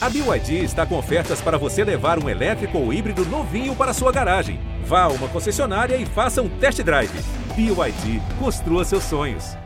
A 0.00 0.08
BYD 0.08 0.62
está 0.62 0.86
com 0.86 0.96
ofertas 0.96 1.40
para 1.40 1.58
você 1.58 1.82
levar 1.82 2.22
um 2.22 2.28
elétrico 2.28 2.78
ou 2.78 2.92
híbrido 2.92 3.24
novinho 3.24 3.74
para 3.74 3.92
sua 3.92 4.12
garagem. 4.12 4.60
Vá 4.84 5.02
a 5.02 5.08
uma 5.08 5.26
concessionária 5.26 5.96
e 5.96 6.06
faça 6.06 6.40
um 6.40 6.48
test 6.48 6.80
drive. 6.84 7.10
BYD, 7.56 8.22
construa 8.38 8.84
seus 8.84 9.02
sonhos. 9.02 9.56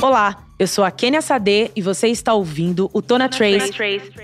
Olá, 0.00 0.44
eu 0.60 0.68
sou 0.68 0.84
a 0.84 0.92
Kênia 0.92 1.20
Sade 1.20 1.72
e 1.74 1.82
você 1.82 2.06
está 2.06 2.34
ouvindo 2.34 2.88
o 2.92 3.02
Tona 3.02 3.28
Trace, 3.28 3.72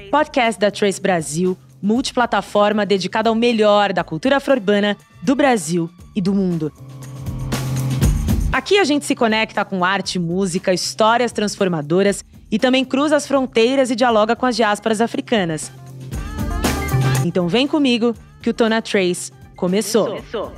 podcast 0.09 0.61
da 0.61 0.70
Trace 0.70 1.00
Brasil, 1.00 1.59
multiplataforma 1.82 2.86
dedicada 2.86 3.29
ao 3.29 3.34
melhor 3.34 3.93
da 3.93 4.04
cultura 4.04 4.36
afro-urbana 4.36 4.96
do 5.20 5.34
Brasil 5.34 5.91
e 6.14 6.20
do 6.20 6.32
mundo. 6.32 6.72
Aqui 8.52 8.79
a 8.79 8.84
gente 8.84 9.04
se 9.04 9.16
conecta 9.16 9.64
com 9.64 9.84
arte, 9.84 10.16
música, 10.16 10.72
histórias 10.72 11.32
transformadoras 11.32 12.25
e 12.55 12.59
também 12.59 12.84
cruza 12.84 13.16
as 13.16 13.27
fronteiras 13.27 13.91
e 13.91 13.96
dialoga 13.96 14.36
com 14.36 14.46
as 14.46 14.54
diásporas 14.54 15.00
africanas. 15.00 15.72
Então 17.25 17.49
vem 17.49 17.67
comigo 17.67 18.14
que 18.40 18.49
o 18.49 18.54
Tona 18.54 18.80
Trace 18.80 19.32
começou. 19.57 20.07
começou. 20.07 20.53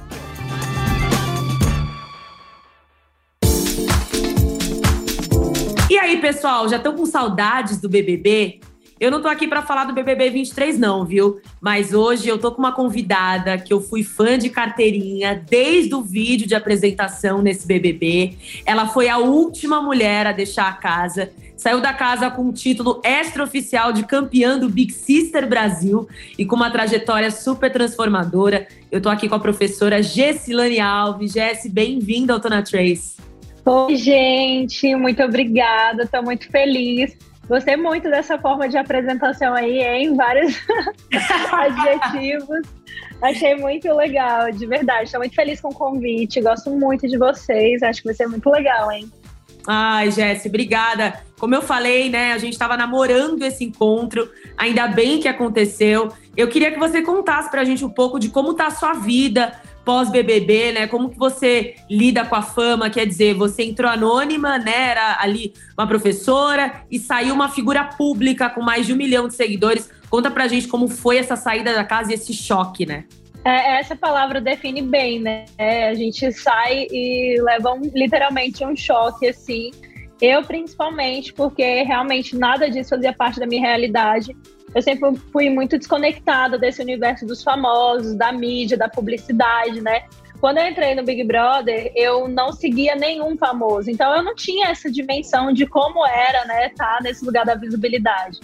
E 5.88 5.96
aí, 5.96 6.20
pessoal, 6.20 6.68
já 6.68 6.76
estão 6.76 6.94
com 6.94 7.06
saudades 7.06 7.80
do 7.80 7.88
BBB? 7.88 8.60
Eu 8.98 9.10
não 9.10 9.20
tô 9.20 9.28
aqui 9.28 9.46
para 9.46 9.60
falar 9.60 9.84
do 9.84 9.92
BBB 9.92 10.30
23 10.30 10.78
não, 10.78 11.04
viu? 11.04 11.38
Mas 11.60 11.92
hoje 11.92 12.28
eu 12.28 12.38
tô 12.38 12.50
com 12.50 12.58
uma 12.60 12.72
convidada 12.72 13.58
que 13.58 13.70
eu 13.70 13.78
fui 13.78 14.02
fã 14.02 14.38
de 14.38 14.48
carteirinha 14.48 15.44
desde 15.50 15.94
o 15.94 16.00
vídeo 16.00 16.46
de 16.46 16.54
apresentação 16.54 17.42
nesse 17.42 17.66
BBB. 17.66 18.38
Ela 18.64 18.88
foi 18.88 19.10
a 19.10 19.18
última 19.18 19.82
mulher 19.82 20.26
a 20.26 20.32
deixar 20.32 20.68
a 20.68 20.72
casa. 20.72 21.30
Saiu 21.58 21.78
da 21.78 21.92
casa 21.92 22.30
com 22.30 22.48
o 22.48 22.52
título 22.54 23.02
extraoficial 23.04 23.92
de 23.92 24.06
campeã 24.06 24.58
do 24.58 24.70
Big 24.70 24.90
Sister 24.94 25.46
Brasil 25.46 26.08
e 26.38 26.46
com 26.46 26.56
uma 26.56 26.70
trajetória 26.70 27.30
super 27.30 27.70
transformadora. 27.70 28.66
Eu 28.90 29.02
tô 29.02 29.10
aqui 29.10 29.28
com 29.28 29.34
a 29.34 29.40
professora 29.40 30.02
Gessilane 30.02 30.80
Alves. 30.80 31.32
Jess, 31.32 31.68
bem-vinda 31.68 32.32
ao 32.32 32.40
Tona 32.40 32.62
Trace. 32.62 33.16
Oi, 33.62 33.96
gente, 33.96 34.94
muito 34.96 35.22
obrigada. 35.22 36.06
Tô 36.06 36.22
muito 36.22 36.50
feliz 36.50 37.14
Gostei 37.48 37.76
muito 37.76 38.10
dessa 38.10 38.38
forma 38.38 38.68
de 38.68 38.76
apresentação 38.76 39.54
aí, 39.54 39.80
em 39.80 40.16
vários 40.16 40.54
adjetivos. 41.52 42.66
Achei 43.22 43.54
muito 43.54 43.92
legal, 43.94 44.50
de 44.50 44.66
verdade. 44.66 45.04
Estou 45.04 45.20
muito 45.20 45.34
feliz 45.34 45.60
com 45.60 45.68
o 45.68 45.74
convite. 45.74 46.40
Gosto 46.40 46.70
muito 46.70 47.06
de 47.06 47.16
vocês. 47.16 47.82
Acho 47.82 48.00
que 48.00 48.08
vai 48.08 48.14
ser 48.14 48.26
muito 48.26 48.50
legal, 48.50 48.90
hein? 48.90 49.10
Ai, 49.66 50.10
Jéssica, 50.10 50.48
obrigada. 50.48 51.20
Como 51.38 51.54
eu 51.54 51.62
falei, 51.62 52.08
né, 52.08 52.32
a 52.32 52.38
gente 52.38 52.52
estava 52.52 52.76
namorando 52.76 53.42
esse 53.42 53.64
encontro, 53.64 54.30
ainda 54.56 54.86
bem 54.86 55.18
que 55.18 55.28
aconteceu. 55.28 56.12
Eu 56.36 56.48
queria 56.48 56.70
que 56.70 56.78
você 56.78 57.02
contasse 57.02 57.50
para 57.50 57.62
a 57.62 57.64
gente 57.64 57.84
um 57.84 57.90
pouco 57.90 58.18
de 58.18 58.28
como 58.28 58.54
tá 58.54 58.68
a 58.68 58.70
sua 58.70 58.94
vida, 58.94 59.52
pós-BBB, 59.86 60.72
né? 60.72 60.86
Como 60.88 61.08
que 61.08 61.16
você 61.16 61.76
lida 61.88 62.26
com 62.26 62.34
a 62.34 62.42
fama? 62.42 62.90
Quer 62.90 63.06
dizer, 63.06 63.34
você 63.34 63.62
entrou 63.62 63.88
anônima, 63.88 64.58
né? 64.58 64.90
Era 64.90 65.18
ali 65.20 65.54
uma 65.78 65.86
professora 65.86 66.84
e 66.90 66.98
saiu 66.98 67.32
uma 67.32 67.48
figura 67.48 67.84
pública 67.84 68.50
com 68.50 68.60
mais 68.60 68.84
de 68.84 68.92
um 68.92 68.96
milhão 68.96 69.28
de 69.28 69.34
seguidores. 69.34 69.88
Conta 70.10 70.28
pra 70.28 70.48
gente 70.48 70.66
como 70.66 70.88
foi 70.88 71.18
essa 71.18 71.36
saída 71.36 71.72
da 71.72 71.84
casa 71.84 72.10
e 72.10 72.14
esse 72.14 72.34
choque, 72.34 72.84
né? 72.84 73.04
É, 73.44 73.78
essa 73.78 73.94
palavra 73.94 74.40
define 74.40 74.82
bem, 74.82 75.20
né? 75.20 75.44
É, 75.56 75.88
a 75.88 75.94
gente 75.94 76.32
sai 76.32 76.88
e 76.90 77.40
leva 77.40 77.72
um, 77.72 77.82
literalmente 77.94 78.66
um 78.66 78.74
choque, 78.74 79.28
assim. 79.28 79.70
Eu, 80.20 80.42
principalmente, 80.42 81.32
porque 81.32 81.84
realmente 81.84 82.34
nada 82.36 82.68
disso 82.68 82.90
fazia 82.90 83.12
parte 83.12 83.38
da 83.38 83.46
minha 83.46 83.60
realidade 83.60 84.34
eu 84.76 84.82
sempre 84.82 85.16
fui 85.32 85.48
muito 85.48 85.78
desconectada 85.78 86.58
desse 86.58 86.82
universo 86.82 87.24
dos 87.24 87.42
famosos, 87.42 88.14
da 88.14 88.30
mídia, 88.30 88.76
da 88.76 88.90
publicidade, 88.90 89.80
né? 89.80 90.02
Quando 90.38 90.58
eu 90.58 90.68
entrei 90.68 90.94
no 90.94 91.02
Big 91.02 91.24
Brother, 91.24 91.90
eu 91.96 92.28
não 92.28 92.52
seguia 92.52 92.94
nenhum 92.94 93.38
famoso, 93.38 93.90
então 93.90 94.14
eu 94.14 94.22
não 94.22 94.34
tinha 94.34 94.68
essa 94.68 94.92
dimensão 94.92 95.50
de 95.50 95.66
como 95.66 96.06
era, 96.06 96.44
né, 96.44 96.66
estar 96.66 96.98
tá 96.98 97.02
nesse 97.02 97.24
lugar 97.24 97.46
da 97.46 97.54
visibilidade. 97.54 98.38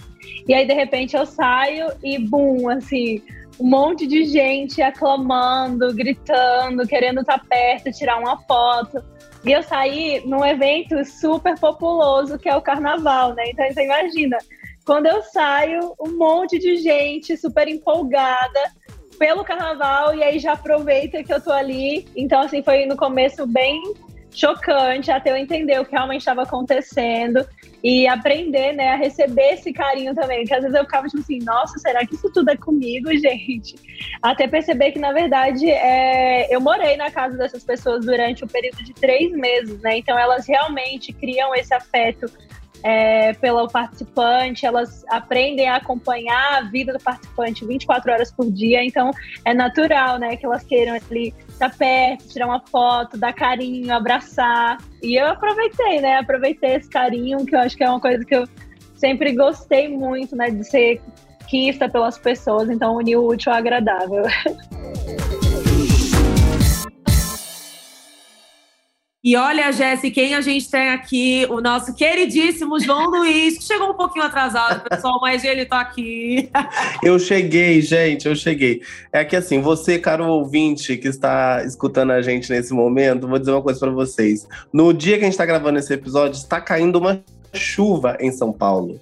E 0.47 0.55
aí 0.55 0.65
de 0.65 0.73
repente 0.73 1.15
eu 1.15 1.23
saio 1.23 1.91
e 2.03 2.17
bum, 2.17 2.67
assim, 2.67 3.21
um 3.59 3.69
monte 3.69 4.07
de 4.07 4.25
gente 4.25 4.81
aclamando, 4.81 5.93
gritando, 5.93 6.87
querendo 6.87 7.21
estar 7.21 7.37
tá 7.37 7.45
perto, 7.47 7.91
tirar 7.91 8.17
uma 8.17 8.41
foto. 8.41 9.03
E 9.45 9.51
eu 9.51 9.61
saí 9.61 10.23
num 10.25 10.43
evento 10.43 11.05
super 11.05 11.59
populoso 11.59 12.39
que 12.39 12.49
é 12.49 12.55
o 12.55 12.61
carnaval, 12.61 13.35
né? 13.35 13.43
Então 13.49 13.71
você 13.71 13.85
imagina, 13.85 14.39
quando 14.85 15.05
eu 15.05 15.21
saio, 15.23 15.93
um 15.99 16.17
monte 16.17 16.59
de 16.59 16.77
gente 16.77 17.37
super 17.37 17.67
empolgada 17.67 18.59
pelo 19.17 19.43
carnaval 19.43 20.15
e 20.15 20.23
aí 20.23 20.39
já 20.39 20.53
aproveita 20.53 21.23
que 21.23 21.33
eu 21.33 21.41
tô 21.41 21.51
ali. 21.51 22.07
Então, 22.15 22.41
assim, 22.41 22.61
foi 22.61 22.85
no 22.85 22.97
começo 22.97 23.47
bem 23.47 23.81
chocante 24.31 25.11
até 25.11 25.31
eu 25.31 25.37
entender 25.37 25.79
o 25.79 25.85
que 25.85 25.91
realmente 25.91 26.21
estava 26.21 26.41
acontecendo 26.41 27.45
e 27.83 28.07
aprender, 28.07 28.73
né, 28.73 28.91
a 28.91 28.95
receber 28.95 29.53
esse 29.53 29.71
carinho 29.71 30.15
também. 30.15 30.39
Porque 30.39 30.55
às 30.55 30.61
vezes 30.61 30.75
eu 30.75 30.83
ficava 30.83 31.07
tipo 31.07 31.21
assim, 31.21 31.39
nossa, 31.39 31.77
será 31.79 32.05
que 32.05 32.15
isso 32.15 32.31
tudo 32.31 32.49
é 32.49 32.57
comigo, 32.57 33.09
gente? 33.15 33.75
Até 34.21 34.47
perceber 34.47 34.91
que, 34.91 34.99
na 34.99 35.11
verdade, 35.11 35.69
é... 35.69 36.53
eu 36.53 36.59
morei 36.59 36.97
na 36.97 37.11
casa 37.11 37.37
dessas 37.37 37.63
pessoas 37.63 38.05
durante 38.05 38.43
o 38.43 38.45
um 38.45 38.49
período 38.49 38.83
de 38.83 38.93
três 38.93 39.31
meses, 39.31 39.79
né? 39.81 39.97
Então 39.97 40.17
elas 40.17 40.47
realmente 40.47 41.13
criam 41.13 41.53
esse 41.53 41.73
afeto 41.73 42.31
é, 42.83 43.33
pelo 43.33 43.67
participante, 43.67 44.65
elas 44.65 45.05
aprendem 45.09 45.69
a 45.69 45.77
acompanhar 45.77 46.57
a 46.57 46.61
vida 46.61 46.91
do 46.93 46.99
participante 46.99 47.65
24 47.65 48.11
horas 48.11 48.31
por 48.31 48.51
dia, 48.51 48.83
então 48.83 49.11
é 49.45 49.53
natural, 49.53 50.19
né, 50.19 50.35
que 50.35 50.45
elas 50.45 50.63
queiram 50.63 50.93
ali 50.93 51.33
estar 51.47 51.75
perto, 51.75 52.27
tirar 52.27 52.47
uma 52.47 52.59
foto, 52.59 53.17
dar 53.17 53.33
carinho, 53.33 53.93
abraçar. 53.93 54.77
E 55.01 55.15
eu 55.15 55.27
aproveitei, 55.27 56.01
né, 56.01 56.17
aproveitei 56.17 56.75
esse 56.75 56.89
carinho, 56.89 57.45
que 57.45 57.55
eu 57.55 57.59
acho 57.59 57.77
que 57.77 57.83
é 57.83 57.89
uma 57.89 58.01
coisa 58.01 58.23
que 58.25 58.35
eu 58.35 58.45
sempre 58.95 59.33
gostei 59.33 59.87
muito, 59.87 60.35
né, 60.35 60.49
de 60.49 60.63
ser 60.63 61.01
quista 61.47 61.87
pelas 61.87 62.17
pessoas, 62.17 62.69
então 62.69 62.95
unir 62.95 63.15
o 63.15 63.27
útil 63.27 63.51
ao 63.51 63.57
agradável. 63.59 64.23
E 69.23 69.37
olha, 69.37 69.71
Jéssica, 69.71 70.15
quem 70.15 70.35
a 70.35 70.41
gente 70.41 70.69
tem 70.69 70.89
aqui? 70.89 71.47
O 71.49 71.61
nosso 71.61 71.93
queridíssimo 71.93 72.77
João 72.77 73.09
Luiz, 73.09 73.57
que 73.57 73.63
chegou 73.63 73.91
um 73.91 73.93
pouquinho 73.93 74.25
atrasado, 74.25 74.83
pessoal, 74.89 75.17
mas 75.21 75.45
ele 75.45 75.65
tá 75.65 75.79
aqui. 75.79 76.49
eu 77.01 77.17
cheguei, 77.17 77.81
gente, 77.81 78.27
eu 78.27 78.35
cheguei. 78.35 78.81
É 79.13 79.23
que 79.23 79.37
assim, 79.37 79.61
você, 79.61 79.97
caro 79.97 80.27
ouvinte 80.27 80.97
que 80.97 81.07
está 81.07 81.63
escutando 81.63 82.11
a 82.11 82.21
gente 82.21 82.51
nesse 82.51 82.73
momento, 82.73 83.25
vou 83.25 83.39
dizer 83.39 83.51
uma 83.51 83.61
coisa 83.61 83.79
para 83.79 83.91
vocês. 83.91 84.45
No 84.73 84.93
dia 84.93 85.17
que 85.17 85.21
a 85.21 85.25
gente 85.25 85.35
está 85.35 85.45
gravando 85.45 85.79
esse 85.79 85.93
episódio, 85.93 86.35
está 86.35 86.59
caindo 86.59 86.99
uma 86.99 87.23
chuva 87.53 88.17
em 88.19 88.29
São 88.29 88.51
Paulo. 88.51 88.99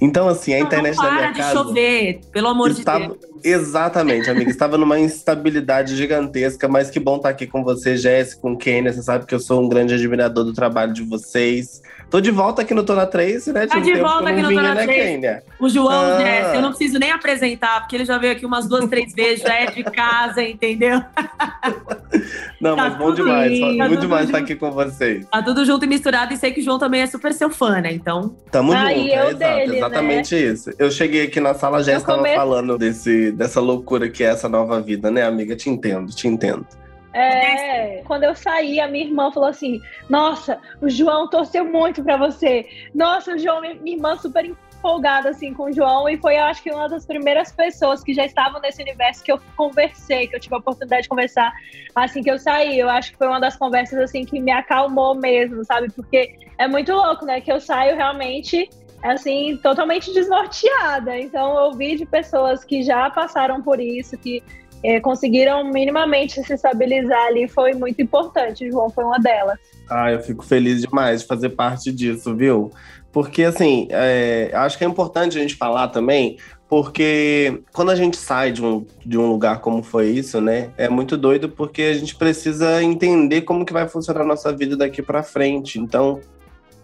Então, 0.00 0.28
assim, 0.28 0.54
a 0.54 0.60
internet 0.60 0.96
não 0.96 1.04
da 1.04 1.12
minha 1.12 1.32
casa. 1.34 1.52
Para 1.52 1.62
de 1.62 1.68
chover, 1.68 2.20
pelo 2.32 2.48
amor 2.48 2.72
de 2.72 2.82
Deus. 2.82 3.18
Exatamente, 3.44 4.30
amiga. 4.30 4.50
estava 4.50 4.76
numa 4.78 4.98
instabilidade 4.98 5.96
gigantesca, 5.96 6.68
mas 6.68 6.90
que 6.90 7.00
bom 7.00 7.16
estar 7.16 7.28
aqui 7.28 7.46
com 7.46 7.62
você, 7.62 7.96
Jéssica, 7.96 8.42
com 8.42 8.56
Kênia. 8.56 8.92
Você 8.92 9.02
sabe 9.02 9.26
que 9.26 9.34
eu 9.34 9.40
sou 9.40 9.62
um 9.62 9.68
grande 9.68 9.94
admirador 9.94 10.44
do 10.44 10.52
trabalho 10.52 10.92
de 10.92 11.02
vocês. 11.02 11.82
Tô 12.10 12.20
de 12.20 12.30
volta 12.30 12.62
aqui 12.62 12.72
no 12.72 12.82
Tona 12.82 13.06
3, 13.06 13.48
né? 13.48 13.66
Tá 13.66 13.78
de 13.78 13.94
volta 13.96 14.30
aqui 14.30 14.40
no 14.40 14.48
Tona 14.48 14.74
né, 14.74 14.84
3. 14.84 15.02
Kênia? 15.04 15.42
O 15.60 15.68
João, 15.68 16.14
ah. 16.14 16.18
Jéssica, 16.18 16.56
eu 16.56 16.62
não 16.62 16.70
preciso 16.70 16.98
nem 16.98 17.10
apresentar, 17.10 17.80
porque 17.80 17.96
ele 17.96 18.06
já 18.06 18.16
veio 18.16 18.32
aqui 18.32 18.46
umas 18.46 18.66
duas, 18.66 18.88
três 18.88 19.12
vezes, 19.12 19.42
já 19.42 19.54
é 19.54 19.66
de 19.66 19.84
casa, 19.84 20.42
entendeu? 20.42 21.02
Não, 22.60 22.74
tá 22.74 22.88
mas 22.88 22.98
bom 22.98 23.14
demais. 23.14 23.60
Tá 23.60 23.88
muito 23.88 24.00
demais 24.00 24.26
estar 24.26 24.38
aqui 24.38 24.56
com 24.56 24.70
vocês. 24.70 25.24
Tá 25.30 25.42
tudo 25.42 25.64
junto 25.64 25.84
e 25.84 25.88
misturado, 25.88 26.34
e 26.34 26.36
sei 26.36 26.52
que 26.52 26.60
o 26.60 26.62
João 26.62 26.78
também 26.78 27.02
é 27.02 27.06
super 27.06 27.32
seu 27.32 27.50
fã, 27.50 27.80
né? 27.80 27.92
Então. 27.92 28.34
Tamo 28.50 28.72
junto, 28.72 28.88
é, 28.88 29.06
exato, 29.06 29.34
dele, 29.36 29.66
né? 29.72 29.76
exatamente 29.76 30.34
né? 30.34 30.40
isso. 30.40 30.70
Eu 30.78 30.90
cheguei 30.90 31.22
aqui 31.22 31.40
na 31.40 31.54
sala, 31.54 31.82
já 31.82 31.92
estava 31.92 32.18
começo... 32.18 32.36
falando 32.36 32.76
desse, 32.76 33.30
dessa 33.32 33.60
loucura 33.60 34.08
que 34.08 34.24
é 34.24 34.28
essa 34.28 34.48
nova 34.48 34.80
vida, 34.80 35.10
né, 35.10 35.22
amiga? 35.22 35.54
Te 35.54 35.70
entendo, 35.70 36.12
te 36.12 36.26
entendo. 36.26 36.66
É, 37.12 38.02
quando 38.04 38.24
eu 38.24 38.34
saí, 38.34 38.80
a 38.80 38.86
minha 38.86 39.04
irmã 39.04 39.32
falou 39.32 39.48
assim: 39.48 39.80
Nossa, 40.08 40.58
o 40.80 40.88
João 40.88 41.28
torceu 41.28 41.64
muito 41.64 42.02
para 42.02 42.16
você. 42.16 42.66
Nossa, 42.94 43.34
o 43.34 43.38
João, 43.38 43.60
minha 43.60 43.96
irmã 43.96 44.16
super 44.16 44.44
empolgada 44.44 45.30
assim 45.30 45.52
com 45.52 45.64
o 45.64 45.72
João 45.72 46.08
e 46.08 46.16
foi, 46.18 46.36
acho 46.36 46.62
que 46.62 46.70
uma 46.70 46.88
das 46.88 47.04
primeiras 47.04 47.50
pessoas 47.50 48.04
que 48.04 48.14
já 48.14 48.24
estavam 48.24 48.60
nesse 48.60 48.80
universo 48.80 49.24
que 49.24 49.32
eu 49.32 49.40
conversei, 49.56 50.28
que 50.28 50.36
eu 50.36 50.40
tive 50.40 50.54
a 50.54 50.58
oportunidade 50.58 51.02
de 51.02 51.08
conversar 51.08 51.52
assim 51.94 52.22
que 52.22 52.30
eu 52.30 52.38
saí. 52.38 52.78
Eu 52.78 52.88
acho 52.88 53.12
que 53.12 53.18
foi 53.18 53.26
uma 53.26 53.40
das 53.40 53.56
conversas 53.56 53.98
assim 53.98 54.24
que 54.24 54.38
me 54.38 54.52
acalmou 54.52 55.14
mesmo, 55.14 55.64
sabe? 55.64 55.90
Porque 55.92 56.36
é 56.58 56.68
muito 56.68 56.92
louco, 56.92 57.24
né? 57.24 57.40
Que 57.40 57.52
eu 57.52 57.60
saio 57.60 57.96
realmente 57.96 58.68
assim, 59.02 59.56
totalmente 59.62 60.12
desnorteada. 60.12 61.16
Então, 61.18 61.54
ouvir 61.66 61.96
de 61.96 62.06
pessoas 62.06 62.64
que 62.64 62.82
já 62.82 63.08
passaram 63.10 63.62
por 63.62 63.80
isso, 63.80 64.18
que 64.18 64.42
é, 64.82 65.00
conseguiram 65.00 65.64
minimamente 65.64 66.42
se 66.42 66.52
estabilizar 66.52 67.26
ali, 67.26 67.48
foi 67.48 67.74
muito 67.74 68.00
importante. 68.00 68.70
João 68.70 68.90
foi 68.90 69.04
uma 69.04 69.18
delas. 69.18 69.58
Ah, 69.88 70.12
eu 70.12 70.20
fico 70.20 70.44
feliz 70.44 70.80
demais 70.82 71.22
de 71.22 71.26
fazer 71.26 71.50
parte 71.50 71.90
disso, 71.92 72.34
viu? 72.34 72.70
Porque, 73.12 73.44
assim, 73.44 73.88
é, 73.90 74.50
acho 74.54 74.76
que 74.76 74.84
é 74.84 74.86
importante 74.86 75.38
a 75.38 75.40
gente 75.40 75.56
falar 75.56 75.88
também, 75.88 76.36
porque 76.68 77.62
quando 77.72 77.90
a 77.90 77.96
gente 77.96 78.16
sai 78.16 78.52
de 78.52 78.62
um, 78.62 78.86
de 79.04 79.16
um 79.16 79.26
lugar 79.26 79.60
como 79.60 79.82
foi 79.82 80.10
isso, 80.10 80.40
né, 80.40 80.70
é 80.76 80.88
muito 80.88 81.16
doido 81.16 81.48
porque 81.48 81.82
a 81.82 81.94
gente 81.94 82.14
precisa 82.14 82.82
entender 82.82 83.42
como 83.42 83.64
que 83.64 83.72
vai 83.72 83.88
funcionar 83.88 84.20
a 84.20 84.26
nossa 84.26 84.52
vida 84.52 84.76
daqui 84.76 85.00
para 85.00 85.22
frente. 85.22 85.80
Então, 85.80 86.20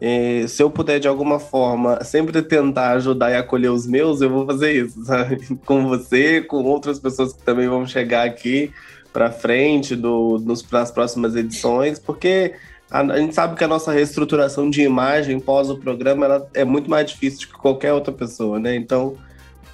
é, 0.01 0.47
se 0.47 0.63
eu 0.63 0.71
puder 0.71 0.99
de 0.99 1.09
alguma 1.09 1.39
forma 1.39 2.03
sempre 2.05 2.43
tentar 2.43 2.93
ajudar 2.93 3.31
e 3.31 3.37
acolher 3.37 3.71
os 3.71 3.87
meus, 3.87 4.21
eu 4.21 4.31
vou 4.31 4.45
fazer 4.47 4.73
isso, 4.73 5.03
sabe? 5.07 5.39
Com 5.65 5.87
você, 5.87 6.41
com 6.41 6.63
outras 6.65 6.99
pessoas 6.99 7.33
que 7.33 7.43
também 7.43 7.69
vão 7.69 7.87
chegar 7.87 8.27
aqui 8.27 8.73
para 9.13 9.31
frente 9.31 9.95
do, 9.95 10.39
nos, 10.41 10.69
nas 10.71 10.91
próximas 10.91 11.37
edições, 11.37 11.99
porque 11.99 12.55
a, 12.91 13.01
a, 13.01 13.19
gente 13.19 13.35
sabe 13.35 13.57
que 13.57 13.63
a 13.63 13.69
nossa 13.69 13.93
reestruturação 13.93 14.69
de 14.69 14.83
imagem 14.83 15.39
pós 15.39 15.71
o 15.71 15.79
programa 15.79 16.25
ela 16.27 16.49
é 16.53 16.65
muito 16.65 16.91
mais 16.91 17.11
difícil 17.11 17.49
que 17.49 17.55
qualquer 17.55 17.93
outra 17.93 18.13
pessoa, 18.13 18.59
né? 18.59 18.75
Então 18.75 19.17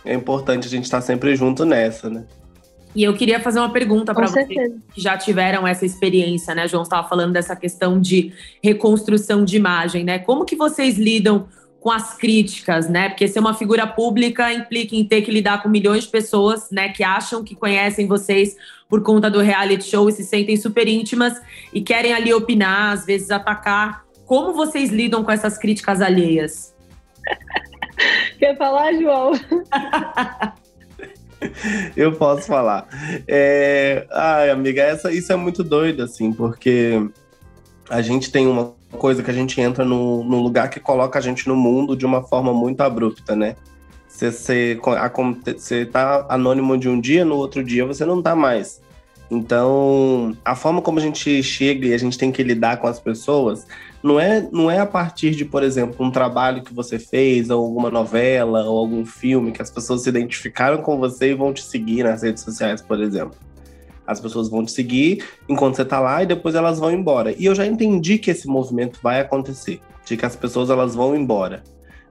é 0.04 0.14
importante 0.14 0.66
a 0.66 0.70
gente 0.70 0.84
estar 0.84 1.00
sempre 1.00 1.34
junto 1.34 1.64
nessa, 1.64 2.10
né? 2.10 2.24
E 2.94 3.04
eu 3.04 3.14
queria 3.14 3.38
fazer 3.38 3.60
uma 3.60 3.72
pergunta 3.72 4.12
para 4.12 4.26
vocês 4.26 4.48
que 4.48 5.00
já 5.00 5.16
tiveram 5.16 5.66
essa 5.66 5.86
experiência, 5.86 6.54
né? 6.54 6.66
João 6.66 6.82
estava 6.82 7.08
falando 7.08 7.32
dessa 7.32 7.54
questão 7.54 8.00
de 8.00 8.32
reconstrução 8.62 9.44
de 9.44 9.56
imagem, 9.56 10.02
né? 10.02 10.18
Como 10.18 10.44
que 10.44 10.56
vocês 10.56 10.98
lidam 10.98 11.46
com 11.78 11.90
as 11.90 12.14
críticas, 12.14 12.88
né? 12.88 13.08
Porque 13.08 13.28
ser 13.28 13.38
uma 13.38 13.54
figura 13.54 13.86
pública 13.86 14.52
implica 14.52 14.94
em 14.94 15.04
ter 15.04 15.22
que 15.22 15.30
lidar 15.30 15.62
com 15.62 15.68
milhões 15.68 16.04
de 16.04 16.10
pessoas, 16.10 16.70
né, 16.70 16.90
que 16.90 17.02
acham 17.02 17.42
que 17.42 17.54
conhecem 17.54 18.06
vocês 18.06 18.54
por 18.88 19.02
conta 19.02 19.30
do 19.30 19.40
reality 19.40 19.84
show 19.84 20.08
e 20.08 20.12
se 20.12 20.24
sentem 20.24 20.56
super 20.56 20.86
íntimas 20.86 21.40
e 21.72 21.80
querem 21.80 22.12
ali 22.12 22.34
opinar, 22.34 22.92
às 22.92 23.06
vezes 23.06 23.30
atacar. 23.30 24.04
Como 24.26 24.52
vocês 24.52 24.90
lidam 24.90 25.24
com 25.24 25.30
essas 25.30 25.56
críticas 25.56 26.02
alheias? 26.02 26.74
Quer 28.38 28.56
falar, 28.56 28.92
João? 28.94 29.32
Eu 31.96 32.12
posso 32.12 32.46
falar. 32.46 32.88
É... 33.26 34.06
Ai, 34.10 34.50
amiga, 34.50 34.82
essa, 34.82 35.12
isso 35.12 35.32
é 35.32 35.36
muito 35.36 35.62
doido, 35.64 36.02
assim, 36.02 36.32
porque 36.32 37.00
a 37.88 38.02
gente 38.02 38.30
tem 38.30 38.46
uma 38.46 38.74
coisa 38.92 39.22
que 39.22 39.30
a 39.30 39.34
gente 39.34 39.60
entra 39.60 39.84
no, 39.84 40.24
no 40.24 40.40
lugar 40.40 40.68
que 40.68 40.80
coloca 40.80 41.18
a 41.18 41.22
gente 41.22 41.48
no 41.48 41.56
mundo 41.56 41.96
de 41.96 42.06
uma 42.06 42.22
forma 42.22 42.52
muito 42.52 42.80
abrupta, 42.80 43.34
né? 43.34 43.56
Você, 44.08 44.78
você, 45.56 45.86
tá 45.86 46.26
anônimo 46.28 46.76
de 46.76 46.88
um 46.88 47.00
dia, 47.00 47.24
no 47.24 47.36
outro 47.36 47.64
dia 47.64 47.86
você 47.86 48.04
não 48.04 48.20
tá 48.20 48.34
mais. 48.36 48.82
Então, 49.30 50.36
a 50.44 50.56
forma 50.56 50.82
como 50.82 50.98
a 50.98 51.02
gente 51.02 51.42
chega 51.42 51.86
e 51.86 51.94
a 51.94 51.98
gente 51.98 52.18
tem 52.18 52.32
que 52.32 52.42
lidar 52.42 52.78
com 52.78 52.88
as 52.88 52.98
pessoas 52.98 53.66
não 54.02 54.18
é, 54.18 54.48
não 54.50 54.70
é 54.70 54.78
a 54.78 54.86
partir 54.86 55.32
de, 55.32 55.44
por 55.44 55.62
exemplo, 55.62 56.04
um 56.04 56.10
trabalho 56.10 56.62
que 56.62 56.72
você 56.72 56.98
fez, 56.98 57.50
ou 57.50 57.64
alguma 57.64 57.90
novela, 57.90 58.64
ou 58.64 58.78
algum 58.78 59.04
filme 59.04 59.52
que 59.52 59.60
as 59.60 59.70
pessoas 59.70 60.02
se 60.02 60.08
identificaram 60.08 60.82
com 60.82 60.98
você 60.98 61.30
e 61.30 61.34
vão 61.34 61.52
te 61.52 61.62
seguir 61.62 62.04
nas 62.04 62.22
redes 62.22 62.42
sociais, 62.42 62.80
por 62.80 63.00
exemplo. 63.00 63.38
As 64.06 64.18
pessoas 64.18 64.48
vão 64.48 64.64
te 64.64 64.72
seguir 64.72 65.24
enquanto 65.48 65.76
você 65.76 65.84
tá 65.84 66.00
lá 66.00 66.22
e 66.22 66.26
depois 66.26 66.54
elas 66.54 66.78
vão 66.78 66.90
embora. 66.90 67.34
E 67.38 67.44
eu 67.44 67.54
já 67.54 67.66
entendi 67.66 68.18
que 68.18 68.30
esse 68.30 68.48
movimento 68.48 68.98
vai 69.02 69.20
acontecer, 69.20 69.80
de 70.04 70.16
que 70.16 70.26
as 70.26 70.34
pessoas 70.34 70.70
elas 70.70 70.94
vão 70.94 71.14
embora, 71.14 71.62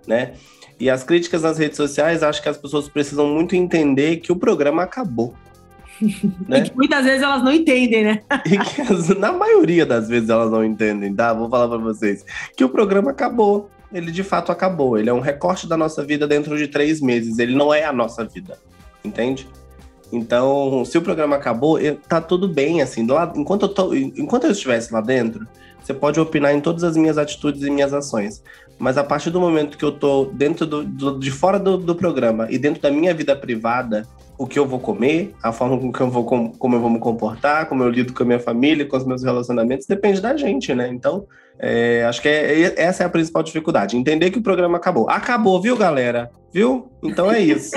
né? 0.08 0.34
E 0.80 0.90
as 0.90 1.04
críticas 1.04 1.42
nas 1.42 1.58
redes 1.58 1.76
sociais, 1.76 2.24
acho 2.24 2.42
que 2.42 2.48
as 2.48 2.58
pessoas 2.58 2.88
precisam 2.88 3.28
muito 3.28 3.56
entender 3.56 4.18
que 4.18 4.32
o 4.32 4.36
programa 4.36 4.84
acabou. 4.84 5.34
Né? 6.48 6.60
E 6.60 6.62
que 6.63 6.75
muitas 6.75 7.04
vezes 7.04 7.22
elas 7.22 7.44
não 7.44 7.51
entendem, 7.51 8.04
né? 8.04 8.22
e 8.46 8.57
que 8.57 9.13
na 9.16 9.31
maioria 9.31 9.86
das 9.86 10.07
vezes 10.07 10.30
elas 10.30 10.50
não 10.50 10.63
entendem, 10.63 11.13
tá? 11.13 11.34
Vou 11.34 11.50
falar 11.50 11.68
para 11.68 11.78
vocês 11.78 12.25
que 12.56 12.63
o 12.63 12.69
programa 12.69 13.12
acabou. 13.12 13.69
Ele 13.92 14.12
de 14.12 14.24
fato 14.24 14.51
acabou. 14.51 14.98
Ele 14.98 15.10
é 15.10 15.13
um 15.13 15.19
recorte 15.19 15.68
da 15.68 15.75
nossa 15.75 16.04
vida 16.04 16.28
dentro 16.28 16.57
de 16.57 16.68
três 16.68 17.01
meses. 17.01 17.40
Ele 17.40 17.56
não 17.56 17.74
é 17.74 17.86
a 17.86 17.94
nossa 17.94 18.24
vida, 18.24 18.57
entende? 19.04 19.48
Então, 20.12 20.84
se 20.86 20.98
o 20.98 21.01
programa 21.01 21.36
acabou, 21.36 21.78
tá 22.07 22.19
tudo 22.19 22.48
bem, 22.48 22.81
assim. 22.81 23.06
Lá, 23.06 23.31
enquanto, 23.36 23.63
eu 23.63 23.69
tô, 23.69 23.94
enquanto 23.94 24.45
eu 24.45 24.52
estivesse 24.52 24.92
lá 24.94 25.02
dentro, 25.02 25.48
você 25.81 25.94
pode 25.94 26.19
opinar 26.19 26.54
em 26.54 26.62
todas 26.62 26.84
as 26.84 26.98
minhas 26.98 27.18
atitudes 27.18 27.62
e 27.63 27.69
minhas 27.69 27.94
ações. 27.94 28.44
Mas 28.78 28.98
a 28.98 29.04
partir 29.04 29.30
do 29.30 29.40
momento 29.40 29.78
que 29.78 29.84
eu 29.84 29.92
tô 29.92 30.25
dentro 30.25 30.66
do, 30.66 30.84
do 30.84 31.19
de 31.19 31.31
fora 31.31 31.60
do, 31.60 31.78
do, 31.78 31.95
programa 31.95 32.48
e 32.50 32.57
dentro 32.57 32.81
da 32.81 32.90
minha 32.90 33.13
vida 33.13 33.36
privada, 33.36 34.07
o 34.40 34.48
que 34.48 34.58
eu 34.58 34.66
vou 34.66 34.80
comer, 34.80 35.36
a 35.44 35.52
forma 35.52 35.78
com 35.78 35.92
que 35.92 36.00
eu 36.00 36.10
vou 36.10 36.24
como 36.24 36.76
eu 36.76 36.80
vou 36.80 36.90
me 36.90 36.98
comportar, 36.98 37.68
como 37.68 37.84
eu 37.84 37.90
lido 37.90 38.14
com 38.14 38.24
a 38.24 38.26
minha 38.26 38.40
família, 38.40 38.86
com 38.86 38.96
os 38.96 39.06
meus 39.06 39.22
relacionamentos, 39.22 39.86
depende 39.86 40.22
da 40.22 40.38
gente, 40.38 40.74
né? 40.74 40.88
Então, 40.88 41.28
é, 41.60 42.06
acho 42.06 42.22
que 42.22 42.30
é, 42.30 42.62
é, 42.62 42.74
essa 42.78 43.04
é 43.04 43.06
a 43.06 43.10
principal 43.10 43.44
dificuldade. 43.44 43.98
Entender 43.98 44.32
que 44.32 44.40
o 44.40 44.42
programa 44.42 44.78
acabou. 44.78 45.10
Acabou, 45.10 45.62
viu, 45.62 45.76
galera? 45.76 46.32
Viu? 46.54 46.90
Então 47.04 47.30
é 47.30 47.42
isso. 47.42 47.76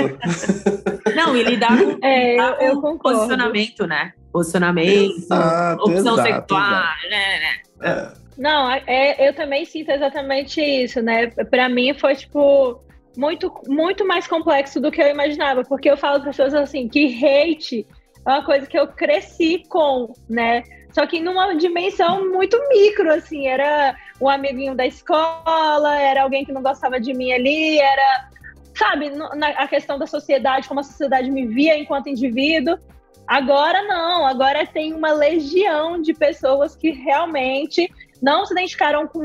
Não, 1.17 1.37
e 1.37 1.43
lidar 1.43 1.77
com, 1.77 1.99
é, 2.01 2.31
lidar 2.31 2.57
com 2.57 2.91
eu, 2.91 2.99
posicionamento, 2.99 3.85
né? 3.85 4.13
Posicionamento, 4.33 5.17
exato, 5.17 5.83
opção 5.83 6.15
exato, 6.15 6.23
sexual, 6.23 6.61
exato. 6.61 7.11
né? 7.11 7.41
né? 7.41 7.91
É. 7.91 8.09
Não, 8.39 8.71
é, 8.71 9.29
eu 9.29 9.35
também 9.35 9.65
sinto 9.65 9.91
exatamente 9.91 10.61
isso, 10.61 11.03
né? 11.03 11.27
Para 11.27 11.69
mim 11.69 11.93
foi 11.93 12.15
tipo 12.15 12.81
muito, 13.17 13.53
muito 13.67 14.07
mais 14.07 14.27
complexo 14.27 14.81
do 14.81 14.91
que 14.91 15.03
eu 15.03 15.09
imaginava, 15.09 15.63
porque 15.65 15.91
eu 15.91 15.97
falo 15.97 16.21
para 16.21 16.31
as 16.31 16.37
pessoas 16.37 16.55
assim 16.55 16.89
que 16.89 17.25
hate 17.25 17.87
é 18.27 18.31
uma 18.31 18.45
coisa 18.45 18.67
que 18.67 18.79
eu 18.79 18.87
cresci 18.87 19.65
com, 19.69 20.13
né? 20.29 20.63
Só 20.93 21.07
que 21.07 21.21
numa 21.21 21.55
dimensão 21.55 22.31
muito 22.31 22.57
micro, 22.69 23.13
assim, 23.13 23.47
era 23.47 23.97
um 24.21 24.29
amiguinho 24.29 24.75
da 24.75 24.87
escola, 24.87 25.99
era 25.99 26.23
alguém 26.23 26.45
que 26.45 26.53
não 26.53 26.63
gostava 26.63 27.01
de 27.01 27.13
mim 27.15 27.33
ali, 27.33 27.79
era, 27.79 28.29
sabe, 28.77 29.11
na, 29.11 29.49
a 29.49 29.67
questão 29.67 29.99
da 29.99 30.07
sociedade, 30.07 30.69
como 30.69 30.81
a 30.81 30.85
sociedade 30.85 31.31
me 31.31 31.47
via 31.47 31.77
enquanto 31.77 32.09
indivíduo. 32.09 32.79
Agora 33.27 33.83
não, 33.83 34.27
agora 34.27 34.67
tem 34.67 34.93
uma 34.93 35.13
legião 35.13 36.01
de 36.01 36.13
pessoas 36.13 36.77
que 36.77 36.91
realmente 36.91 37.91
não 38.21 38.45
se 38.45 38.53
identificaram 38.53 39.09
com 39.09 39.23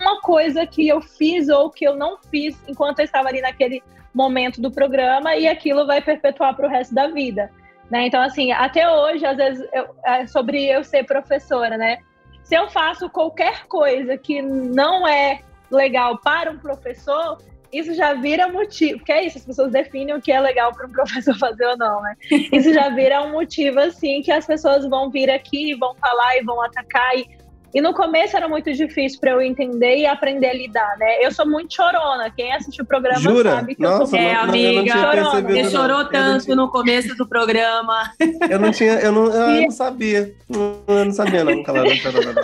uma 0.00 0.20
coisa 0.20 0.66
que 0.66 0.88
eu 0.88 1.00
fiz 1.00 1.48
ou 1.48 1.70
que 1.70 1.86
eu 1.86 1.94
não 1.94 2.18
fiz 2.30 2.56
enquanto 2.66 3.00
eu 3.00 3.04
estava 3.04 3.28
ali 3.28 3.40
naquele 3.40 3.82
momento 4.14 4.60
do 4.60 4.70
programa 4.70 5.36
e 5.36 5.46
aquilo 5.46 5.86
vai 5.86 6.00
perpetuar 6.00 6.56
para 6.56 6.66
o 6.66 6.70
resto 6.70 6.94
da 6.94 7.08
vida. 7.08 7.50
Né? 7.90 8.06
Então, 8.06 8.22
assim, 8.22 8.52
até 8.52 8.88
hoje, 8.88 9.26
às 9.26 9.36
vezes, 9.36 9.68
eu, 9.72 9.94
é 10.04 10.26
sobre 10.26 10.64
eu 10.66 10.84
ser 10.84 11.04
professora, 11.04 11.76
né? 11.76 11.98
Se 12.44 12.54
eu 12.54 12.68
faço 12.70 13.10
qualquer 13.10 13.66
coisa 13.66 14.16
que 14.16 14.40
não 14.40 15.06
é 15.06 15.40
legal 15.70 16.18
para 16.18 16.50
um 16.50 16.58
professor, 16.58 17.38
isso 17.72 17.94
já 17.94 18.14
vira 18.14 18.48
motivo. 18.48 18.98
Porque 18.98 19.12
é 19.12 19.24
isso, 19.24 19.38
as 19.38 19.44
pessoas 19.44 19.72
definem 19.72 20.14
o 20.14 20.20
que 20.20 20.32
é 20.32 20.40
legal 20.40 20.72
para 20.72 20.86
um 20.86 20.90
professor 20.92 21.36
fazer 21.36 21.66
ou 21.66 21.76
não, 21.76 22.00
né? 22.00 22.14
Isso 22.30 22.72
já 22.72 22.88
vira 22.90 23.22
um 23.22 23.32
motivo, 23.32 23.80
assim, 23.80 24.22
que 24.22 24.30
as 24.30 24.46
pessoas 24.46 24.88
vão 24.88 25.10
vir 25.10 25.30
aqui, 25.30 25.74
vão 25.74 25.94
falar 25.96 26.36
e 26.36 26.44
vão 26.44 26.62
atacar. 26.62 27.16
E 27.16 27.28
e 27.72 27.80
no 27.80 27.94
começo 27.94 28.36
era 28.36 28.48
muito 28.48 28.72
difícil 28.72 29.20
para 29.20 29.30
eu 29.30 29.40
entender 29.40 29.98
e 29.98 30.06
aprender 30.06 30.48
a 30.48 30.52
lidar, 30.52 30.96
né? 30.98 31.24
Eu 31.24 31.30
sou 31.30 31.46
muito 31.46 31.74
chorona. 31.74 32.30
Quem 32.30 32.52
assiste 32.52 32.82
o 32.82 32.84
programa 32.84 33.20
Jura? 33.20 33.50
sabe 33.50 33.74
que 33.74 33.82
Nossa, 33.82 34.02
eu 34.02 34.06
sou 34.06 34.18
É, 34.18 34.34
amiga, 34.34 34.92
chorona. 34.92 35.42
você 35.42 35.70
chorou 35.70 36.04
tanto 36.06 36.44
tinha... 36.44 36.56
no 36.56 36.68
começo 36.68 37.16
do 37.16 37.26
programa. 37.26 38.12
Eu 38.48 38.58
não 38.58 38.72
tinha, 38.72 38.94
eu 38.94 39.12
não, 39.12 39.26
eu 39.26 39.62
não 39.62 39.70
sabia. 39.70 40.34
Eu 40.48 41.04
não 41.04 41.12
sabia, 41.12 41.44
não, 41.44 41.62
que 41.62 41.70
ela 41.70 41.84
não 41.84 41.94
chorou, 41.94 42.22
não. 42.24 42.42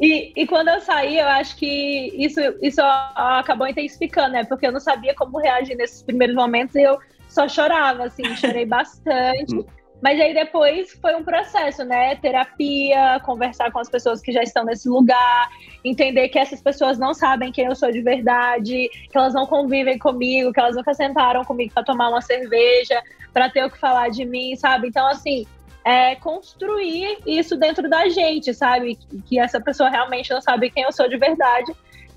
E, 0.00 0.32
e 0.34 0.46
quando 0.46 0.68
eu 0.68 0.80
saí, 0.80 1.18
eu 1.18 1.28
acho 1.28 1.56
que 1.56 2.10
isso, 2.16 2.40
isso 2.62 2.80
acabou 2.80 3.66
intensificando, 3.66 4.32
né? 4.32 4.44
Porque 4.44 4.66
eu 4.66 4.72
não 4.72 4.80
sabia 4.80 5.14
como 5.14 5.38
reagir 5.38 5.76
nesses 5.76 6.02
primeiros 6.02 6.34
momentos 6.34 6.74
e 6.74 6.82
eu 6.82 6.98
só 7.28 7.46
chorava, 7.46 8.04
assim, 8.04 8.24
chorei 8.36 8.64
bastante. 8.64 9.54
Mas 10.02 10.18
aí 10.18 10.32
depois 10.32 10.92
foi 11.00 11.14
um 11.14 11.22
processo, 11.22 11.84
né? 11.84 12.16
Terapia, 12.16 13.20
conversar 13.24 13.70
com 13.70 13.78
as 13.78 13.90
pessoas 13.90 14.20
que 14.20 14.32
já 14.32 14.42
estão 14.42 14.64
nesse 14.64 14.88
lugar, 14.88 15.48
entender 15.84 16.28
que 16.28 16.38
essas 16.38 16.62
pessoas 16.62 16.98
não 16.98 17.12
sabem 17.12 17.52
quem 17.52 17.66
eu 17.66 17.74
sou 17.74 17.92
de 17.92 18.00
verdade, 18.00 18.88
que 19.10 19.16
elas 19.16 19.34
não 19.34 19.46
convivem 19.46 19.98
comigo, 19.98 20.52
que 20.52 20.60
elas 20.60 20.76
nunca 20.76 20.94
sentaram 20.94 21.44
comigo 21.44 21.72
para 21.74 21.84
tomar 21.84 22.08
uma 22.08 22.22
cerveja, 22.22 23.02
para 23.32 23.50
ter 23.50 23.64
o 23.64 23.70
que 23.70 23.78
falar 23.78 24.08
de 24.08 24.24
mim, 24.24 24.56
sabe? 24.56 24.88
Então, 24.88 25.06
assim, 25.06 25.46
é 25.84 26.14
construir 26.16 27.18
isso 27.26 27.56
dentro 27.56 27.88
da 27.88 28.08
gente, 28.08 28.54
sabe? 28.54 28.98
Que 29.26 29.38
essa 29.38 29.60
pessoa 29.60 29.90
realmente 29.90 30.30
não 30.30 30.40
sabe 30.40 30.70
quem 30.70 30.84
eu 30.84 30.92
sou 30.92 31.08
de 31.08 31.16
verdade. 31.16 31.72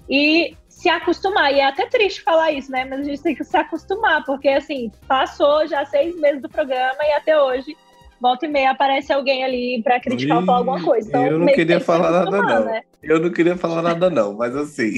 E 0.10 0.56
se 0.84 0.90
acostumar. 0.90 1.54
E 1.54 1.62
é 1.62 1.66
até 1.66 1.86
triste 1.88 2.22
falar 2.22 2.52
isso, 2.52 2.70
né? 2.70 2.84
Mas 2.84 3.00
a 3.00 3.04
gente 3.04 3.24
tem 3.24 3.34
que 3.34 3.46
se 3.46 3.56
acostumar, 3.56 4.26
porque 4.26 4.50
assim, 4.50 4.92
passou 5.08 5.66
já 5.66 5.86
seis 5.86 6.14
meses 6.20 6.42
do 6.42 6.50
programa 6.50 6.98
e 7.02 7.14
até 7.14 7.42
hoje, 7.42 7.78
volta 8.20 8.46
e 8.46 8.50
meia, 8.50 8.72
aparece 8.72 9.14
alguém 9.14 9.46
ali 9.46 9.82
para 9.82 9.98
criticar 10.02 10.40
ou 10.40 10.46
falar 10.46 10.58
alguma 10.58 10.84
coisa. 10.84 11.08
Então, 11.08 11.26
eu 11.26 11.40
não 11.40 11.48
queria 11.48 11.80
que 11.80 11.86
falar 11.86 12.12
nada, 12.12 12.42
não. 12.42 12.66
Né? 12.66 12.82
Eu 13.02 13.20
não 13.22 13.32
queria 13.32 13.56
falar 13.56 13.82
nada, 13.82 14.10
não, 14.10 14.34
mas 14.34 14.54
assim. 14.58 14.96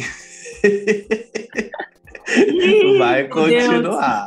Vai 2.98 3.28
continuar. 3.28 4.26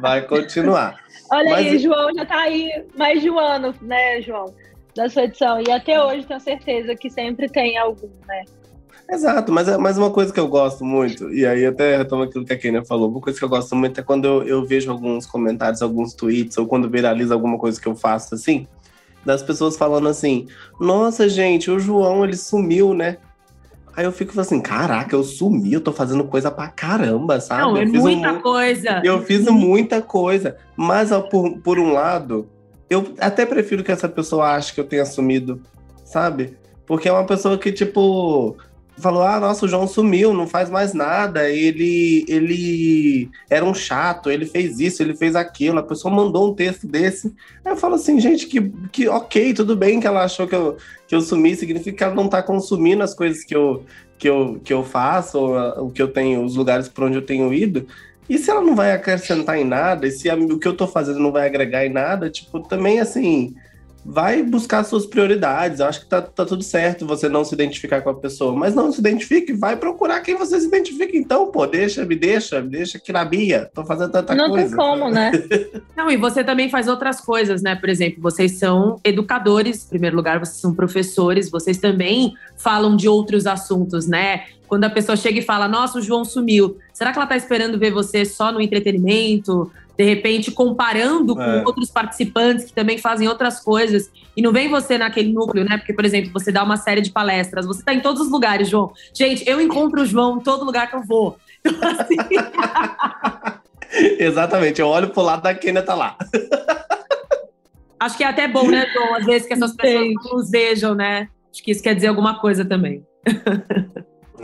Vai 0.00 0.22
continuar. 0.22 1.00
Olha 1.32 1.50
mas... 1.50 1.66
aí, 1.66 1.78
João 1.80 2.14
já 2.14 2.24
tá 2.24 2.42
aí 2.42 2.84
mais 2.96 3.20
de 3.20 3.28
um 3.28 3.40
ano, 3.40 3.74
né, 3.82 4.22
João? 4.22 4.54
Da 4.94 5.08
sua 5.08 5.24
edição. 5.24 5.60
E 5.66 5.72
até 5.72 6.00
hoje 6.00 6.24
tenho 6.24 6.38
certeza 6.38 6.94
que 6.94 7.10
sempre 7.10 7.48
tem 7.48 7.76
algum, 7.76 8.08
né? 8.28 8.44
Exato, 9.08 9.52
mas, 9.52 9.68
é, 9.68 9.76
mas 9.76 9.96
uma 9.96 10.10
coisa 10.10 10.32
que 10.32 10.40
eu 10.40 10.48
gosto 10.48 10.84
muito, 10.84 11.32
e 11.32 11.46
aí 11.46 11.64
até 11.64 11.96
retomo 11.96 12.24
aquilo 12.24 12.44
que 12.44 12.52
a 12.52 12.58
Kenia 12.58 12.84
falou, 12.84 13.08
uma 13.08 13.20
coisa 13.20 13.38
que 13.38 13.44
eu 13.44 13.48
gosto 13.48 13.76
muito 13.76 14.00
é 14.00 14.02
quando 14.02 14.24
eu, 14.24 14.42
eu 14.42 14.64
vejo 14.64 14.90
alguns 14.90 15.24
comentários, 15.24 15.80
alguns 15.80 16.12
tweets, 16.12 16.58
ou 16.58 16.66
quando 16.66 16.90
viraliza 16.90 17.32
alguma 17.32 17.56
coisa 17.56 17.80
que 17.80 17.86
eu 17.86 17.94
faço 17.94 18.34
assim, 18.34 18.66
das 19.24 19.42
pessoas 19.42 19.76
falando 19.76 20.08
assim: 20.08 20.46
Nossa, 20.80 21.28
gente, 21.28 21.70
o 21.70 21.78
João 21.78 22.24
ele 22.24 22.36
sumiu, 22.36 22.94
né? 22.94 23.18
Aí 23.96 24.04
eu 24.04 24.12
fico 24.12 24.38
assim, 24.38 24.60
caraca, 24.60 25.16
eu 25.16 25.24
sumi, 25.24 25.72
eu 25.72 25.80
tô 25.80 25.90
fazendo 25.90 26.22
coisa 26.24 26.50
pra 26.50 26.68
caramba, 26.68 27.40
sabe? 27.40 27.62
Não, 27.62 27.76
é 27.78 27.86
muita 27.86 28.32
um, 28.32 28.40
coisa. 28.42 29.00
Eu 29.02 29.22
fiz 29.22 29.46
muita 29.46 30.02
coisa. 30.02 30.58
Mas, 30.76 31.10
ó, 31.10 31.22
por, 31.22 31.58
por 31.60 31.78
um 31.78 31.94
lado, 31.94 32.46
eu 32.90 33.14
até 33.18 33.46
prefiro 33.46 33.82
que 33.82 33.90
essa 33.90 34.06
pessoa 34.06 34.54
ache 34.54 34.74
que 34.74 34.80
eu 34.80 34.84
tenha 34.84 35.06
sumido, 35.06 35.62
sabe? 36.04 36.58
Porque 36.84 37.08
é 37.08 37.12
uma 37.12 37.24
pessoa 37.24 37.56
que, 37.56 37.72
tipo, 37.72 38.58
falou: 38.98 39.22
ah, 39.22 39.38
nossa, 39.38 39.64
o 39.64 39.68
João 39.68 39.86
sumiu, 39.86 40.32
não 40.32 40.46
faz 40.46 40.70
mais 40.70 40.92
nada. 40.94 41.48
Ele, 41.48 42.24
ele 42.28 43.30
era 43.48 43.64
um 43.64 43.74
chato, 43.74 44.30
ele 44.30 44.46
fez 44.46 44.80
isso, 44.80 45.02
ele 45.02 45.14
fez 45.14 45.36
aquilo. 45.36 45.78
A 45.78 45.82
pessoa 45.82 46.12
mandou 46.12 46.50
um 46.50 46.54
texto 46.54 46.86
desse. 46.86 47.34
Aí 47.64 47.72
eu 47.72 47.76
falo 47.76 47.94
assim, 47.94 48.18
gente, 48.20 48.46
que, 48.46 48.72
que 48.90 49.08
ok, 49.08 49.54
tudo 49.54 49.76
bem 49.76 50.00
que 50.00 50.06
ela 50.06 50.24
achou 50.24 50.46
que 50.46 50.54
eu, 50.54 50.76
que 51.06 51.14
eu 51.14 51.20
sumi, 51.20 51.54
significa 51.54 51.96
que 51.96 52.04
ela 52.04 52.14
não 52.14 52.28
tá 52.28 52.42
consumindo 52.42 53.02
as 53.02 53.14
coisas 53.14 53.44
que 53.44 53.54
eu, 53.54 53.84
que 54.18 54.28
eu, 54.28 54.60
que 54.64 54.72
eu 54.72 54.82
faço, 54.82 55.38
ou 55.38 55.86
o 55.86 55.90
que 55.90 56.02
eu 56.02 56.08
tenho, 56.08 56.44
os 56.44 56.56
lugares 56.56 56.88
por 56.88 57.04
onde 57.04 57.16
eu 57.16 57.22
tenho 57.22 57.52
ido. 57.52 57.86
E 58.28 58.38
se 58.38 58.50
ela 58.50 58.60
não 58.60 58.74
vai 58.74 58.92
acrescentar 58.92 59.56
em 59.58 59.64
nada, 59.64 60.06
e 60.06 60.10
se 60.10 60.28
a, 60.28 60.34
o 60.34 60.58
que 60.58 60.66
eu 60.66 60.76
tô 60.76 60.86
fazendo 60.86 61.20
não 61.20 61.30
vai 61.30 61.46
agregar 61.46 61.86
em 61.86 61.92
nada, 61.92 62.28
tipo, 62.28 62.60
também 62.60 62.98
assim 62.98 63.54
vai 64.08 64.40
buscar 64.40 64.84
suas 64.84 65.04
prioridades. 65.04 65.80
Eu 65.80 65.86
acho 65.86 66.00
que 66.00 66.06
tá, 66.06 66.22
tá 66.22 66.44
tudo 66.44 66.62
certo 66.62 67.04
você 67.04 67.28
não 67.28 67.44
se 67.44 67.52
identificar 67.52 68.00
com 68.02 68.10
a 68.10 68.14
pessoa, 68.14 68.54
mas 68.54 68.72
não 68.72 68.92
se 68.92 69.00
identifique, 69.00 69.52
vai 69.52 69.76
procurar 69.76 70.20
quem 70.20 70.36
você 70.36 70.60
se 70.60 70.68
identifica. 70.68 71.16
Então, 71.16 71.50
pô, 71.50 71.66
deixa, 71.66 72.04
me 72.04 72.14
deixa, 72.14 72.62
me 72.62 72.68
deixa 72.68 72.98
aqui 72.98 73.12
na 73.12 73.24
Bia. 73.24 73.68
Tô 73.74 73.84
fazendo 73.84 74.12
tanta 74.12 74.34
não 74.34 74.50
coisa. 74.50 74.76
Não 74.76 74.84
tem 74.84 74.98
como, 74.98 75.10
né? 75.10 75.32
não, 75.96 76.08
e 76.08 76.16
você 76.16 76.44
também 76.44 76.70
faz 76.70 76.86
outras 76.86 77.20
coisas, 77.20 77.62
né? 77.62 77.74
Por 77.74 77.88
exemplo, 77.88 78.22
vocês 78.22 78.52
são 78.52 79.00
educadores, 79.02 79.84
em 79.84 79.88
primeiro 79.88 80.14
lugar, 80.14 80.38
vocês 80.38 80.60
são 80.60 80.72
professores, 80.72 81.50
vocês 81.50 81.78
também 81.78 82.34
falam 82.56 82.96
de 82.96 83.08
outros 83.08 83.44
assuntos, 83.46 84.06
né? 84.06 84.44
Quando 84.68 84.84
a 84.84 84.90
pessoa 84.90 85.16
chega 85.16 85.40
e 85.40 85.42
fala, 85.42 85.68
nossa, 85.68 85.98
o 85.98 86.02
João 86.02 86.24
sumiu. 86.24 86.76
Será 86.92 87.12
que 87.12 87.18
ela 87.18 87.26
tá 87.26 87.36
esperando 87.36 87.78
ver 87.78 87.92
você 87.92 88.24
só 88.24 88.52
no 88.52 88.60
entretenimento? 88.60 89.70
De 89.96 90.04
repente 90.04 90.50
comparando 90.50 91.40
é. 91.40 91.60
com 91.60 91.66
outros 91.66 91.90
participantes 91.90 92.66
que 92.66 92.72
também 92.72 92.98
fazem 92.98 93.26
outras 93.28 93.60
coisas. 93.60 94.10
E 94.36 94.42
não 94.42 94.52
vem 94.52 94.68
você 94.68 94.98
naquele 94.98 95.32
núcleo, 95.32 95.64
né? 95.64 95.78
Porque, 95.78 95.92
por 95.92 96.04
exemplo, 96.04 96.30
você 96.32 96.52
dá 96.52 96.62
uma 96.62 96.76
série 96.76 97.00
de 97.00 97.10
palestras, 97.10 97.66
você 97.66 97.80
está 97.80 97.94
em 97.94 98.00
todos 98.00 98.20
os 98.22 98.30
lugares, 98.30 98.68
João. 98.68 98.92
Gente, 99.14 99.48
eu 99.48 99.60
encontro 99.60 100.02
o 100.02 100.06
João 100.06 100.38
em 100.38 100.40
todo 100.40 100.64
lugar 100.64 100.90
que 100.90 100.96
eu 100.96 101.02
vou. 101.02 101.36
Então, 101.66 101.90
assim... 101.90 102.16
Exatamente, 104.20 104.80
eu 104.80 104.86
olho 104.86 105.08
pro 105.10 105.22
lado 105.22 105.42
da 105.42 105.52
Kenia 105.52 105.82
tá 105.82 105.94
lá. 105.94 106.16
Acho 107.98 108.16
que 108.16 108.22
é 108.22 108.26
até 108.28 108.46
bom, 108.46 108.68
né, 108.68 108.86
João? 108.92 109.14
Às 109.14 109.24
vezes 109.24 109.48
que 109.48 109.54
essas 109.54 109.74
pessoas 109.74 110.14
nos 110.30 110.50
vejam, 110.50 110.94
né? 110.94 111.28
Acho 111.50 111.62
que 111.62 111.72
isso 111.72 111.82
quer 111.82 111.94
dizer 111.94 112.08
alguma 112.08 112.38
coisa 112.38 112.64
também. 112.64 113.04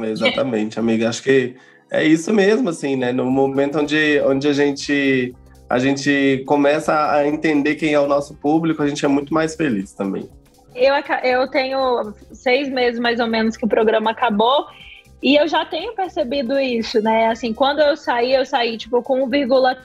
Exatamente, 0.02 0.80
amiga. 0.80 1.08
Acho 1.08 1.22
que 1.22 1.54
é 1.90 2.02
isso 2.02 2.32
mesmo, 2.32 2.70
assim, 2.70 2.96
né? 2.96 3.12
No 3.12 3.30
momento 3.30 3.78
onde, 3.78 4.20
onde 4.24 4.48
a 4.48 4.52
gente 4.52 5.34
a 5.72 5.78
gente 5.78 6.44
começa 6.46 7.10
a 7.10 7.26
entender 7.26 7.76
quem 7.76 7.94
é 7.94 7.98
o 7.98 8.06
nosso 8.06 8.34
público, 8.34 8.82
a 8.82 8.86
gente 8.86 9.02
é 9.06 9.08
muito 9.08 9.32
mais 9.32 9.56
feliz 9.56 9.94
também. 9.94 10.28
Eu, 10.74 10.92
eu 11.24 11.48
tenho 11.48 12.12
seis 12.30 12.68
meses 12.68 13.00
mais 13.00 13.18
ou 13.18 13.26
menos 13.26 13.56
que 13.56 13.64
o 13.64 13.68
programa 13.68 14.10
acabou 14.10 14.66
e 15.22 15.34
eu 15.34 15.48
já 15.48 15.64
tenho 15.64 15.94
percebido 15.94 16.60
isso, 16.60 17.00
né? 17.00 17.28
Assim, 17.28 17.54
quando 17.54 17.80
eu 17.80 17.96
saí, 17.96 18.34
eu 18.34 18.44
saí 18.44 18.76
tipo 18.76 19.02
com 19.02 19.26
1,3, 19.26 19.78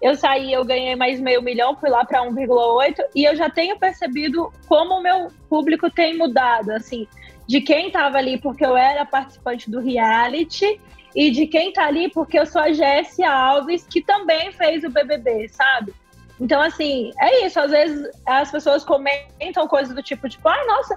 eu 0.00 0.16
saí, 0.16 0.50
eu 0.50 0.64
ganhei 0.64 0.96
mais 0.96 1.20
meio 1.20 1.42
milhão, 1.42 1.76
fui 1.76 1.90
lá 1.90 2.02
para 2.02 2.22
1,8 2.22 3.04
e 3.14 3.26
eu 3.26 3.36
já 3.36 3.50
tenho 3.50 3.78
percebido 3.78 4.50
como 4.66 4.94
o 4.94 5.02
meu 5.02 5.28
público 5.46 5.90
tem 5.90 6.16
mudado, 6.16 6.70
assim, 6.70 7.06
de 7.46 7.60
quem 7.60 7.88
estava 7.88 8.16
ali 8.16 8.38
porque 8.38 8.64
eu 8.64 8.78
era 8.78 9.04
participante 9.04 9.70
do 9.70 9.78
reality 9.78 10.80
e 11.14 11.30
de 11.30 11.46
quem 11.46 11.72
tá 11.72 11.86
ali, 11.86 12.10
porque 12.10 12.38
eu 12.38 12.46
sou 12.46 12.60
a 12.60 12.72
Jessia 12.72 13.30
Alves, 13.30 13.86
que 13.88 14.02
também 14.02 14.52
fez 14.52 14.84
o 14.84 14.90
BBB, 14.90 15.48
sabe? 15.48 15.92
Então, 16.40 16.60
assim, 16.60 17.12
é 17.20 17.44
isso. 17.46 17.60
Às 17.60 17.70
vezes 17.70 18.08
as 18.24 18.50
pessoas 18.50 18.84
comentam 18.84 19.68
coisas 19.68 19.94
do 19.94 20.02
tipo, 20.02 20.28
tipo, 20.28 20.48
ai, 20.48 20.66
nossa, 20.66 20.96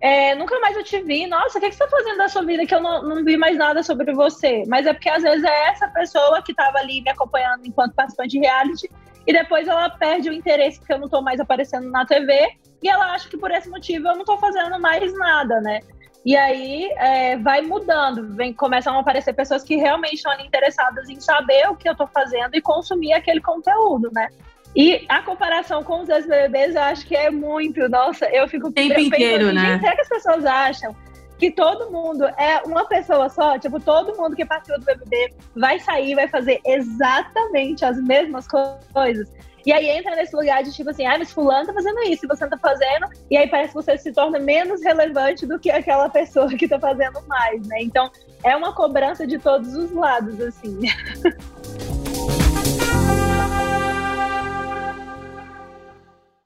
é, 0.00 0.34
nunca 0.34 0.58
mais 0.60 0.76
eu 0.76 0.82
te 0.82 1.00
vi. 1.00 1.26
Nossa, 1.26 1.58
o 1.58 1.60
que, 1.60 1.70
que 1.70 1.76
você 1.76 1.84
tá 1.84 1.90
fazendo 1.90 2.18
da 2.18 2.28
sua 2.28 2.44
vida 2.44 2.66
que 2.66 2.74
eu 2.74 2.80
não, 2.80 3.02
não 3.02 3.24
vi 3.24 3.36
mais 3.36 3.56
nada 3.56 3.82
sobre 3.82 4.12
você? 4.12 4.64
Mas 4.66 4.84
é 4.86 4.92
porque 4.92 5.08
às 5.08 5.22
vezes 5.22 5.44
é 5.44 5.68
essa 5.68 5.88
pessoa 5.88 6.42
que 6.42 6.52
tava 6.52 6.78
ali 6.78 7.00
me 7.00 7.10
acompanhando 7.10 7.64
enquanto 7.64 7.94
participante 7.94 8.30
de 8.30 8.40
reality 8.40 8.90
e 9.26 9.32
depois 9.32 9.68
ela 9.68 9.88
perde 9.88 10.28
o 10.28 10.32
interesse 10.32 10.78
porque 10.78 10.92
eu 10.92 10.98
não 10.98 11.08
tô 11.08 11.22
mais 11.22 11.38
aparecendo 11.38 11.88
na 11.88 12.04
TV 12.04 12.50
e 12.82 12.88
ela 12.88 13.14
acha 13.14 13.28
que 13.28 13.36
por 13.36 13.52
esse 13.52 13.70
motivo 13.70 14.08
eu 14.08 14.16
não 14.16 14.24
tô 14.24 14.36
fazendo 14.38 14.78
mais 14.80 15.16
nada, 15.16 15.60
né? 15.60 15.80
E 16.24 16.36
aí 16.36 16.88
é, 16.98 17.36
vai 17.36 17.62
mudando, 17.62 18.34
vem, 18.34 18.52
começam 18.52 18.96
a 18.96 19.00
aparecer 19.00 19.32
pessoas 19.32 19.64
que 19.64 19.76
realmente 19.76 20.14
estão 20.14 20.32
interessadas 20.40 21.08
em 21.08 21.20
saber 21.20 21.68
o 21.68 21.74
que 21.74 21.88
eu 21.88 21.92
estou 21.92 22.06
fazendo 22.06 22.54
e 22.54 22.60
consumir 22.60 23.12
aquele 23.12 23.40
conteúdo, 23.40 24.08
né? 24.12 24.28
E 24.74 25.04
a 25.08 25.20
comparação 25.20 25.82
com 25.82 26.00
os 26.00 26.08
ex-BBBs, 26.08 26.74
eu 26.74 26.82
acho 26.82 27.06
que 27.06 27.14
é 27.14 27.30
muito, 27.30 27.88
nossa, 27.88 28.26
eu 28.26 28.48
fico 28.48 28.70
tempo 28.72 28.98
inteiro, 28.98 29.46
assim, 29.46 29.54
né? 29.54 29.78
Será 29.80 29.94
que 29.94 30.00
as 30.00 30.08
pessoas 30.08 30.44
acham 30.44 30.96
que 31.38 31.50
todo 31.50 31.90
mundo 31.90 32.24
é 32.24 32.62
uma 32.64 32.86
pessoa 32.86 33.28
só? 33.28 33.58
Tipo, 33.58 33.80
todo 33.80 34.16
mundo 34.16 34.36
que 34.36 34.46
participou 34.46 34.78
do 34.78 34.86
BBB 34.86 35.34
vai 35.56 35.78
sair, 35.80 36.14
vai 36.14 36.28
fazer 36.28 36.60
exatamente 36.64 37.84
as 37.84 38.00
mesmas 38.00 38.46
coisas? 38.48 39.28
E 39.64 39.72
aí 39.72 39.88
entra 39.90 40.16
nesse 40.16 40.34
lugar 40.34 40.62
de 40.62 40.72
tipo 40.72 40.90
assim, 40.90 41.06
ah, 41.06 41.16
mas 41.18 41.32
fulano 41.32 41.66
tá 41.66 41.72
fazendo 41.72 42.00
isso, 42.02 42.26
você 42.26 42.44
não 42.44 42.50
tá 42.50 42.58
fazendo, 42.58 43.06
e 43.30 43.36
aí 43.36 43.48
parece 43.48 43.68
que 43.68 43.74
você 43.74 43.96
se 43.96 44.12
torna 44.12 44.38
menos 44.38 44.82
relevante 44.82 45.46
do 45.46 45.58
que 45.58 45.70
aquela 45.70 46.08
pessoa 46.08 46.48
que 46.48 46.66
tá 46.66 46.80
fazendo 46.80 47.20
mais, 47.28 47.66
né? 47.68 47.78
Então 47.80 48.10
é 48.42 48.56
uma 48.56 48.72
cobrança 48.72 49.26
de 49.26 49.38
todos 49.38 49.74
os 49.74 49.92
lados, 49.92 50.40
assim. 50.40 50.80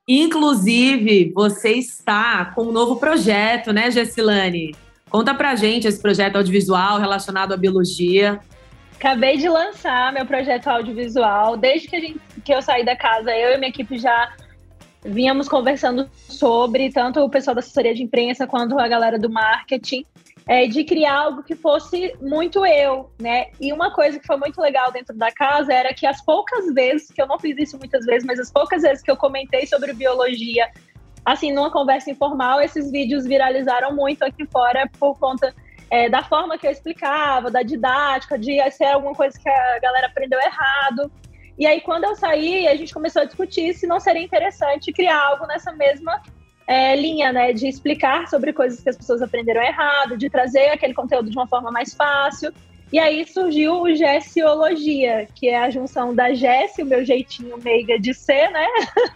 Inclusive, 0.09 1.33
você 1.35 1.73
está 1.73 2.53
com 2.55 2.65
um 2.65 2.73
novo 2.73 2.97
projeto, 2.97 3.73
né, 3.73 3.91
Gessilane? 3.91 4.73
Conta 5.11 5.35
pra 5.35 5.57
gente 5.57 5.89
esse 5.89 6.01
projeto 6.01 6.37
audiovisual 6.37 6.99
relacionado 6.99 7.53
à 7.53 7.57
biologia. 7.57 8.39
Acabei 9.07 9.37
de 9.37 9.49
lançar 9.49 10.13
meu 10.13 10.27
projeto 10.27 10.67
audiovisual. 10.67 11.57
Desde 11.57 11.87
que, 11.87 11.95
a 11.95 12.01
gente, 12.01 12.21
que 12.45 12.53
eu 12.53 12.61
saí 12.61 12.85
da 12.85 12.97
casa, 12.97 13.31
eu 13.31 13.53
e 13.53 13.57
minha 13.57 13.69
equipe 13.69 13.97
já 13.97 14.35
vínhamos 15.05 15.49
conversando 15.49 16.11
sobre, 16.29 16.91
tanto 16.91 17.21
o 17.21 17.31
pessoal 17.31 17.55
da 17.55 17.61
assessoria 17.61 17.95
de 17.95 18.03
imprensa 18.03 18.49
quanto 18.49 18.77
a 18.77 18.89
galera 18.89 19.17
do 19.17 19.31
marketing, 19.31 20.05
é, 20.49 20.67
de 20.67 20.83
criar 20.83 21.19
algo 21.19 21.45
que 21.45 21.55
fosse 21.55 22.17
muito 22.21 22.67
eu, 22.67 23.09
né? 23.21 23.47
E 23.61 23.73
uma 23.73 23.93
coisa 23.93 24.19
que 24.19 24.27
foi 24.27 24.39
muito 24.39 24.61
legal 24.61 24.91
dentro 24.91 25.17
da 25.17 25.31
casa 25.31 25.73
era 25.73 25.95
que 25.95 26.05
as 26.05 26.21
poucas 26.25 26.75
vezes, 26.75 27.07
que 27.13 27.23
eu 27.23 27.29
não 27.29 27.39
fiz 27.39 27.57
isso 27.59 27.79
muitas 27.79 28.05
vezes, 28.05 28.27
mas 28.27 28.41
as 28.41 28.51
poucas 28.51 28.83
vezes 28.83 29.05
que 29.05 29.11
eu 29.13 29.17
comentei 29.17 29.69
sobre 29.69 29.93
biologia, 29.93 30.69
assim, 31.25 31.53
numa 31.53 31.71
conversa 31.71 32.11
informal, 32.11 32.61
esses 32.61 32.91
vídeos 32.91 33.25
viralizaram 33.25 33.95
muito 33.95 34.25
aqui 34.25 34.45
fora 34.47 34.91
por 34.99 35.17
conta 35.17 35.55
é, 35.91 36.09
da 36.09 36.23
forma 36.23 36.59
que 36.59 36.67
eu 36.67 36.71
explicava, 36.71 37.51
da 37.51 37.63
didática, 37.63 38.39
de 38.39 38.59
ser 38.71 38.87
alguma 38.87 39.15
coisa 39.15 39.39
que 39.39 39.49
a 39.49 39.79
galera 39.79 40.07
aprendeu 40.09 40.39
errado. 40.41 41.11
E 41.59 41.67
aí, 41.67 41.81
quando 41.81 42.05
eu 42.05 42.15
saí, 42.17 42.69
a 42.69 42.75
gente 42.75 42.93
começou 42.93 43.23
a 43.23 43.25
discutir 43.25 43.73
se 43.75 43.87
não 43.87 43.99
seria 43.99 44.23
interessante 44.23 44.93
criar 44.93 45.21
algo 45.23 45.47
nessa 45.47 45.73
mesma 45.73 46.21
é, 46.67 46.97
linha, 46.97 47.33
né? 47.33 47.53
De 47.53 47.69
explicar 47.69 48.29
sobre 48.29 48.53
coisas 48.53 48.81
que 48.81 48.89
as 48.89 48.97
pessoas 48.97 49.23
aprenderam 49.23 49.63
errado, 49.63 50.17
de 50.17 50.29
trazer 50.29 50.71
aquele 50.71 50.93
conteúdo 50.93 51.31
de 51.31 51.37
uma 51.37 51.47
forma 51.47 51.71
mais 51.71 51.95
fácil. 51.95 52.53
E 52.93 52.99
aí 52.99 53.27
surgiu 53.27 53.83
o 53.83 53.95
Gessiologia, 53.95 55.29
que 55.35 55.49
é 55.49 55.59
a 55.59 55.71
junção 55.71 56.15
da 56.15 56.33
Gessi, 56.35 56.83
o 56.83 56.87
meu 56.87 57.05
jeitinho 57.05 57.59
meiga 57.59 57.99
de 57.99 58.13
ser, 58.13 58.51
né? 58.51 58.67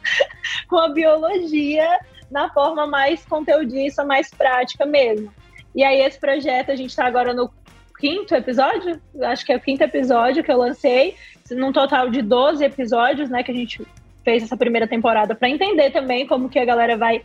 Com 0.69 0.79
a 0.79 0.89
biologia 0.89 1.99
na 2.31 2.49
forma 2.51 2.87
mais 2.87 3.25
conteudista, 3.27 4.05
mais 4.05 4.31
prática 4.31 4.87
mesmo. 4.87 5.33
E 5.75 5.85
aí, 5.85 6.01
esse 6.01 6.19
projeto, 6.19 6.71
a 6.71 6.77
gente 6.77 6.91
está 6.91 7.07
agora 7.07 7.33
no 7.33 7.51
quinto 7.99 8.35
episódio, 8.35 9.01
acho 9.23 9.45
que 9.45 9.53
é 9.53 9.57
o 9.57 9.61
quinto 9.61 9.85
episódio 9.85 10.43
que 10.43 10.51
eu 10.51 10.57
lancei, 10.57 11.15
num 11.51 11.73
total 11.73 12.09
de 12.09 12.23
12 12.23 12.65
episódios, 12.65 13.29
né, 13.29 13.43
que 13.43 13.51
a 13.51 13.55
gente 13.55 13.87
fez 14.25 14.43
essa 14.43 14.57
primeira 14.57 14.87
temporada 14.87 15.35
para 15.35 15.49
entender 15.49 15.91
também 15.91 16.27
como 16.27 16.49
que 16.49 16.59
a 16.59 16.65
galera 16.65 16.97
vai 16.97 17.23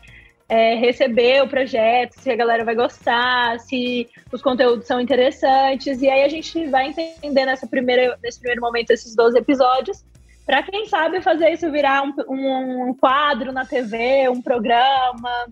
é, 0.47 0.75
receber 0.75 1.43
o 1.43 1.47
projeto, 1.47 2.13
se 2.19 2.29
a 2.29 2.35
galera 2.35 2.63
vai 2.63 2.75
gostar, 2.75 3.59
se 3.59 4.07
os 4.31 4.41
conteúdos 4.41 4.85
são 4.85 4.99
interessantes. 4.99 6.01
E 6.01 6.09
aí 6.09 6.23
a 6.23 6.29
gente 6.29 6.67
vai 6.67 6.87
entender 6.87 7.45
nessa 7.45 7.67
primeira, 7.67 8.17
nesse 8.21 8.39
primeiro 8.39 8.61
momento 8.61 8.91
esses 8.91 9.15
12 9.15 9.37
episódios, 9.37 10.03
para 10.45 10.61
quem 10.61 10.85
sabe 10.85 11.21
fazer 11.21 11.49
isso 11.51 11.71
virar 11.71 12.03
um, 12.03 12.13
um, 12.29 12.89
um 12.89 12.93
quadro 12.93 13.51
na 13.51 13.65
TV, 13.65 14.29
um 14.29 14.41
programa, 14.41 15.47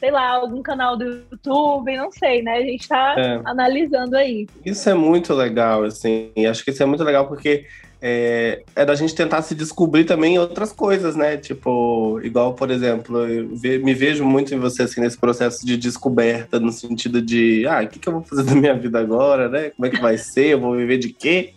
sei 0.00 0.10
lá, 0.10 0.30
algum 0.30 0.62
canal 0.62 0.96
do 0.96 1.04
YouTube, 1.30 1.94
não 1.94 2.10
sei, 2.10 2.42
né? 2.42 2.54
A 2.54 2.62
gente 2.62 2.88
tá 2.88 3.14
é. 3.18 3.40
analisando 3.44 4.16
aí. 4.16 4.48
Isso 4.64 4.88
é 4.88 4.94
muito 4.94 5.34
legal, 5.34 5.84
assim. 5.84 6.32
Acho 6.48 6.64
que 6.64 6.70
isso 6.70 6.82
é 6.82 6.86
muito 6.86 7.04
legal 7.04 7.28
porque 7.28 7.66
é, 8.02 8.62
é, 8.74 8.84
da 8.86 8.94
gente 8.94 9.14
tentar 9.14 9.42
se 9.42 9.54
descobrir 9.54 10.04
também 10.04 10.38
outras 10.38 10.72
coisas, 10.72 11.14
né? 11.14 11.36
Tipo, 11.36 12.18
igual, 12.24 12.54
por 12.54 12.70
exemplo, 12.70 13.26
eu 13.26 13.50
me 13.84 13.92
vejo 13.92 14.24
muito 14.24 14.54
em 14.54 14.58
você, 14.58 14.84
assim, 14.84 15.02
nesse 15.02 15.18
processo 15.18 15.66
de 15.66 15.76
descoberta, 15.76 16.58
no 16.58 16.72
sentido 16.72 17.20
de, 17.20 17.66
ah, 17.66 17.82
o 17.84 17.88
que, 17.88 17.98
que 17.98 18.08
eu 18.08 18.14
vou 18.14 18.22
fazer 18.22 18.44
da 18.44 18.54
minha 18.54 18.74
vida 18.74 18.98
agora, 18.98 19.50
né? 19.50 19.70
Como 19.70 19.84
é 19.84 19.90
que 19.90 20.00
vai 20.00 20.16
ser? 20.16 20.46
Eu 20.46 20.60
vou 20.60 20.74
viver 20.74 20.96
de 20.96 21.10
quê? 21.10 21.52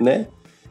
Né? 0.00 0.26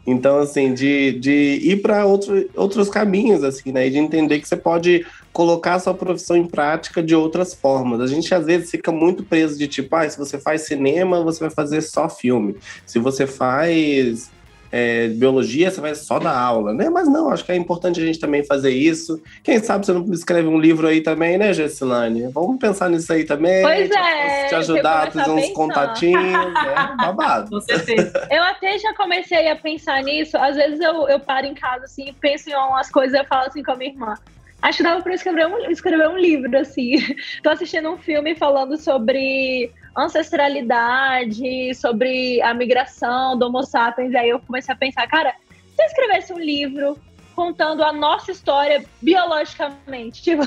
Então, 0.07 0.39
assim, 0.39 0.73
de, 0.73 1.11
de 1.19 1.59
ir 1.61 1.83
para 1.83 2.03
outro, 2.07 2.49
outros 2.55 2.89
caminhos, 2.89 3.43
assim, 3.43 3.71
né? 3.71 3.85
E 3.85 3.91
de 3.91 3.99
entender 3.99 4.39
que 4.39 4.47
você 4.47 4.57
pode 4.57 5.05
colocar 5.33 5.75
a 5.75 5.79
sua 5.79 5.93
profissão 5.93 6.35
em 6.35 6.45
prática 6.45 7.01
de 7.01 7.15
outras 7.15 7.53
formas. 7.53 8.01
A 8.01 8.07
gente, 8.07 8.33
às 8.33 8.45
vezes, 8.45 8.69
fica 8.69 8.91
muito 8.91 9.23
preso 9.23 9.57
de 9.57 9.67
tipo, 9.67 9.95
ah, 9.95 10.09
se 10.09 10.17
você 10.17 10.37
faz 10.37 10.61
cinema, 10.63 11.23
você 11.23 11.39
vai 11.39 11.49
fazer 11.49 11.81
só 11.81 12.09
filme. 12.09 12.55
Se 12.85 12.99
você 12.99 13.25
faz 13.25 14.29
é, 14.71 15.07
biologia, 15.09 15.69
você 15.69 15.81
vai 15.81 15.93
só 15.93 16.17
dar 16.17 16.37
aula, 16.37 16.73
né? 16.73 16.89
Mas 16.89 17.07
não, 17.07 17.29
acho 17.29 17.43
que 17.43 17.51
é 17.51 17.55
importante 17.55 17.99
a 17.99 18.05
gente 18.05 18.19
também 18.19 18.43
fazer 18.43 18.71
isso. 18.71 19.21
Quem 19.43 19.59
sabe 19.59 19.85
você 19.85 19.93
não 19.93 20.11
escreve 20.13 20.47
um 20.47 20.59
livro 20.59 20.87
aí 20.87 21.01
também, 21.01 21.37
né, 21.37 21.53
Gessilane? 21.53 22.27
Vamos 22.29 22.57
pensar 22.57 22.89
nisso 22.89 23.11
aí 23.11 23.25
também. 23.25 23.61
Pois 23.61 23.91
é. 23.91 24.47
Te 24.47 24.55
ajudar 24.55 25.07
a 25.07 25.11
fazer 25.11 25.31
uns 25.31 25.49
contatinhos, 25.49 26.23
né? 26.23 26.95
Babado. 26.97 27.49
Com 27.49 27.61
certeza. 27.61 28.27
Eu 28.29 28.43
até 28.43 28.77
já 28.79 28.93
comecei 28.95 29.49
a 29.49 29.55
pensar 29.55 30.01
nisso. 30.03 30.37
Às 30.37 30.55
vezes 30.55 30.79
eu, 30.79 31.07
eu 31.09 31.19
paro 31.19 31.45
em 31.45 31.53
casa, 31.53 31.85
assim, 31.85 32.13
penso 32.21 32.49
em 32.49 32.55
umas 32.55 32.89
coisas 32.89 33.19
e 33.19 33.25
falo 33.25 33.47
assim 33.47 33.63
com 33.63 33.71
a 33.71 33.75
minha 33.75 33.91
irmã. 33.91 34.15
Acho 34.61 34.77
que 34.77 34.83
dava 34.83 35.01
para 35.01 35.13
escrever 35.15 35.47
um, 35.47 35.69
escrever 35.71 36.07
um 36.07 36.17
livro, 36.17 36.57
assim. 36.57 36.95
Tô 37.41 37.49
assistindo 37.49 37.89
um 37.89 37.97
filme 37.97 38.35
falando 38.35 38.77
sobre 38.77 39.71
ancestralidade, 39.97 41.73
sobre 41.75 42.41
a 42.41 42.53
migração 42.53 43.37
do 43.37 43.47
Homo 43.47 43.63
sapiens. 43.63 44.11
E 44.11 44.17
aí 44.17 44.29
eu 44.29 44.39
comecei 44.39 44.73
a 44.73 44.77
pensar, 44.77 45.07
cara, 45.07 45.33
se 45.75 45.81
eu 45.81 45.85
escrevesse 45.87 46.33
um 46.33 46.39
livro 46.39 46.97
contando 47.35 47.83
a 47.83 47.91
nossa 47.91 48.31
história 48.31 48.83
biologicamente, 49.01 50.21
tipo, 50.23 50.43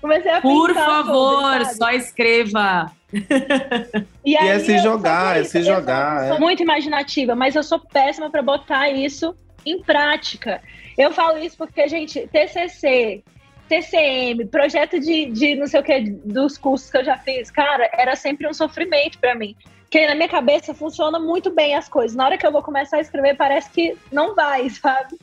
comecei 0.00 0.30
a 0.30 0.40
Por 0.40 0.72
favor, 0.72 1.60
sobre, 1.60 1.74
só 1.74 1.90
escreva. 1.90 2.90
E, 4.22 4.36
aí, 4.36 4.46
e 4.46 4.50
é 4.50 4.58
se 4.58 4.78
jogar, 4.78 5.40
é 5.40 5.44
se 5.44 5.62
jogar. 5.62 6.22
Eu 6.22 6.28
sou 6.28 6.36
é. 6.36 6.40
muito 6.40 6.62
imaginativa, 6.62 7.34
mas 7.34 7.56
eu 7.56 7.62
sou 7.62 7.80
péssima 7.80 8.30
para 8.30 8.42
botar 8.42 8.90
isso 8.90 9.34
em 9.64 9.82
prática. 9.82 10.62
Eu 10.96 11.10
falo 11.10 11.38
isso 11.38 11.56
porque, 11.56 11.88
gente, 11.88 12.28
TCC, 12.28 13.24
TCM, 13.70 14.46
projeto 14.46 14.98
de, 14.98 15.26
de 15.26 15.54
não 15.54 15.68
sei 15.68 15.78
o 15.78 15.84
que, 15.84 16.00
dos 16.24 16.58
cursos 16.58 16.90
que 16.90 16.98
eu 16.98 17.04
já 17.04 17.16
fiz, 17.16 17.52
cara, 17.52 17.88
era 17.92 18.16
sempre 18.16 18.48
um 18.48 18.52
sofrimento 18.52 19.16
para 19.20 19.36
mim. 19.36 19.54
Porque 19.82 20.08
na 20.08 20.16
minha 20.16 20.28
cabeça 20.28 20.74
funciona 20.74 21.20
muito 21.20 21.50
bem 21.54 21.76
as 21.76 21.88
coisas. 21.88 22.16
Na 22.16 22.24
hora 22.24 22.36
que 22.36 22.44
eu 22.44 22.50
vou 22.50 22.64
começar 22.64 22.96
a 22.96 23.00
escrever, 23.00 23.36
parece 23.36 23.70
que 23.70 23.96
não 24.10 24.34
vai, 24.34 24.68
sabe? 24.70 25.16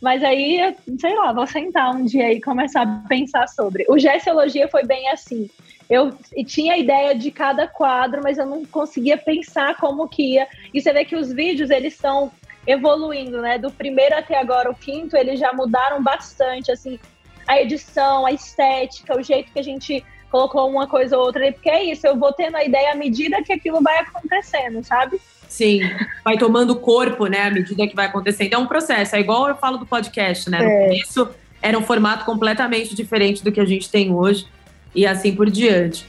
Mas 0.00 0.22
aí, 0.22 0.76
sei 1.00 1.16
lá, 1.16 1.32
vou 1.32 1.48
sentar 1.48 1.92
um 1.92 2.04
dia 2.04 2.32
e 2.32 2.40
começar 2.40 2.82
a 2.82 3.08
pensar 3.08 3.48
sobre. 3.48 3.84
O 3.88 3.98
Gessiologia 3.98 4.68
foi 4.68 4.84
bem 4.84 5.10
assim. 5.10 5.50
Eu 5.90 6.16
tinha 6.46 6.74
a 6.74 6.78
ideia 6.78 7.12
de 7.12 7.32
cada 7.32 7.66
quadro, 7.66 8.20
mas 8.22 8.38
eu 8.38 8.46
não 8.46 8.64
conseguia 8.64 9.18
pensar 9.18 9.76
como 9.76 10.08
que 10.08 10.34
ia. 10.34 10.46
E 10.72 10.80
você 10.80 10.92
vê 10.92 11.04
que 11.04 11.16
os 11.16 11.32
vídeos, 11.32 11.70
eles 11.70 11.94
estão 11.94 12.30
evoluindo, 12.64 13.40
né? 13.40 13.58
Do 13.58 13.72
primeiro 13.72 14.16
até 14.16 14.38
agora, 14.38 14.70
o 14.70 14.74
quinto, 14.74 15.16
eles 15.16 15.40
já 15.40 15.52
mudaram 15.52 16.00
bastante, 16.00 16.70
assim 16.70 17.00
a 17.48 17.60
edição, 17.62 18.26
a 18.26 18.32
estética, 18.32 19.18
o 19.18 19.22
jeito 19.22 19.50
que 19.50 19.58
a 19.58 19.62
gente 19.62 20.04
colocou 20.30 20.70
uma 20.70 20.86
coisa 20.86 21.16
ou 21.16 21.24
outra, 21.24 21.50
porque 21.50 21.70
é 21.70 21.84
isso, 21.84 22.06
eu 22.06 22.14
vou 22.14 22.30
tendo 22.30 22.56
a 22.56 22.62
ideia 22.62 22.92
à 22.92 22.94
medida 22.94 23.42
que 23.42 23.54
aquilo 23.54 23.80
vai 23.80 23.98
acontecendo, 24.00 24.84
sabe? 24.84 25.18
Sim, 25.48 25.80
vai 26.22 26.36
tomando 26.36 26.76
corpo, 26.76 27.26
né, 27.26 27.44
à 27.44 27.50
medida 27.50 27.88
que 27.88 27.96
vai 27.96 28.04
acontecendo. 28.04 28.52
É 28.52 28.58
um 28.58 28.66
processo, 28.66 29.16
é 29.16 29.20
igual 29.20 29.48
eu 29.48 29.56
falo 29.56 29.78
do 29.78 29.86
podcast, 29.86 30.50
né? 30.50 30.58
No 30.58 30.68
é. 30.68 30.88
começo 30.88 31.30
era 31.62 31.78
um 31.78 31.82
formato 31.82 32.26
completamente 32.26 32.94
diferente 32.94 33.42
do 33.42 33.50
que 33.50 33.58
a 33.58 33.64
gente 33.64 33.90
tem 33.90 34.12
hoje 34.12 34.46
e 34.94 35.06
assim 35.06 35.34
por 35.34 35.50
diante. 35.50 36.06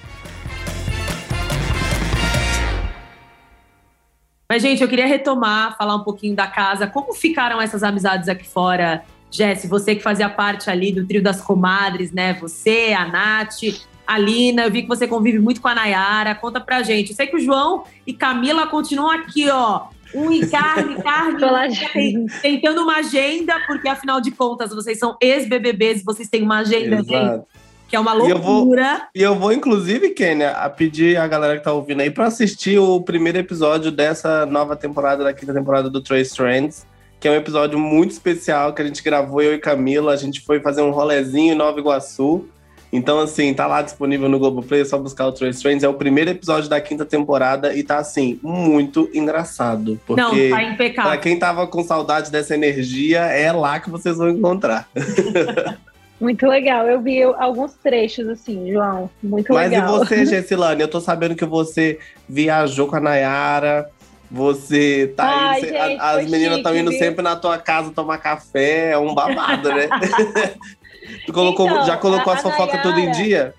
Mas, 4.51 4.63
gente, 4.63 4.81
eu 4.81 4.89
queria 4.89 5.05
retomar, 5.05 5.77
falar 5.77 5.95
um 5.95 6.03
pouquinho 6.03 6.35
da 6.35 6.47
casa. 6.47 6.87
Como 6.87 7.13
ficaram 7.13 7.61
essas 7.61 7.83
amizades 7.83 8.27
aqui 8.27 8.47
fora 8.47 9.03
Jesse, 9.31 9.67
você 9.67 9.95
que 9.95 10.01
fazia 10.01 10.29
parte 10.29 10.69
ali 10.69 10.91
do 10.91 11.05
trio 11.05 11.21
das 11.21 11.41
comadres, 11.41 12.11
né? 12.11 12.33
Você, 12.35 12.95
a 12.97 13.05
Nath, 13.05 13.61
a 14.09 14.17
Lina, 14.17 14.63
eu 14.63 14.71
vi 14.71 14.81
que 14.81 14.87
você 14.87 15.07
convive 15.07 15.37
muito 15.37 15.61
com 15.61 15.67
a 15.67 15.75
Nayara. 15.75 16.33
Conta 16.33 16.59
pra 16.59 16.81
gente. 16.81 17.11
Eu 17.11 17.15
sei 17.15 17.27
que 17.27 17.35
o 17.35 17.39
João 17.39 17.83
e 18.07 18.13
Camila 18.13 18.65
continuam 18.65 19.11
aqui, 19.11 19.47
ó. 19.49 19.87
Um 20.15 20.31
em 20.31 20.47
carne, 20.47 20.95
carne, 21.03 22.25
tentando 22.41 22.81
uma 22.81 22.97
agenda, 22.97 23.53
porque 23.67 23.87
afinal 23.87 24.19
de 24.19 24.31
contas 24.31 24.73
vocês 24.73 24.97
são 24.97 25.15
ex-BBBs, 25.21 26.03
vocês 26.03 26.27
têm 26.27 26.41
uma 26.41 26.61
agenda, 26.61 27.03
gente, 27.03 27.43
que 27.87 27.95
é 27.95 27.99
uma 27.99 28.13
loucura. 28.13 28.31
E 28.33 28.35
eu 28.35 28.41
vou, 28.41 28.75
e 29.13 29.21
eu 29.21 29.35
vou 29.35 29.53
inclusive, 29.53 30.09
Kênia, 30.09 30.53
a 30.53 30.67
pedir 30.67 31.15
a 31.15 31.27
galera 31.27 31.59
que 31.59 31.63
tá 31.63 31.71
ouvindo 31.71 32.01
aí 32.01 32.09
para 32.09 32.25
assistir 32.25 32.79
o 32.79 32.99
primeiro 32.99 33.37
episódio 33.37 33.91
dessa 33.91 34.47
nova 34.47 34.75
temporada, 34.75 35.23
da 35.23 35.31
quinta 35.31 35.53
temporada 35.53 35.87
do 35.87 36.01
Trace 36.01 36.35
Trends 36.35 36.87
que 37.19 37.27
é 37.27 37.31
um 37.31 37.35
episódio 37.35 37.77
muito 37.77 38.11
especial 38.11 38.73
que 38.73 38.81
a 38.81 38.85
gente 38.85 39.03
gravou 39.03 39.41
eu 39.41 39.53
e 39.53 39.59
Camila. 39.59 40.13
A 40.13 40.17
gente 40.17 40.41
foi 40.41 40.59
fazer 40.59 40.81
um 40.81 40.91
rolezinho 40.91 41.53
em 41.53 41.57
Nova 41.57 41.79
Iguaçu. 41.79 42.47
Então, 42.91 43.19
assim, 43.19 43.53
tá 43.53 43.67
lá 43.67 43.83
disponível 43.83 44.27
no 44.27 44.39
Globoplay, 44.39 44.81
é 44.81 44.85
só 44.85 44.97
buscar 44.97 45.27
o 45.27 45.31
Trace 45.31 45.61
Trends. 45.61 45.83
É 45.83 45.87
o 45.87 45.93
primeiro 45.93 46.31
episódio 46.31 46.67
da 46.69 46.81
quinta 46.81 47.05
temporada 47.05 47.75
e 47.75 47.83
tá, 47.83 47.97
assim, 47.99 48.39
muito 48.41 49.09
engraçado. 49.13 49.99
Porque 50.07 50.21
Não, 50.21 50.31
tá 50.31 50.63
impecável. 50.63 51.11
Pra 51.11 51.19
quem 51.19 51.37
tava 51.37 51.67
com 51.67 51.83
saudade 51.83 52.31
dessa 52.31 52.55
energia, 52.55 53.19
é 53.19 53.51
lá 53.51 53.79
que 53.79 53.89
vocês 53.91 54.17
vão 54.17 54.29
encontrar. 54.29 54.89
Muito 56.19 56.45
legal. 56.47 56.85
Eu 56.85 57.01
vi 57.01 57.23
alguns 57.23 57.75
trechos, 57.75 58.27
assim, 58.27 58.73
João. 58.73 59.09
Muito 59.23 59.53
Mas 59.53 59.71
legal. 59.71 59.99
Mas 59.99 60.11
e 60.11 60.15
você, 60.15 60.25
Gessilane? 60.35 60.81
Eu 60.81 60.89
tô 60.89 60.99
sabendo 60.99 61.33
que 61.33 61.45
você 61.45 61.97
viajou 62.27 62.87
com 62.87 62.97
a 62.97 62.99
Nayara 62.99 63.89
você 64.29 65.13
tá 65.15 65.49
Ai, 65.49 65.59
indo, 65.59 65.67
gente, 65.67 65.99
a, 65.99 66.09
as 66.11 66.29
meninas 66.29 66.57
estão 66.57 66.75
indo 66.75 66.91
viu? 66.91 66.99
sempre 66.99 67.23
na 67.23 67.35
tua 67.35 67.57
casa 67.57 67.91
tomar 67.91 68.17
café, 68.19 68.91
é 68.91 68.97
um 68.97 69.13
babado, 69.13 69.69
né? 69.69 69.87
tu 71.25 71.33
colocou, 71.33 71.67
então, 71.67 71.85
já 71.85 71.97
colocou 71.97 72.31
a, 72.31 72.35
as 72.35 72.41
fofocas 72.41 72.81
tudo 72.81 72.99
em 72.99 73.11
dia? 73.11 73.53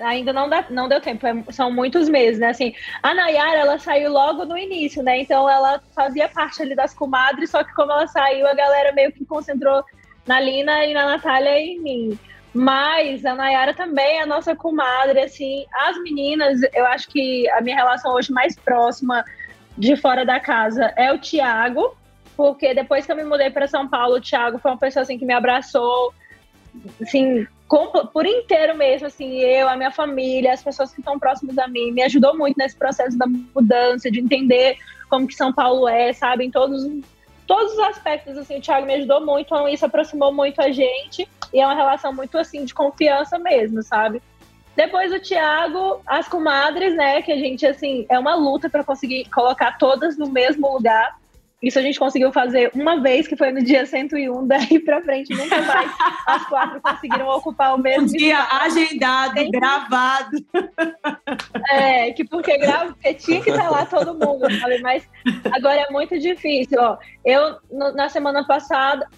Ainda 0.00 0.32
não, 0.32 0.48
dá, 0.48 0.64
não 0.70 0.88
deu 0.88 1.00
tempo, 1.00 1.26
é, 1.26 1.34
são 1.50 1.70
muitos 1.70 2.08
meses, 2.08 2.40
né? 2.40 2.48
Assim, 2.48 2.74
a 3.02 3.14
Nayara, 3.14 3.60
ela 3.60 3.78
saiu 3.78 4.10
logo 4.10 4.44
no 4.44 4.58
início, 4.58 5.02
né? 5.02 5.20
Então 5.20 5.48
ela 5.48 5.80
fazia 5.94 6.28
parte 6.28 6.62
ali 6.62 6.74
das 6.74 6.92
comadres, 6.94 7.50
só 7.50 7.62
que 7.62 7.72
como 7.74 7.92
ela 7.92 8.06
saiu, 8.06 8.46
a 8.46 8.54
galera 8.54 8.92
meio 8.92 9.12
que 9.12 9.24
concentrou 9.24 9.84
na 10.26 10.40
Lina 10.40 10.84
e 10.84 10.94
na 10.94 11.06
Natália 11.06 11.58
e 11.60 11.74
em 11.74 11.80
mim. 11.80 12.18
Mas 12.52 13.24
a 13.24 13.34
Nayara 13.34 13.74
também 13.74 14.18
é 14.18 14.22
a 14.22 14.26
nossa 14.26 14.54
comadre, 14.54 15.20
assim. 15.20 15.64
As 15.72 16.00
meninas, 16.02 16.60
eu 16.72 16.86
acho 16.86 17.08
que 17.08 17.48
a 17.50 17.60
minha 17.60 17.76
relação 17.76 18.14
hoje 18.14 18.32
mais 18.32 18.56
próxima 18.56 19.24
de 19.76 19.96
fora 19.96 20.24
da 20.24 20.38
casa 20.40 20.92
é 20.96 21.12
o 21.12 21.18
Tiago, 21.18 21.96
porque 22.36 22.74
depois 22.74 23.06
que 23.06 23.12
eu 23.12 23.16
me 23.16 23.24
mudei 23.24 23.50
para 23.50 23.66
São 23.66 23.88
Paulo, 23.88 24.16
o 24.16 24.20
Thiago 24.20 24.58
foi 24.58 24.70
uma 24.70 24.78
pessoa 24.78 25.02
assim 25.02 25.18
que 25.18 25.24
me 25.24 25.34
abraçou, 25.34 26.12
assim, 27.00 27.46
por 28.12 28.26
inteiro 28.26 28.76
mesmo, 28.76 29.06
assim, 29.06 29.38
eu, 29.38 29.68
a 29.68 29.76
minha 29.76 29.90
família, 29.90 30.52
as 30.52 30.62
pessoas 30.62 30.92
que 30.92 31.00
estão 31.00 31.18
próximas 31.18 31.58
a 31.58 31.66
mim, 31.66 31.92
me 31.92 32.02
ajudou 32.02 32.36
muito 32.36 32.56
nesse 32.56 32.76
processo 32.76 33.16
da 33.16 33.26
mudança, 33.26 34.10
de 34.10 34.20
entender 34.20 34.76
como 35.08 35.26
que 35.26 35.34
São 35.34 35.52
Paulo 35.52 35.88
é, 35.88 36.12
sabe, 36.12 36.44
em 36.44 36.50
todos, 36.50 36.84
todos 37.46 37.72
os 37.72 37.78
aspectos, 37.80 38.36
assim, 38.36 38.58
o 38.58 38.60
Thiago 38.60 38.86
me 38.86 38.94
ajudou 38.94 39.24
muito, 39.24 39.46
então 39.46 39.68
isso 39.68 39.86
aproximou 39.86 40.32
muito 40.32 40.60
a 40.60 40.70
gente, 40.70 41.28
e 41.52 41.60
é 41.60 41.66
uma 41.66 41.74
relação 41.74 42.12
muito, 42.12 42.36
assim, 42.36 42.64
de 42.64 42.74
confiança 42.74 43.38
mesmo, 43.38 43.82
sabe? 43.82 44.22
Depois 44.76 45.12
o 45.12 45.20
Thiago, 45.20 46.00
as 46.06 46.28
comadres, 46.28 46.94
né? 46.94 47.22
Que 47.22 47.32
a 47.32 47.38
gente, 47.38 47.66
assim, 47.66 48.06
é 48.08 48.18
uma 48.18 48.34
luta 48.34 48.68
para 48.68 48.84
conseguir 48.84 49.24
colocar 49.30 49.78
todas 49.78 50.18
no 50.18 50.28
mesmo 50.28 50.72
lugar. 50.72 51.16
Isso 51.64 51.78
a 51.78 51.82
gente 51.82 51.98
conseguiu 51.98 52.30
fazer 52.30 52.70
uma 52.74 53.00
vez, 53.00 53.26
que 53.26 53.36
foi 53.36 53.50
no 53.50 53.62
dia 53.64 53.86
101, 53.86 54.44
daí 54.46 54.78
pra 54.80 55.00
frente 55.00 55.34
nunca 55.34 55.62
mais 55.62 55.90
as 56.26 56.46
quatro 56.46 56.80
conseguiram 56.80 57.26
ocupar 57.28 57.74
o 57.74 57.78
mesmo. 57.78 58.02
Um 58.02 58.06
dia 58.06 58.38
agendado, 58.50 59.34
Tem... 59.34 59.50
gravado. 59.50 60.36
É, 61.70 62.12
que 62.12 62.24
porque, 62.24 62.58
grava, 62.58 62.92
porque 62.92 63.14
tinha 63.14 63.40
que 63.40 63.50
estar 63.50 63.70
lá 63.70 63.86
todo 63.86 64.12
mundo. 64.12 64.46
Falei, 64.60 64.80
mas 64.80 65.08
agora 65.52 65.80
é 65.80 65.90
muito 65.90 66.18
difícil. 66.18 66.78
Ó, 66.78 66.98
eu, 67.24 67.56
no, 67.72 67.92
na 67.92 68.10
semana 68.10 68.46
passada, 68.46 69.08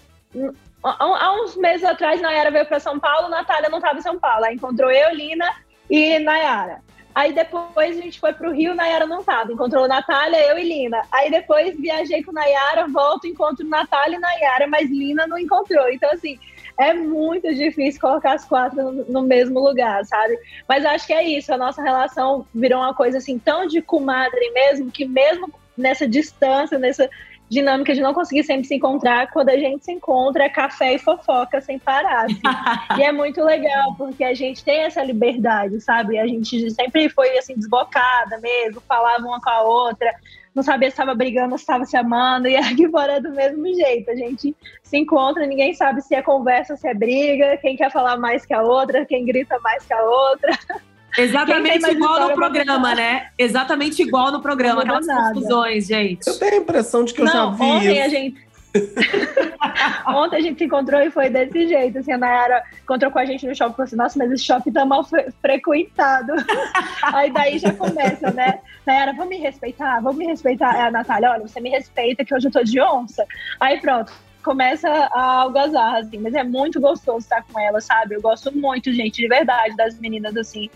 há 0.83 1.33
uns 1.41 1.55
meses 1.55 1.83
atrás, 1.83 2.21
Nayara 2.21 2.51
veio 2.51 2.65
para 2.65 2.79
São 2.79 2.99
Paulo, 2.99 3.29
Natália 3.29 3.69
não 3.69 3.79
estava 3.79 3.97
em 3.97 4.01
São 4.01 4.19
Paulo. 4.19 4.45
Aí 4.45 4.55
encontrou 4.55 4.91
eu, 4.91 5.13
Lina 5.13 5.49
e 5.89 6.19
Nayara. 6.19 6.81
Aí 7.17 7.33
depois 7.33 7.97
a 7.97 8.01
gente 8.01 8.19
foi 8.19 8.31
pro 8.31 8.51
Rio, 8.51 8.75
Nayara 8.75 9.07
não 9.07 9.23
tava. 9.23 9.51
Encontrou 9.51 9.87
Natália, 9.87 10.37
eu 10.49 10.59
e 10.59 10.63
Lina. 10.63 11.01
Aí 11.11 11.31
depois 11.31 11.75
viajei 11.75 12.23
com 12.23 12.31
Nayara, 12.31 12.87
volto, 12.87 13.25
encontro 13.25 13.67
Natália 13.67 14.17
e 14.17 14.19
Nayara, 14.19 14.67
mas 14.67 14.87
Lina 14.87 15.25
não 15.25 15.37
encontrou. 15.37 15.89
Então, 15.89 16.11
assim, 16.11 16.39
é 16.79 16.93
muito 16.93 17.53
difícil 17.55 17.99
colocar 17.99 18.33
as 18.33 18.45
quatro 18.45 18.91
no, 18.91 19.05
no, 19.05 19.21
mesmo 19.23 19.59
lugar, 19.59 20.05
sabe? 20.05 20.37
Mas 20.69 20.85
acho 20.85 21.07
que 21.07 21.13
é 21.13 21.23
isso, 21.23 21.51
a 21.51 21.57
nossa 21.57 21.81
relação 21.81 22.45
virou 22.53 22.81
uma 22.81 22.93
coisa 22.93 23.17
assim 23.17 23.39
tão 23.39 23.65
de 23.65 23.81
comadre 23.81 24.51
mesmo, 24.51 24.91
que 24.91 25.03
mesmo 25.03 25.51
nessa 25.75 26.07
distância, 26.07 26.77
nessa 26.77 27.09
dinâmica 27.49 27.93
de 27.93 28.01
não 28.01 28.13
conseguir 28.13 28.43
sempre 28.43 28.67
se 28.67 28.75
encontrar, 28.75 29.31
quando 29.31 29.49
a 29.49 29.57
gente 29.57 29.85
se 29.85 29.91
encontra 29.91 30.43
é 30.43 30.49
café 30.49 30.95
e 30.95 30.99
fofoca 30.99 31.61
sem 31.61 31.79
parar. 31.79 32.25
Assim. 32.25 32.41
e 32.99 33.03
é 33.03 33.11
muito 33.11 33.43
legal, 33.43 33.95
porque 33.97 34.23
a 34.23 34.33
gente 34.33 34.63
tem 34.63 34.81
essa 34.81 35.03
liberdade, 35.03 35.79
sabe? 35.81 36.19
A 36.19 36.27
gente 36.27 36.69
sempre 36.71 37.09
foi 37.09 37.37
assim, 37.37 37.55
desbocada 37.55 38.37
mesmo, 38.39 38.81
falava 38.81 39.25
uma 39.25 39.39
com 39.39 39.49
a 39.49 39.61
outra, 39.61 40.13
não 40.53 40.63
sabia 40.63 40.89
se 40.89 40.93
estava 40.93 41.13
brigando, 41.13 41.57
se 41.57 41.63
estava 41.63 41.85
se 41.85 41.95
amando, 41.95 42.47
e 42.47 42.55
aqui 42.57 42.89
fora 42.89 43.13
é 43.13 43.21
do 43.21 43.31
mesmo 43.31 43.65
jeito. 43.73 44.09
A 44.09 44.15
gente 44.15 44.55
se 44.83 44.97
encontra, 44.97 45.45
ninguém 45.45 45.73
sabe 45.73 46.01
se 46.01 46.15
é 46.15 46.21
conversa, 46.21 46.75
se 46.75 46.87
é 46.87 46.93
briga, 46.93 47.57
quem 47.57 47.77
quer 47.77 47.91
falar 47.91 48.17
mais 48.17 48.45
que 48.45 48.53
a 48.53 48.61
outra, 48.61 49.05
quem 49.05 49.23
grita 49.23 49.59
mais 49.59 49.85
que 49.85 49.93
a 49.93 50.03
outra. 50.03 50.51
Exatamente 51.17 51.89
igual 51.89 52.29
no 52.29 52.35
programa, 52.35 52.95
né? 52.95 53.29
Exatamente 53.37 54.01
igual 54.01 54.31
no 54.31 54.41
programa, 54.41 54.81
aquelas 54.81 55.05
nada. 55.05 55.33
confusões, 55.33 55.87
gente. 55.87 56.27
Eu 56.27 56.37
tenho 56.37 56.53
a 56.53 56.57
impressão 56.57 57.03
de 57.03 57.13
que 57.13 57.21
eu 57.21 57.27
já 57.27 57.49
vi. 57.51 57.63
Ontem 57.63 57.91
isso. 57.91 58.01
a 58.01 58.09
gente. 58.09 58.47
Ontem 60.07 60.35
a 60.35 60.41
gente 60.41 60.57
se 60.59 60.65
encontrou 60.65 61.01
e 61.01 61.09
foi 61.09 61.29
desse 61.29 61.67
jeito. 61.67 61.97
Assim, 61.97 62.11
a 62.11 62.17
Nayara 62.17 62.63
encontrou 62.83 63.11
com 63.11 63.19
a 63.19 63.25
gente 63.25 63.47
no 63.47 63.55
shopping 63.55 63.71
e 63.71 63.75
falou 63.75 63.85
assim: 63.85 63.95
Nossa, 63.95 64.19
mas 64.19 64.31
esse 64.31 64.43
shopping 64.43 64.71
tá 64.71 64.85
mal 64.85 65.03
fre 65.03 65.31
frequentado. 65.41 66.33
Aí 67.01 67.31
daí 67.31 67.57
já 67.57 67.73
começa, 67.73 68.31
né? 68.31 68.59
Nayara, 68.85 69.13
vamos 69.13 69.29
me 69.29 69.37
respeitar, 69.37 69.99
vamos 70.01 70.17
me 70.17 70.27
respeitar. 70.27 70.75
É 70.75 70.81
a 70.83 70.91
Natália, 70.91 71.31
olha, 71.31 71.47
você 71.47 71.59
me 71.59 71.69
respeita 71.69 72.23
que 72.23 72.33
hoje 72.33 72.47
eu 72.47 72.51
tô 72.51 72.63
de 72.63 72.79
onça. 72.79 73.25
Aí 73.59 73.79
pronto, 73.79 74.13
começa 74.43 74.87
a 74.89 75.41
algazarra, 75.41 75.99
assim, 75.99 76.19
mas 76.19 76.33
é 76.33 76.43
muito 76.43 76.79
gostoso 76.79 77.19
estar 77.19 77.43
com 77.43 77.59
ela, 77.59 77.81
sabe? 77.81 78.15
Eu 78.15 78.21
gosto 78.21 78.55
muito, 78.55 78.93
gente, 78.93 79.21
de 79.21 79.27
verdade, 79.27 79.75
das 79.75 79.99
meninas, 79.99 80.37
assim. 80.37 80.69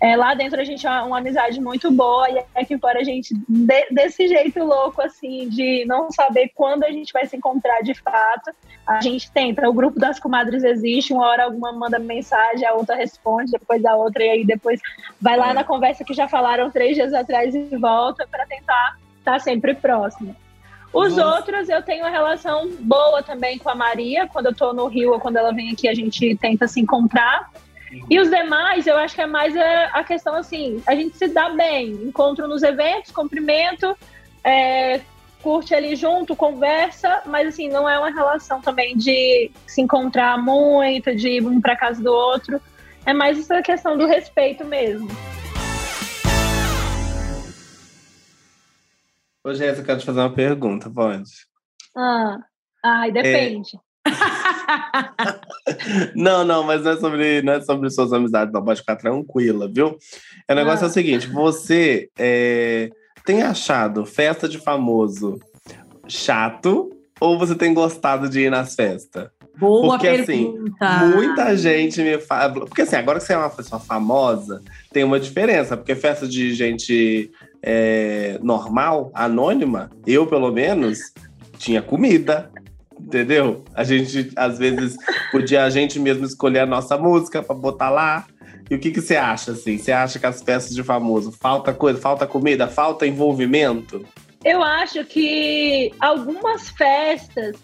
É, 0.00 0.16
lá 0.16 0.34
dentro 0.34 0.60
a 0.60 0.64
gente 0.64 0.86
é 0.86 0.90
uma, 0.90 1.04
uma, 1.04 1.18
amizade 1.18 1.60
muito 1.60 1.90
boa 1.90 2.28
e 2.28 2.42
aqui 2.54 2.76
fora 2.78 3.00
a 3.00 3.04
gente, 3.04 3.34
de, 3.48 3.86
desse 3.90 4.28
jeito 4.28 4.62
louco, 4.62 5.00
assim, 5.00 5.48
de 5.48 5.84
não 5.86 6.10
saber 6.10 6.50
quando 6.54 6.84
a 6.84 6.90
gente 6.90 7.12
vai 7.12 7.26
se 7.26 7.36
encontrar 7.36 7.80
de 7.82 7.94
fato, 7.94 8.50
a 8.86 9.00
gente 9.00 9.30
tenta. 9.30 9.68
O 9.68 9.72
grupo 9.72 9.98
das 9.98 10.18
comadres 10.18 10.62
existe, 10.62 11.12
uma 11.12 11.26
hora 11.26 11.44
alguma 11.44 11.72
manda 11.72 11.98
mensagem, 11.98 12.66
a 12.66 12.74
outra 12.74 12.96
responde, 12.96 13.52
depois 13.52 13.84
a 13.84 13.96
outra, 13.96 14.24
e 14.24 14.30
aí 14.30 14.44
depois 14.44 14.80
vai 15.20 15.36
lá 15.36 15.54
na 15.54 15.64
conversa 15.64 16.04
que 16.04 16.12
já 16.12 16.28
falaram 16.28 16.70
três 16.70 16.94
dias 16.96 17.14
atrás 17.14 17.54
e 17.54 17.64
volta 17.76 18.26
para 18.30 18.46
tentar 18.46 18.98
estar 19.18 19.40
sempre 19.40 19.74
próximo. 19.74 20.36
Os 20.92 21.16
Nossa. 21.16 21.36
outros 21.36 21.68
eu 21.68 21.82
tenho 21.82 22.04
uma 22.04 22.10
relação 22.10 22.70
boa 22.78 23.20
também 23.20 23.58
com 23.58 23.68
a 23.68 23.74
Maria. 23.74 24.28
Quando 24.28 24.46
eu 24.46 24.54
tô 24.54 24.72
no 24.72 24.86
Rio 24.86 25.12
ou 25.12 25.18
quando 25.18 25.36
ela 25.36 25.52
vem 25.52 25.72
aqui, 25.72 25.88
a 25.88 25.94
gente 25.94 26.36
tenta 26.36 26.68
se 26.68 26.80
encontrar. 26.80 27.50
E 28.10 28.18
os 28.18 28.30
demais, 28.30 28.86
eu 28.86 28.96
acho 28.96 29.14
que 29.14 29.20
é 29.20 29.26
mais 29.26 29.54
a, 29.56 30.02
questão 30.04 30.34
assim, 30.34 30.82
a 30.86 30.94
gente 30.94 31.16
se 31.16 31.28
dá 31.28 31.50
bem, 31.50 31.92
encontro 31.92 32.48
nos 32.48 32.62
eventos, 32.62 33.10
cumprimento, 33.10 33.96
é, 34.42 35.00
curte 35.42 35.74
ali 35.74 35.94
junto, 35.94 36.34
conversa, 36.34 37.22
mas 37.26 37.48
assim, 37.48 37.68
não 37.68 37.88
é 37.88 37.98
uma 37.98 38.10
relação 38.10 38.60
também 38.60 38.96
de 38.96 39.50
se 39.66 39.82
encontrar 39.82 40.38
muito, 40.38 41.14
de 41.14 41.28
ir 41.28 41.46
um 41.46 41.60
para 41.60 41.76
casa 41.76 42.02
do 42.02 42.12
outro. 42.12 42.60
É 43.06 43.12
mais 43.12 43.38
essa 43.38 43.60
questão 43.60 43.98
do 43.98 44.06
respeito 44.06 44.64
mesmo. 44.64 45.08
Ô, 49.44 49.52
Jéssica, 49.52 49.82
eu 49.82 49.84
quero 49.84 49.98
te 50.00 50.06
fazer 50.06 50.20
uma 50.20 50.32
pergunta, 50.32 50.90
pode? 50.90 51.30
Ah, 51.94 52.38
ai, 52.82 53.12
depende. 53.12 53.76
É... 53.76 54.04
não, 56.14 56.44
não, 56.44 56.62
mas 56.62 56.82
não 56.82 56.92
é 56.92 56.96
sobre, 56.96 57.42
não 57.42 57.52
é 57.54 57.60
sobre 57.60 57.90
suas 57.90 58.12
amizades, 58.12 58.52
não. 58.52 58.64
Pode 58.64 58.80
ficar 58.80 58.96
tranquila, 58.96 59.70
viu? 59.72 59.98
O 60.48 60.54
negócio 60.54 60.84
ah. 60.84 60.86
é 60.86 60.88
o 60.88 60.90
ah. 60.90 60.92
seguinte: 60.92 61.26
você 61.26 62.08
é, 62.18 62.90
tem 63.24 63.42
achado 63.42 64.04
festa 64.04 64.48
de 64.48 64.58
famoso 64.58 65.40
chato 66.06 66.90
ou 67.20 67.38
você 67.38 67.54
tem 67.54 67.72
gostado 67.72 68.28
de 68.28 68.40
ir 68.40 68.50
nas 68.50 68.74
festas? 68.74 69.28
Boa 69.56 69.92
porque, 69.92 70.08
assim, 70.08 70.52
pergunta. 70.52 70.76
assim, 70.80 71.14
muita 71.14 71.56
gente 71.56 72.02
me 72.02 72.18
fala. 72.18 72.52
Porque, 72.52 72.82
assim, 72.82 72.96
agora 72.96 73.18
que 73.18 73.24
você 73.24 73.34
é 73.34 73.38
uma 73.38 73.50
pessoa 73.50 73.80
famosa, 73.80 74.60
tem 74.92 75.04
uma 75.04 75.20
diferença. 75.20 75.76
Porque 75.76 75.94
festa 75.94 76.26
de 76.26 76.52
gente 76.54 77.30
é, 77.62 78.38
normal, 78.42 79.10
anônima, 79.14 79.90
eu, 80.06 80.26
pelo 80.26 80.50
menos, 80.50 81.12
tinha 81.56 81.80
comida, 81.80 82.50
Entendeu? 82.98 83.64
A 83.74 83.84
gente, 83.84 84.30
às 84.36 84.58
vezes, 84.58 84.96
podia 85.30 85.64
a 85.64 85.70
gente 85.70 85.98
mesmo 85.98 86.24
escolher 86.24 86.60
a 86.60 86.66
nossa 86.66 86.96
música 86.96 87.42
para 87.42 87.54
botar 87.54 87.90
lá. 87.90 88.26
E 88.70 88.74
o 88.74 88.78
que, 88.78 88.90
que 88.90 89.00
você 89.00 89.16
acha, 89.16 89.52
assim? 89.52 89.76
Você 89.76 89.92
acha 89.92 90.18
que 90.18 90.26
as 90.26 90.42
festas 90.42 90.74
de 90.74 90.82
famoso 90.82 91.32
falta 91.32 91.72
coisa, 91.72 92.00
falta 92.00 92.26
comida, 92.26 92.66
falta 92.66 93.06
envolvimento? 93.06 94.04
Eu 94.44 94.62
acho 94.62 95.04
que 95.04 95.92
algumas 96.00 96.70
festas 96.70 97.56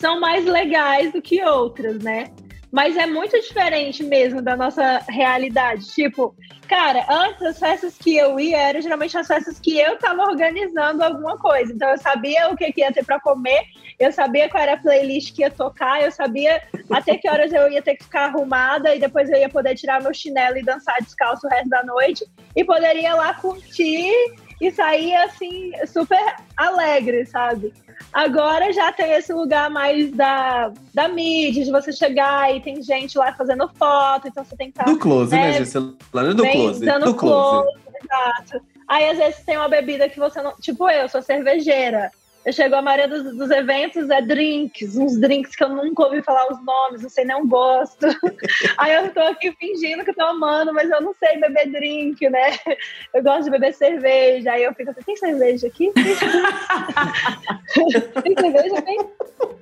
são 0.00 0.20
mais 0.20 0.44
legais 0.46 1.12
do 1.12 1.20
que 1.20 1.42
outras, 1.42 1.98
né? 1.98 2.30
Mas 2.70 2.96
é 2.96 3.06
muito 3.06 3.38
diferente 3.40 4.04
mesmo 4.04 4.42
da 4.42 4.56
nossa 4.56 4.98
realidade. 5.08 5.86
Tipo, 5.94 6.34
cara, 6.68 7.06
antes 7.08 7.42
as 7.42 7.58
festas 7.58 7.96
que 7.96 8.16
eu 8.16 8.38
ia 8.38 8.58
eram 8.58 8.80
geralmente 8.80 9.16
as 9.16 9.26
festas 9.26 9.58
que 9.58 9.78
eu 9.78 9.96
tava 9.98 10.22
organizando 10.22 11.02
alguma 11.02 11.38
coisa. 11.38 11.72
Então 11.72 11.88
eu 11.88 11.98
sabia 11.98 12.50
o 12.50 12.56
que, 12.56 12.70
que 12.72 12.82
ia 12.82 12.92
ter 12.92 13.04
para 13.04 13.20
comer, 13.20 13.62
eu 13.98 14.12
sabia 14.12 14.48
qual 14.48 14.62
era 14.62 14.74
a 14.74 14.78
playlist 14.78 15.34
que 15.34 15.42
ia 15.42 15.50
tocar, 15.50 16.02
eu 16.02 16.12
sabia 16.12 16.62
até 16.90 17.16
que 17.16 17.28
horas 17.28 17.52
eu 17.52 17.70
ia 17.70 17.82
ter 17.82 17.96
que 17.96 18.04
ficar 18.04 18.26
arrumada 18.26 18.94
e 18.94 19.00
depois 19.00 19.30
eu 19.30 19.38
ia 19.38 19.48
poder 19.48 19.74
tirar 19.74 20.02
meu 20.02 20.12
chinelo 20.12 20.58
e 20.58 20.64
dançar 20.64 20.96
descalço 21.00 21.46
o 21.46 21.50
resto 21.50 21.68
da 21.68 21.82
noite 21.82 22.24
e 22.54 22.64
poderia 22.64 23.14
lá 23.14 23.34
curtir 23.34 24.12
e 24.60 24.70
sair 24.70 25.14
assim 25.16 25.72
super 25.86 26.36
alegre, 26.56 27.24
sabe? 27.26 27.72
Agora 28.12 28.72
já 28.72 28.90
tem 28.92 29.12
esse 29.12 29.32
lugar 29.32 29.70
mais 29.70 30.10
da, 30.12 30.72
da 30.94 31.08
mídia, 31.08 31.64
de 31.64 31.70
você 31.70 31.92
chegar 31.92 32.54
e 32.54 32.60
tem 32.60 32.82
gente 32.82 33.18
lá 33.18 33.32
fazendo 33.34 33.68
foto, 33.68 34.28
então 34.28 34.44
você 34.44 34.56
tem 34.56 34.70
que 34.70 34.78
estar. 34.78 34.90
Do 34.90 34.98
close, 34.98 35.30
né, 35.34 35.52
né 35.52 35.52
Gisela? 35.58 35.94
Do 36.34 36.46
close. 36.46 36.84
Dando 36.84 37.04
do 37.06 37.14
close, 37.14 37.68
close, 37.68 37.78
exato. 38.02 38.64
Aí 38.88 39.10
às 39.10 39.18
vezes 39.18 39.44
tem 39.44 39.56
uma 39.56 39.68
bebida 39.68 40.08
que 40.08 40.18
você 40.18 40.40
não. 40.40 40.54
Tipo, 40.56 40.88
eu 40.90 41.08
sou 41.08 41.20
cervejeira. 41.20 42.10
Eu 42.48 42.52
chego 42.54 42.76
a 42.76 42.80
maioria 42.80 43.06
dos, 43.06 43.36
dos, 43.36 43.50
eventos 43.50 44.08
é 44.08 44.22
drinks, 44.22 44.96
uns 44.96 45.20
drinks 45.20 45.54
que 45.54 45.62
eu 45.62 45.68
nunca 45.68 46.04
ouvi 46.04 46.22
falar 46.22 46.50
os 46.50 46.58
nomes, 46.64 47.02
não 47.02 47.10
sei, 47.10 47.26
não 47.26 47.46
gosto. 47.46 48.06
Aí 48.78 48.94
eu 48.94 49.12
tô 49.12 49.20
aqui 49.20 49.52
fingindo 49.52 50.02
que 50.02 50.14
tô 50.14 50.22
amando, 50.24 50.72
mas 50.72 50.88
eu 50.88 50.98
não 51.02 51.12
sei 51.12 51.38
beber 51.38 51.70
drink, 51.70 52.26
né? 52.30 52.58
Eu 53.12 53.22
gosto 53.22 53.44
de 53.44 53.50
beber 53.50 53.74
cerveja. 53.74 54.52
Aí 54.52 54.64
eu 54.64 54.72
fico 54.72 54.90
assim, 54.90 55.02
tem 55.02 55.16
cerveja 55.16 55.66
aqui? 55.66 55.92
tem 58.24 58.34
cerveja 58.34 58.78
aqui? 58.78 58.96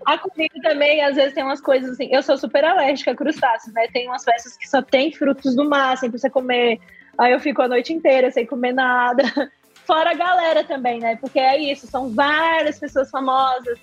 A 0.05 0.19
comida 0.19 0.55
também, 0.63 1.03
às 1.03 1.17
vezes, 1.17 1.35
tem 1.35 1.43
umas 1.43 1.61
coisas 1.61 1.91
assim. 1.91 2.09
Eu 2.13 2.23
sou 2.23 2.39
super 2.39 2.65
alérgica 2.65 3.11
a 3.11 3.17
crustáceos, 3.17 3.75
né? 3.75 3.89
Tem 3.93 4.07
umas 4.07 4.23
festas 4.23 4.57
que 4.57 4.69
só 4.69 4.81
tem 4.81 5.11
frutos 5.11 5.57
do 5.57 5.69
mar, 5.69 5.95
assim, 5.95 6.09
você 6.09 6.31
comer. 6.31 6.79
Aí 7.19 7.33
eu 7.33 7.41
fico 7.41 7.63
a 7.63 7.69
noite 7.69 7.93
inteira 7.93 8.31
sem 8.31 8.47
comer 8.47 8.73
nada. 8.73 9.25
Fora 9.87 10.11
a 10.11 10.15
galera 10.15 10.65
também, 10.65 10.99
né? 10.99 11.17
Porque 11.17 11.39
é 11.39 11.57
isso, 11.57 11.87
são 11.87 12.11
várias 12.11 12.79
pessoas 12.79 13.09
famosas. 13.09 13.79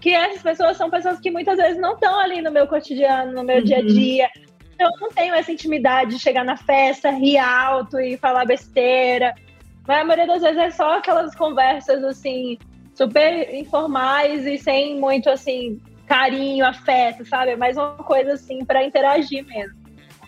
Que 0.00 0.14
essas 0.14 0.40
pessoas 0.40 0.76
são 0.76 0.88
pessoas 0.88 1.18
que 1.18 1.30
muitas 1.32 1.56
vezes 1.56 1.80
não 1.80 1.94
estão 1.94 2.20
ali 2.20 2.40
no 2.40 2.52
meu 2.52 2.68
cotidiano, 2.68 3.32
no 3.32 3.42
meu 3.42 3.56
uhum. 3.56 3.64
dia 3.64 3.78
a 3.78 3.82
dia. 3.82 4.30
Então, 4.74 4.88
eu 4.94 5.00
não 5.00 5.08
tenho 5.08 5.34
essa 5.34 5.50
intimidade 5.50 6.12
de 6.12 6.20
chegar 6.20 6.44
na 6.44 6.56
festa, 6.56 7.10
rir 7.10 7.38
alto 7.38 7.98
e 7.98 8.16
falar 8.16 8.44
besteira. 8.44 9.34
Mas 9.84 10.00
a 10.00 10.04
maioria 10.04 10.28
das 10.28 10.42
vezes 10.42 10.58
é 10.58 10.70
só 10.70 10.98
aquelas 10.98 11.34
conversas, 11.34 12.04
assim, 12.04 12.56
super 12.94 13.52
informais 13.52 14.46
e 14.46 14.56
sem 14.56 15.00
muito, 15.00 15.28
assim, 15.28 15.80
carinho, 16.06 16.64
afeto, 16.64 17.26
sabe? 17.26 17.52
É 17.52 17.56
mais 17.56 17.76
uma 17.76 17.94
coisa, 17.94 18.34
assim, 18.34 18.64
para 18.64 18.84
interagir 18.84 19.44
mesmo. 19.44 19.76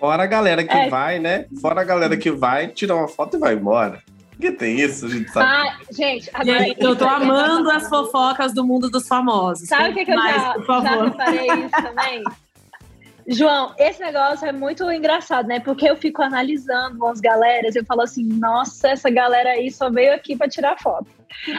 Fora 0.00 0.24
a 0.24 0.26
galera 0.26 0.64
que 0.64 0.76
é. 0.76 0.88
vai, 0.88 1.20
né? 1.20 1.46
Fora 1.60 1.82
a 1.82 1.84
galera 1.84 2.16
que 2.16 2.32
vai, 2.32 2.66
tira 2.66 2.96
uma 2.96 3.06
foto 3.06 3.36
e 3.36 3.40
vai 3.40 3.54
embora 3.54 4.02
que 4.40 4.52
tem 4.52 4.80
isso, 4.80 5.06
a 5.06 5.08
gente 5.08 5.30
sabe. 5.30 5.46
Ah, 5.46 5.78
gente, 5.90 6.30
agora... 6.32 6.58
Gente, 6.64 6.82
eu 6.82 6.96
tô 6.96 7.04
amando 7.04 7.70
as 7.70 7.88
fofocas 7.88 8.52
do 8.52 8.66
mundo 8.66 8.90
dos 8.90 9.06
famosos. 9.06 9.68
Sabe 9.68 9.90
o 9.90 9.94
que, 9.94 10.04
que 10.04 10.10
eu 10.10 10.16
já, 10.16 10.56
já 10.82 11.04
reparei 11.04 11.46
isso 11.46 11.82
também? 11.82 12.24
João, 13.28 13.72
esse 13.78 14.00
negócio 14.00 14.46
é 14.48 14.52
muito 14.52 14.90
engraçado, 14.90 15.46
né? 15.46 15.60
Porque 15.60 15.88
eu 15.88 15.96
fico 15.96 16.20
analisando 16.20 17.06
as 17.06 17.20
galeras, 17.20 17.76
eu 17.76 17.84
falo 17.84 18.02
assim, 18.02 18.24
nossa, 18.24 18.88
essa 18.88 19.08
galera 19.08 19.50
aí 19.50 19.70
só 19.70 19.88
veio 19.88 20.12
aqui 20.14 20.36
para 20.36 20.48
tirar 20.48 20.76
foto. 20.80 21.06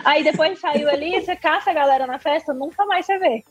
Aí 0.03 0.21
depois 0.21 0.59
saiu 0.59 0.89
ali, 0.89 1.19
você 1.21 1.35
caça 1.35 1.71
a 1.71 1.73
galera 1.73 2.05
na 2.05 2.19
festa, 2.19 2.53
nunca 2.53 2.85
mais 2.85 3.05
você 3.05 3.17
vê. 3.17 3.43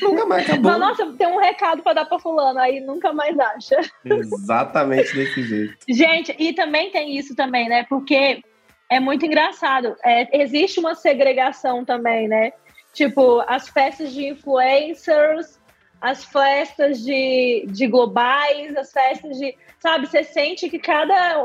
Nunca 0.00 0.24
mais 0.24 0.48
acabou. 0.48 0.72
Não, 0.72 0.78
nossa, 0.78 1.12
tem 1.12 1.26
um 1.26 1.40
recado 1.40 1.82
para 1.82 1.92
dar 1.92 2.04
para 2.06 2.18
fulano, 2.18 2.58
aí 2.58 2.80
nunca 2.80 3.12
mais 3.12 3.38
acha. 3.38 3.76
Exatamente 4.04 5.14
desse 5.14 5.42
jeito. 5.42 5.74
Gente, 5.88 6.34
e 6.38 6.52
também 6.52 6.90
tem 6.90 7.18
isso 7.18 7.34
também, 7.34 7.68
né? 7.68 7.84
Porque 7.88 8.42
é 8.90 8.98
muito 8.98 9.26
engraçado. 9.26 9.96
É, 10.04 10.42
existe 10.42 10.80
uma 10.80 10.94
segregação 10.94 11.84
também, 11.84 12.26
né? 12.26 12.52
Tipo, 12.92 13.42
as 13.46 13.68
festas 13.68 14.12
de 14.12 14.28
influencers, 14.28 15.60
as 16.00 16.24
festas 16.24 17.04
de, 17.04 17.66
de 17.68 17.86
globais, 17.86 18.76
as 18.76 18.90
festas 18.90 19.36
de. 19.36 19.56
Sabe, 19.78 20.06
você 20.06 20.24
sente 20.24 20.68
que 20.68 20.78
cada, 20.78 21.36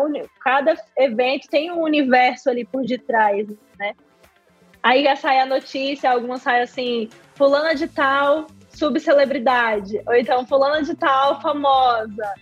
cada 0.42 0.76
evento 0.98 1.48
tem 1.48 1.72
um 1.72 1.82
universo 1.82 2.50
ali 2.50 2.66
por 2.66 2.84
detrás, 2.86 3.48
né? 3.78 3.94
Aí 4.82 5.06
sai 5.16 5.40
a 5.40 5.46
notícia, 5.46 6.12
algumas 6.12 6.42
saem 6.42 6.64
assim, 6.64 7.10
fulana 7.36 7.74
de 7.74 7.88
tal, 7.88 8.48
subcelebridade. 8.70 10.02
Ou 10.06 10.16
então, 10.16 10.46
fulana 10.46 10.82
de 10.82 10.96
tal, 10.96 11.42
famosa. 11.42 12.34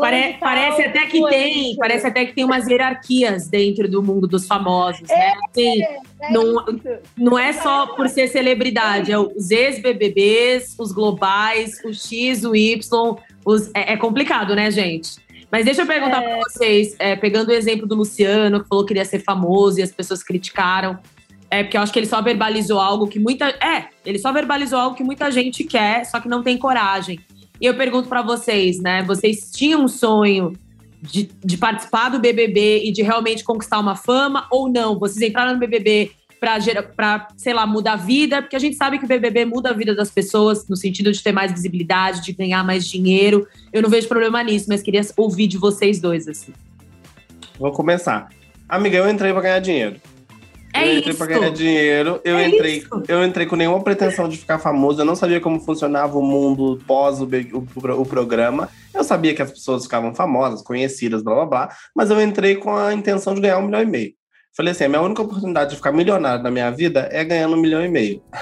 Pare, 0.00 0.36
parece 0.40 0.82
até 0.82 1.06
que 1.06 1.22
tem, 1.28 1.76
parece 1.76 2.06
até 2.06 2.24
que 2.24 2.32
tem 2.32 2.44
umas 2.44 2.66
hierarquias 2.66 3.48
dentro 3.48 3.88
do 3.88 4.02
mundo 4.02 4.26
dos 4.26 4.46
famosos, 4.46 5.08
né? 5.08 5.14
é, 5.14 5.18
né? 5.18 5.34
Assim, 5.48 5.82
é, 5.82 6.32
não, 6.32 6.64
não 7.16 7.38
é 7.38 7.52
só 7.52 7.88
por 7.88 8.08
ser 8.08 8.28
celebridade, 8.28 9.12
é 9.12 9.18
os 9.18 9.50
ex-BBBs, 9.50 10.74
os 10.78 10.92
globais, 10.92 11.80
o 11.84 11.92
X, 11.92 12.44
o 12.44 12.54
Y, 12.54 13.16
os, 13.44 13.70
é, 13.74 13.92
é 13.92 13.96
complicado, 13.96 14.54
né, 14.54 14.70
gente? 14.70 15.22
Mas 15.50 15.64
deixa 15.64 15.82
eu 15.82 15.86
perguntar 15.86 16.22
é. 16.22 16.26
para 16.26 16.40
vocês, 16.42 16.96
é, 16.98 17.14
pegando 17.14 17.50
o 17.50 17.52
exemplo 17.52 17.86
do 17.86 17.94
Luciano, 17.94 18.62
que 18.62 18.68
falou 18.68 18.84
que 18.84 18.88
queria 18.88 19.04
ser 19.04 19.20
famoso 19.20 19.78
e 19.78 19.82
as 19.82 19.92
pessoas 19.92 20.22
criticaram. 20.22 20.98
É, 21.48 21.62
porque 21.62 21.76
eu 21.76 21.82
acho 21.82 21.92
que 21.92 21.98
ele 22.00 22.06
só 22.06 22.20
verbalizou 22.20 22.80
algo 22.80 23.06
que 23.06 23.20
muita. 23.20 23.50
É, 23.64 23.86
ele 24.04 24.18
só 24.18 24.32
verbalizou 24.32 24.76
algo 24.76 24.96
que 24.96 25.04
muita 25.04 25.30
gente 25.30 25.62
quer, 25.62 26.04
só 26.04 26.18
que 26.18 26.28
não 26.28 26.42
tem 26.42 26.58
coragem. 26.58 27.20
E 27.60 27.66
eu 27.66 27.76
pergunto 27.76 28.08
para 28.08 28.22
vocês, 28.22 28.80
né? 28.80 29.02
Vocês 29.02 29.50
tinham 29.52 29.84
um 29.84 29.88
sonho 29.88 30.52
de, 31.00 31.30
de, 31.44 31.56
participar 31.56 32.08
do 32.08 32.18
BBB 32.18 32.84
e 32.84 32.92
de 32.92 33.02
realmente 33.02 33.44
conquistar 33.44 33.78
uma 33.78 33.94
fama 33.94 34.46
ou 34.50 34.68
não? 34.68 34.98
Vocês 34.98 35.20
entraram 35.28 35.52
no 35.52 35.58
BBB 35.58 36.12
para, 36.40 37.28
sei 37.36 37.54
lá, 37.54 37.66
mudar 37.66 37.92
a 37.92 37.96
vida? 37.96 38.42
Porque 38.42 38.56
a 38.56 38.58
gente 38.58 38.76
sabe 38.76 38.98
que 38.98 39.04
o 39.04 39.08
BBB 39.08 39.44
muda 39.44 39.70
a 39.70 39.72
vida 39.72 39.94
das 39.94 40.10
pessoas 40.10 40.66
no 40.68 40.76
sentido 40.76 41.12
de 41.12 41.22
ter 41.22 41.32
mais 41.32 41.52
visibilidade, 41.52 42.22
de 42.22 42.32
ganhar 42.32 42.64
mais 42.64 42.86
dinheiro. 42.86 43.46
Eu 43.72 43.82
não 43.82 43.88
vejo 43.88 44.08
problema 44.08 44.42
nisso, 44.42 44.66
mas 44.68 44.82
queria 44.82 45.02
ouvir 45.16 45.46
de 45.46 45.56
vocês 45.56 46.00
dois, 46.00 46.28
assim. 46.28 46.52
Vou 47.58 47.72
começar. 47.72 48.28
Amiga, 48.68 48.98
eu 48.98 49.08
entrei 49.08 49.32
para 49.32 49.42
ganhar 49.42 49.60
dinheiro. 49.60 49.96
É 50.74 50.88
eu 50.88 50.98
entrei 50.98 51.10
isso. 51.10 51.18
pra 51.18 51.26
ganhar 51.26 51.50
dinheiro. 51.50 52.20
Eu, 52.24 52.36
é 52.36 52.48
entrei, 52.48 52.84
eu 53.06 53.24
entrei 53.24 53.46
com 53.46 53.54
nenhuma 53.54 53.80
pretensão 53.82 54.28
de 54.28 54.36
ficar 54.36 54.58
famoso. 54.58 55.00
Eu 55.00 55.04
não 55.04 55.14
sabia 55.14 55.40
como 55.40 55.60
funcionava 55.60 56.18
o 56.18 56.22
mundo 56.22 56.82
pós 56.84 57.20
o, 57.20 57.24
o, 57.24 58.00
o, 58.00 58.04
programa. 58.04 58.68
Eu 58.92 59.04
sabia 59.04 59.32
que 59.34 59.40
as 59.40 59.52
pessoas 59.52 59.84
ficavam 59.84 60.12
famosas, 60.12 60.62
conhecidas, 60.62 61.22
blá 61.22 61.34
blá 61.34 61.46
blá. 61.46 61.68
Mas 61.94 62.10
eu 62.10 62.20
entrei 62.20 62.56
com 62.56 62.76
a 62.76 62.92
intenção 62.92 63.34
de 63.34 63.40
ganhar 63.40 63.58
um 63.58 63.66
milhão 63.66 63.82
e 63.82 63.86
meio. 63.86 64.12
Falei 64.56 64.72
assim: 64.72 64.84
a 64.84 64.88
minha 64.88 65.00
única 65.00 65.22
oportunidade 65.22 65.70
de 65.70 65.76
ficar 65.76 65.92
milionário 65.92 66.42
na 66.42 66.50
minha 66.50 66.70
vida 66.72 67.08
é 67.12 67.22
ganhando 67.22 67.54
um 67.54 67.60
milhão 67.60 67.84
e 67.84 67.88
meio. 67.88 68.20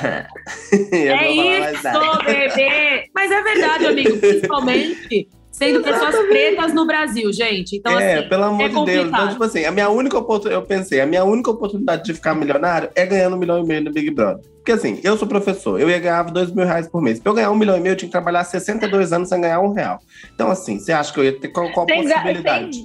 é 0.91 1.31
isso, 1.31 2.25
bebê! 2.25 3.11
Mas 3.15 3.31
é 3.31 3.43
verdade, 3.43 3.87
amigo. 3.87 4.17
Principalmente 4.21 5.29
sendo 5.53 5.81
Exatamente. 5.81 6.07
pessoas 6.07 6.29
pretas 6.29 6.75
no 6.75 6.87
Brasil, 6.87 7.33
gente. 7.33 7.77
Então, 7.77 8.01
é, 8.01 8.15
assim, 8.15 8.29
pelo 8.29 8.45
amor 8.45 8.65
é 8.65 8.69
de 8.69 8.85
Deus. 8.85 9.09
Então, 9.09 9.29
tipo 9.29 9.45
assim, 9.45 9.65
a 9.65 9.71
minha 9.71 9.89
única 9.91 10.19
oportunidade, 10.19 10.55
eu 10.55 10.63
pensei, 10.63 11.01
a 11.01 11.07
minha 11.07 11.25
única 11.25 11.51
oportunidade 11.51 12.05
de 12.05 12.15
ficar 12.15 12.35
milionário 12.35 12.89
é 12.95 13.05
ganhando 13.05 13.37
um 13.37 13.39
milhão 13.39 13.63
e 13.63 13.67
meio 13.67 13.85
no 13.85 13.93
Big 13.93 14.11
Brother. 14.11 14.43
Porque 14.57 14.73
assim, 14.73 15.01
eu 15.03 15.17
sou 15.17 15.27
professor, 15.27 15.81
eu 15.81 15.91
ia 15.91 15.99
ganhar 15.99 16.23
dois 16.23 16.53
mil 16.53 16.65
reais 16.65 16.89
por 16.89 17.03
mês. 17.03 17.19
Pra 17.19 17.31
eu 17.31 17.35
ganhar 17.35 17.51
um 17.51 17.57
milhão 17.57 17.77
e 17.77 17.81
meio, 17.81 17.93
eu 17.93 17.97
tinha 17.97 18.09
que 18.09 18.13
trabalhar 18.13 18.45
62 18.45 19.13
anos 19.13 19.29
sem 19.29 19.41
ganhar 19.41 19.61
um 19.61 19.73
real. 19.73 19.99
Então, 20.35 20.51
assim, 20.51 20.79
você 20.79 20.93
acha 20.93 21.13
que 21.13 21.19
eu 21.19 21.25
ia 21.25 21.39
ter 21.39 21.49
qual, 21.49 21.71
qual 21.73 21.85
sem 21.87 22.03
possibilidade? 22.03 22.79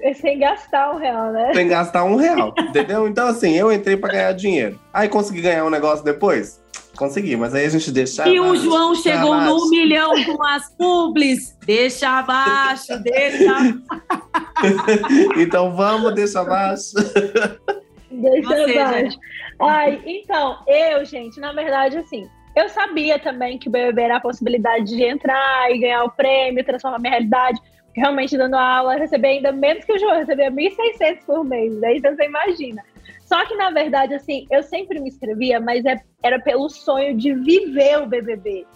Sem, 0.00 0.14
sem 0.14 0.38
gastar 0.38 0.94
um 0.94 0.98
real, 0.98 1.30
né? 1.32 1.52
Sem 1.52 1.68
gastar 1.68 2.04
um 2.04 2.16
real, 2.16 2.54
entendeu? 2.58 3.06
Então, 3.06 3.28
assim, 3.28 3.54
eu 3.54 3.70
entrei 3.70 3.96
pra 3.96 4.10
ganhar 4.10 4.32
dinheiro. 4.32 4.80
Aí 4.92 5.06
consegui 5.08 5.42
ganhar 5.42 5.66
um 5.66 5.70
negócio 5.70 6.02
depois? 6.02 6.60
Consegui, 6.98 7.36
mas 7.36 7.54
aí 7.54 7.64
a 7.64 7.68
gente 7.68 7.92
deixa. 7.92 8.28
E 8.28 8.40
o 8.40 8.56
João 8.56 8.92
chegou 8.96 9.32
abaixo. 9.32 9.54
no 9.54 9.70
milhão 9.70 10.10
com 10.24 10.44
as 10.44 10.68
publis. 10.74 11.56
Deixa 11.64 12.18
abaixo, 12.18 13.00
deixa. 13.00 13.54
então 15.38 15.76
vamos, 15.76 16.12
deixa 16.14 16.40
abaixo. 16.40 16.94
Deixa 18.10 18.48
Você, 18.48 18.78
abaixo. 18.78 19.18
Ai, 19.60 20.02
então, 20.04 20.58
eu, 20.66 21.04
gente, 21.04 21.38
na 21.38 21.52
verdade, 21.52 21.98
assim, 21.98 22.28
eu 22.56 22.68
sabia 22.68 23.16
também 23.20 23.58
que 23.58 23.68
o 23.68 23.70
BBB 23.70 24.02
era 24.02 24.16
a 24.16 24.20
possibilidade 24.20 24.86
de 24.86 25.04
entrar 25.04 25.70
e 25.70 25.78
ganhar 25.78 26.02
o 26.02 26.10
prêmio, 26.10 26.64
transformar 26.64 26.98
minha 26.98 27.12
realidade. 27.12 27.60
Realmente, 27.94 28.36
dando 28.36 28.56
aula, 28.56 28.96
receber 28.96 29.28
ainda 29.28 29.52
menos 29.52 29.84
que 29.84 29.92
o 29.92 29.98
João, 29.98 30.18
receber 30.18 30.50
1.600 30.50 31.18
por 31.24 31.44
mês. 31.44 31.80
Daí 31.80 31.98
então, 31.98 32.16
você 32.16 32.24
imagina. 32.24 32.82
Só 33.28 33.44
que, 33.44 33.54
na 33.56 33.70
verdade, 33.70 34.14
assim, 34.14 34.46
eu 34.50 34.62
sempre 34.62 34.98
me 34.98 35.10
inscrevia, 35.10 35.60
mas 35.60 35.84
é, 35.84 36.00
era 36.22 36.40
pelo 36.40 36.66
sonho 36.70 37.14
de 37.14 37.34
viver 37.34 38.00
o 38.00 38.06
BBB. 38.06 38.66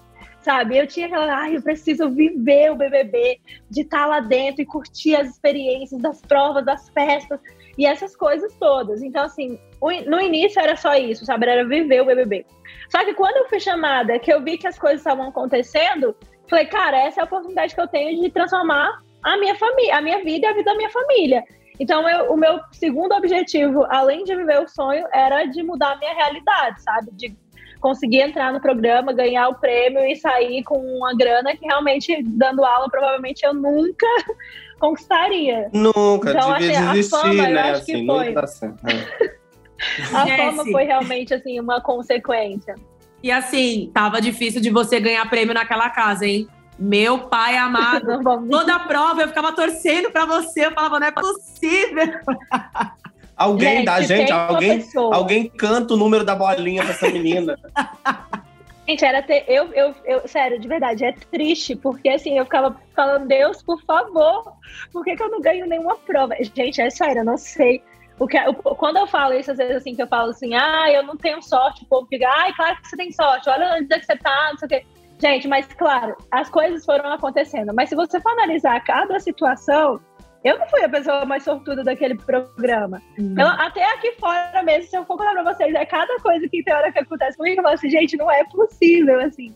Sabe? 0.43 0.77
Eu 0.77 0.87
tinha 0.87 1.07
aquela, 1.07 1.35
ai, 1.35 1.53
ah, 1.53 1.55
eu 1.55 1.63
preciso 1.63 2.11
viver 2.11 2.71
o 2.71 2.77
BBB, 2.77 3.41
de 3.71 3.81
estar 3.81 4.05
lá 4.05 4.21
dentro 4.21 4.61
e 4.61 4.67
curtir 4.67 5.17
as 5.17 5.31
experiências 5.31 6.03
das 6.03 6.21
provas, 6.21 6.67
das 6.67 6.91
festas 6.91 7.41
e 7.79 7.87
essas 7.87 8.15
coisas 8.15 8.53
todas. 8.59 9.03
Então, 9.03 9.25
assim, 9.25 9.59
no 10.07 10.21
início 10.21 10.61
era 10.61 10.77
só 10.77 10.95
isso, 10.97 11.25
sabe? 11.25 11.47
Era 11.47 11.67
viver 11.67 12.03
o 12.03 12.05
BBB. 12.05 12.45
Só 12.91 13.03
que 13.07 13.15
quando 13.15 13.39
eu 13.39 13.49
fui 13.49 13.59
chamada, 13.59 14.19
que 14.19 14.31
eu 14.31 14.43
vi 14.43 14.59
que 14.59 14.67
as 14.67 14.79
coisas 14.79 15.01
estavam 15.01 15.29
acontecendo, 15.29 16.15
falei, 16.47 16.67
cara, 16.67 16.99
essa 16.99 17.21
é 17.21 17.23
a 17.23 17.25
oportunidade 17.25 17.75
que 17.75 17.81
eu 17.81 17.89
tenho 17.89 18.21
de 18.21 18.31
transformar 18.31 19.01
a 19.23 19.39
minha 19.39 19.55
família, 19.55 19.97
a 19.97 20.03
minha 20.03 20.23
vida 20.23 20.47
e 20.47 20.51
a 20.51 20.53
vida 20.53 20.71
da 20.71 20.77
minha 20.77 20.91
família. 20.91 21.43
Então, 21.81 22.09
eu, 22.09 22.33
o 22.33 22.37
meu 22.37 22.61
segundo 22.71 23.13
objetivo, 23.15 23.85
além 23.89 24.25
de 24.25 24.35
viver 24.37 24.61
o 24.61 24.69
sonho, 24.69 25.07
era 25.13 25.45
de 25.45 25.63
mudar 25.63 25.93
a 25.93 25.97
minha 25.97 26.15
realidade, 26.15 26.83
sabe? 26.83 27.11
De 27.13 27.37
conseguir 27.81 28.21
entrar 28.21 28.53
no 28.53 28.61
programa, 28.61 29.13
ganhar 29.13 29.49
o 29.49 29.57
prêmio 29.57 30.05
e 30.07 30.15
sair 30.17 30.63
com 30.63 30.79
uma 30.79 31.15
grana 31.15 31.57
que 31.57 31.67
realmente, 31.67 32.23
dando 32.23 32.65
aula, 32.65 32.89
provavelmente 32.89 33.45
eu 33.45 33.53
nunca 33.53 34.07
conquistaria. 34.79 35.69
Nunca, 35.73 36.31
então, 36.31 36.55
devia 36.55 36.79
assim, 36.79 36.93
desistir, 36.93 37.11
fama, 37.11 37.49
né? 37.49 37.71
Assim, 37.73 38.07
foi. 38.07 38.33
Tá 38.33 38.45
a 40.15 40.37
fama 40.37 40.65
foi 40.65 40.85
realmente, 40.85 41.35
assim, 41.35 41.59
uma 41.59 41.81
consequência. 41.81 42.77
E 43.23 43.31
assim, 43.31 43.91
tava 43.95 44.21
difícil 44.21 44.61
de 44.61 44.71
você 44.71 44.99
ganhar 44.99 45.29
prêmio 45.29 45.55
naquela 45.55 45.89
casa, 45.91 46.27
hein? 46.27 46.49
Meu 46.79 47.29
pai 47.29 47.57
amado, 47.57 48.21
toda 48.51 48.75
a 48.75 48.81
prova 48.81 49.23
eu 49.23 49.29
ficava 49.29 49.53
torcendo 49.53 50.11
para 50.11 50.25
você, 50.25 50.67
eu 50.67 50.73
falava, 50.73 50.99
não 50.99 51.07
é 51.07 51.13
possível. 51.13 52.07
Alguém 53.37 53.79
gente, 53.79 53.85
dá, 53.87 54.01
gente, 54.03 54.31
alguém, 54.31 54.89
alguém 54.95 55.49
canta 55.49 55.95
o 55.95 55.97
número 55.97 56.23
da 56.23 56.35
bolinha 56.35 56.83
pra 56.83 56.93
essa 56.93 57.09
menina. 57.09 57.59
Gente, 58.87 59.05
era 59.05 59.23
ter, 59.23 59.45
eu, 59.47 59.73
eu, 59.73 59.95
eu, 60.05 60.27
sério, 60.27 60.59
de 60.59 60.67
verdade, 60.67 61.05
é 61.05 61.13
triste, 61.13 61.77
porque 61.77 62.09
assim, 62.09 62.37
eu 62.37 62.45
ficava 62.45 62.77
falando, 62.97 63.29
Deus, 63.29 63.63
por 63.63 63.81
favor, 63.85 64.53
por 64.93 65.05
que, 65.05 65.15
que 65.15 65.23
eu 65.23 65.31
não 65.31 65.41
ganho 65.41 65.67
nenhuma 65.69 65.97
prova? 65.97 66.35
Gente, 66.41 66.81
é 66.81 66.91
sério, 66.91 67.21
eu 67.21 67.25
não 67.25 67.37
sei. 67.39 67.81
O 68.19 68.27
que, 68.27 68.37
eu, 68.37 68.53
quando 68.55 68.97
eu 68.97 69.07
falo 69.07 69.35
isso, 69.35 69.53
às 69.53 69.57
vezes 69.57 69.77
assim, 69.77 69.95
que 69.95 70.03
eu 70.03 70.09
falo 70.09 70.31
assim, 70.31 70.55
ah, 70.55 70.91
eu 70.91 71.05
não 71.05 71.17
tenho 71.17 71.41
sorte, 71.43 71.85
o 71.85 71.87
povo 71.87 72.09
fica, 72.09 72.29
ai, 72.29 72.53
claro 72.55 72.77
que 72.77 72.89
você 72.89 72.97
tem 72.97 73.13
sorte, 73.13 73.49
olha 73.49 73.77
onde 73.79 73.95
é 73.95 74.01
que 74.01 74.07
você 74.07 74.17
tá, 74.17 74.49
não 74.51 74.59
sei 74.59 74.67
o 74.67 74.69
quê. 74.69 74.87
Gente, 75.23 75.47
mas 75.47 75.67
claro, 75.67 76.17
as 76.33 76.51
coisas 76.51 76.85
foram 76.85 77.13
acontecendo. 77.13 77.73
Mas 77.73 77.89
se 77.89 77.95
você 77.95 78.21
for 78.21 78.33
analisar 78.33 78.83
cada 78.83 79.21
situação, 79.21 80.01
eu 80.43 80.59
não 80.59 80.67
fui 80.67 80.83
a 80.83 80.89
pessoa 80.89 81.25
mais 81.25 81.45
sortuda 81.45 81.85
daquele 81.85 82.17
programa. 82.17 83.01
Hum. 83.17 83.37
Eu, 83.39 83.47
até 83.47 83.85
aqui 83.93 84.17
fora 84.19 84.65
mesmo, 84.65 84.91
se 84.91 84.97
eu 84.97 85.05
for 85.05 85.17
falar 85.17 85.33
pra 85.35 85.55
vocês, 85.55 85.73
é 85.77 85.87
cada 85.87 86.19
coisa 86.19 86.49
que 86.49 86.65
tem 86.65 86.75
hora 86.75 86.91
que 86.91 86.99
acontece 86.99 87.39
comigo, 87.39 87.61
eu 87.61 87.63
falo 87.63 87.75
assim, 87.75 87.89
gente, 87.89 88.17
não 88.17 88.29
é 88.29 88.43
possível, 88.43 89.21
assim. 89.21 89.55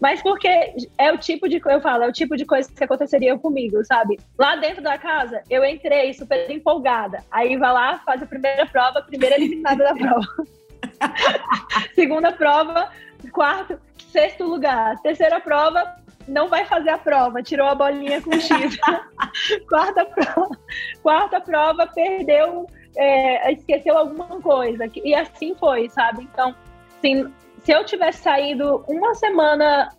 Mas 0.00 0.22
porque 0.22 0.72
é 0.96 1.10
o 1.10 1.18
tipo 1.18 1.48
de, 1.48 1.60
eu 1.66 1.80
falo, 1.80 2.04
é 2.04 2.08
o 2.08 2.12
tipo 2.12 2.36
de 2.36 2.44
coisa 2.44 2.72
que 2.72 2.84
aconteceria 2.84 3.36
comigo, 3.36 3.84
sabe? 3.84 4.20
Lá 4.38 4.54
dentro 4.54 4.84
da 4.84 4.96
casa, 4.96 5.42
eu 5.50 5.64
entrei 5.64 6.14
super 6.14 6.48
empolgada. 6.48 7.24
Aí 7.28 7.56
vai 7.56 7.72
lá, 7.72 7.98
faz 8.06 8.22
a 8.22 8.26
primeira 8.26 8.64
prova, 8.66 9.02
primeira 9.02 9.34
eliminada 9.34 9.82
da 9.82 9.94
prova. 9.96 10.28
Segunda 11.94 12.32
prova, 12.32 12.90
quarto, 13.30 13.78
sexto 14.10 14.44
lugar. 14.44 14.98
Terceira 15.00 15.40
prova, 15.40 15.96
não 16.26 16.48
vai 16.48 16.64
fazer 16.64 16.90
a 16.90 16.98
prova, 16.98 17.42
tirou 17.42 17.66
a 17.66 17.74
bolinha 17.74 18.20
com 18.20 18.32
X. 18.32 18.78
quarta, 19.68 20.04
prova, 20.04 20.58
quarta 21.02 21.40
prova, 21.40 21.86
perdeu, 21.86 22.66
é, 22.96 23.52
esqueceu 23.52 23.96
alguma 23.96 24.40
coisa. 24.40 24.84
E 25.02 25.14
assim 25.14 25.54
foi, 25.54 25.88
sabe? 25.88 26.28
Então, 26.32 26.54
assim, 26.98 27.32
se 27.64 27.72
eu 27.72 27.84
tivesse 27.84 28.22
saído 28.22 28.84
uma 28.88 29.14
semana, 29.14 29.90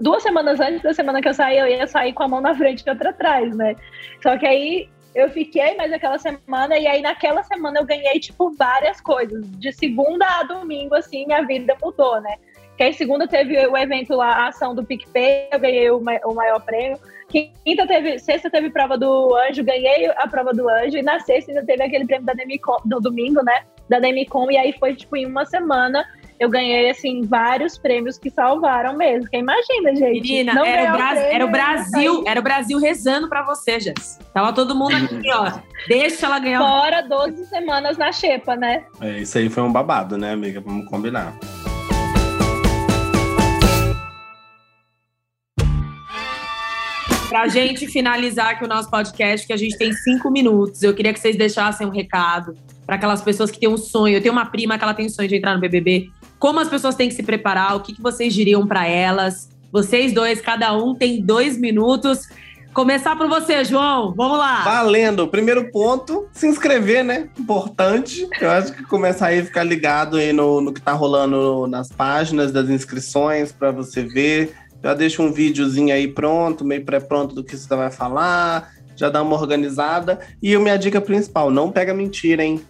duas 0.00 0.22
semanas 0.22 0.60
antes 0.60 0.82
da 0.82 0.92
semana 0.92 1.20
que 1.20 1.28
eu 1.28 1.34
saí, 1.34 1.58
eu 1.58 1.66
ia 1.66 1.86
sair 1.86 2.12
com 2.12 2.24
a 2.24 2.28
mão 2.28 2.40
na 2.40 2.54
frente 2.54 2.84
e 2.86 2.90
outra 2.90 3.10
atrás, 3.10 3.54
né? 3.56 3.74
Só 4.22 4.36
que 4.38 4.46
aí 4.46 4.88
eu 5.14 5.28
fiquei 5.30 5.74
mais 5.76 5.92
aquela 5.92 6.18
semana, 6.18 6.78
e 6.78 6.86
aí 6.86 7.02
naquela 7.02 7.42
semana 7.42 7.80
eu 7.80 7.86
ganhei, 7.86 8.20
tipo, 8.20 8.50
várias 8.52 9.00
coisas. 9.00 9.44
De 9.58 9.72
segunda 9.72 10.26
a 10.26 10.42
domingo, 10.42 10.94
assim, 10.94 11.26
minha 11.26 11.42
vida 11.42 11.76
mudou, 11.82 12.20
né? 12.20 12.36
Porque 12.68 12.84
aí 12.84 12.94
segunda 12.94 13.28
teve 13.28 13.66
o 13.66 13.76
evento 13.76 14.14
lá, 14.14 14.28
a 14.28 14.48
ação 14.48 14.74
do 14.74 14.84
PicPay, 14.84 15.48
eu 15.52 15.60
ganhei 15.60 15.90
o, 15.90 15.98
o 15.98 16.34
maior 16.34 16.60
prêmio. 16.60 16.98
Quinta 17.28 17.86
teve, 17.86 18.18
sexta 18.18 18.50
teve 18.50 18.70
prova 18.70 18.96
do 18.96 19.36
anjo, 19.36 19.62
ganhei 19.62 20.06
a 20.06 20.26
prova 20.26 20.52
do 20.52 20.68
anjo. 20.68 20.96
E 20.96 21.02
na 21.02 21.20
sexta 21.20 21.50
ainda 21.50 21.64
teve 21.64 21.82
aquele 21.82 22.06
prêmio 22.06 22.24
da 22.24 22.32
Demicon, 22.32 22.78
no 22.86 23.00
domingo, 23.00 23.42
né? 23.42 23.64
Da 23.88 23.98
Demicon. 23.98 24.50
E 24.50 24.56
aí 24.56 24.72
foi, 24.72 24.96
tipo, 24.96 25.16
em 25.16 25.26
uma 25.26 25.44
semana 25.44 26.04
eu 26.40 26.48
ganhei, 26.48 26.88
assim, 26.88 27.20
vários 27.20 27.76
prêmios 27.76 28.16
que 28.18 28.30
salvaram 28.30 28.96
mesmo. 28.96 29.24
Porque 29.24 29.36
imagina, 29.36 29.94
gente. 29.94 30.22
Menina, 30.22 30.54
não 30.54 30.64
era, 30.64 30.94
o 30.94 30.96
prêmio, 30.96 31.22
era, 31.22 31.44
o 31.44 31.50
Brasil, 31.50 32.24
era 32.26 32.40
o 32.40 32.42
Brasil 32.42 32.78
rezando 32.78 33.28
pra 33.28 33.44
você, 33.44 33.78
Jess. 33.78 34.18
Tava 34.32 34.50
todo 34.54 34.74
mundo 34.74 34.96
aqui, 34.96 35.30
ó. 35.34 35.60
Deixa 35.86 36.24
ela 36.24 36.38
ganhar. 36.38 36.60
Fora 36.60 37.02
12 37.02 37.44
semanas 37.44 37.98
na 37.98 38.10
xepa, 38.10 38.56
né? 38.56 38.86
É, 39.02 39.18
isso 39.18 39.36
aí 39.36 39.50
foi 39.50 39.62
um 39.62 39.70
babado, 39.70 40.16
né, 40.16 40.32
amiga? 40.32 40.62
Vamos 40.62 40.88
combinar. 40.88 41.36
Pra 47.28 47.48
gente 47.48 47.86
finalizar 47.86 48.52
aqui 48.52 48.64
o 48.64 48.68
nosso 48.68 48.90
podcast, 48.90 49.46
que 49.46 49.52
a 49.52 49.56
gente 49.58 49.76
tem 49.76 49.92
cinco 49.92 50.30
minutos, 50.30 50.82
eu 50.82 50.94
queria 50.94 51.12
que 51.12 51.20
vocês 51.20 51.36
deixassem 51.36 51.86
um 51.86 51.90
recado 51.90 52.56
para 52.86 52.96
aquelas 52.96 53.22
pessoas 53.22 53.50
que 53.50 53.60
têm 53.60 53.68
um 53.68 53.76
sonho. 53.76 54.16
Eu 54.16 54.22
tenho 54.22 54.32
uma 54.32 54.46
prima 54.46 54.76
que 54.76 54.82
ela 54.82 54.94
tem 54.94 55.06
um 55.06 55.08
sonho 55.10 55.28
de 55.28 55.36
entrar 55.36 55.54
no 55.54 55.60
BBB. 55.60 56.10
Como 56.40 56.58
as 56.58 56.68
pessoas 56.68 56.96
têm 56.96 57.08
que 57.08 57.14
se 57.14 57.22
preparar? 57.22 57.76
O 57.76 57.80
que, 57.80 57.94
que 57.94 58.02
vocês 58.02 58.34
diriam 58.34 58.66
para 58.66 58.88
elas? 58.88 59.48
Vocês 59.70 60.12
dois, 60.12 60.40
cada 60.40 60.76
um 60.76 60.96
tem 60.96 61.22
dois 61.22 61.56
minutos. 61.56 62.28
Começar 62.74 63.14
por 63.14 63.28
você, 63.28 63.64
João. 63.64 64.12
Vamos 64.16 64.38
lá. 64.38 64.64
Valendo. 64.64 65.28
Primeiro 65.28 65.70
ponto, 65.70 66.26
se 66.32 66.48
inscrever, 66.48 67.04
né? 67.04 67.28
Importante. 67.38 68.28
Eu 68.40 68.50
acho 68.50 68.72
que 68.72 68.82
começar 68.82 69.26
aí 69.26 69.44
ficar 69.44 69.62
ligado 69.62 70.16
aí 70.16 70.32
no, 70.32 70.60
no 70.60 70.72
que 70.72 70.80
tá 70.80 70.92
rolando 70.92 71.68
nas 71.68 71.88
páginas 71.88 72.50
das 72.50 72.68
inscrições 72.68 73.52
para 73.52 73.70
você 73.70 74.02
ver 74.02 74.52
já 74.82 74.94
deixa 74.94 75.22
um 75.22 75.32
videozinho 75.32 75.94
aí 75.94 76.08
pronto, 76.08 76.64
meio 76.64 76.84
pré-pronto 76.84 77.34
do 77.34 77.44
que 77.44 77.56
você 77.56 77.74
vai 77.76 77.90
falar, 77.90 78.72
já 78.96 79.08
dá 79.08 79.22
uma 79.22 79.36
organizada. 79.36 80.18
E 80.42 80.56
minha 80.56 80.76
dica 80.76 81.00
principal, 81.00 81.50
não 81.50 81.70
pega 81.70 81.92
mentira, 81.92 82.42
hein? 82.42 82.60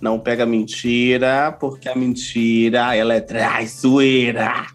Não 0.00 0.18
pega 0.18 0.46
mentira, 0.46 1.50
porque 1.58 1.88
a 1.88 1.94
mentira, 1.94 2.94
ela 2.94 3.14
é 3.14 3.20
traiçoeira. 3.20 4.66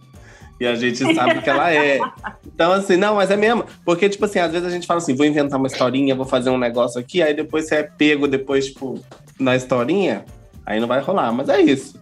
E 0.59 0.65
a 0.65 0.75
gente 0.75 0.97
sabe 1.13 1.41
que 1.41 1.49
ela 1.49 1.71
é. 1.71 1.99
Então, 2.53 2.71
assim, 2.71 2.97
não, 2.97 3.15
mas 3.15 3.31
é 3.31 3.35
mesmo. 3.35 3.65
Porque, 3.83 4.07
tipo 4.07 4.25
assim, 4.25 4.37
às 4.37 4.51
vezes 4.51 4.67
a 4.67 4.69
gente 4.69 4.85
fala 4.85 4.99
assim, 4.99 5.15
vou 5.15 5.25
inventar 5.25 5.57
uma 5.57 5.67
historinha, 5.67 6.13
vou 6.13 6.25
fazer 6.25 6.51
um 6.51 6.57
negócio 6.57 6.99
aqui, 7.01 7.19
aí 7.19 7.33
depois 7.33 7.67
você 7.67 7.75
é 7.77 7.83
pego 7.83 8.27
depois, 8.27 8.67
tipo, 8.67 9.03
na 9.39 9.55
historinha, 9.55 10.23
aí 10.63 10.79
não 10.79 10.87
vai 10.87 11.01
rolar. 11.01 11.31
Mas 11.31 11.49
é 11.49 11.59
isso. 11.59 11.99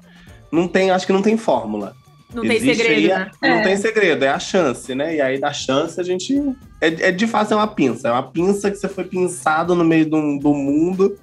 Não 0.51 0.67
tem, 0.67 0.91
acho 0.91 1.05
que 1.05 1.13
não 1.13 1.21
tem 1.21 1.37
fórmula. 1.37 1.95
Não 2.33 2.43
Existe 2.43 2.65
tem 2.65 2.75
segredo, 2.75 2.97
aí, 2.97 3.07
né? 3.07 3.31
Não 3.41 3.49
é. 3.49 3.61
tem 3.61 3.77
segredo, 3.77 4.25
é 4.25 4.29
a 4.29 4.39
chance, 4.39 4.93
né? 4.93 5.15
E 5.15 5.21
aí 5.21 5.39
da 5.39 5.53
chance 5.53 5.99
a 5.99 6.03
gente. 6.03 6.37
É, 6.81 6.87
é 6.87 7.11
de 7.11 7.27
fato 7.27 7.53
é 7.53 7.55
uma 7.55 7.67
pinça. 7.67 8.09
É 8.09 8.11
uma 8.11 8.23
pinça 8.23 8.69
que 8.69 8.77
você 8.77 8.89
foi 8.89 9.05
pinçado 9.05 9.73
no 9.73 9.83
meio 9.83 10.05
do, 10.05 10.39
do 10.39 10.53
mundo 10.53 11.17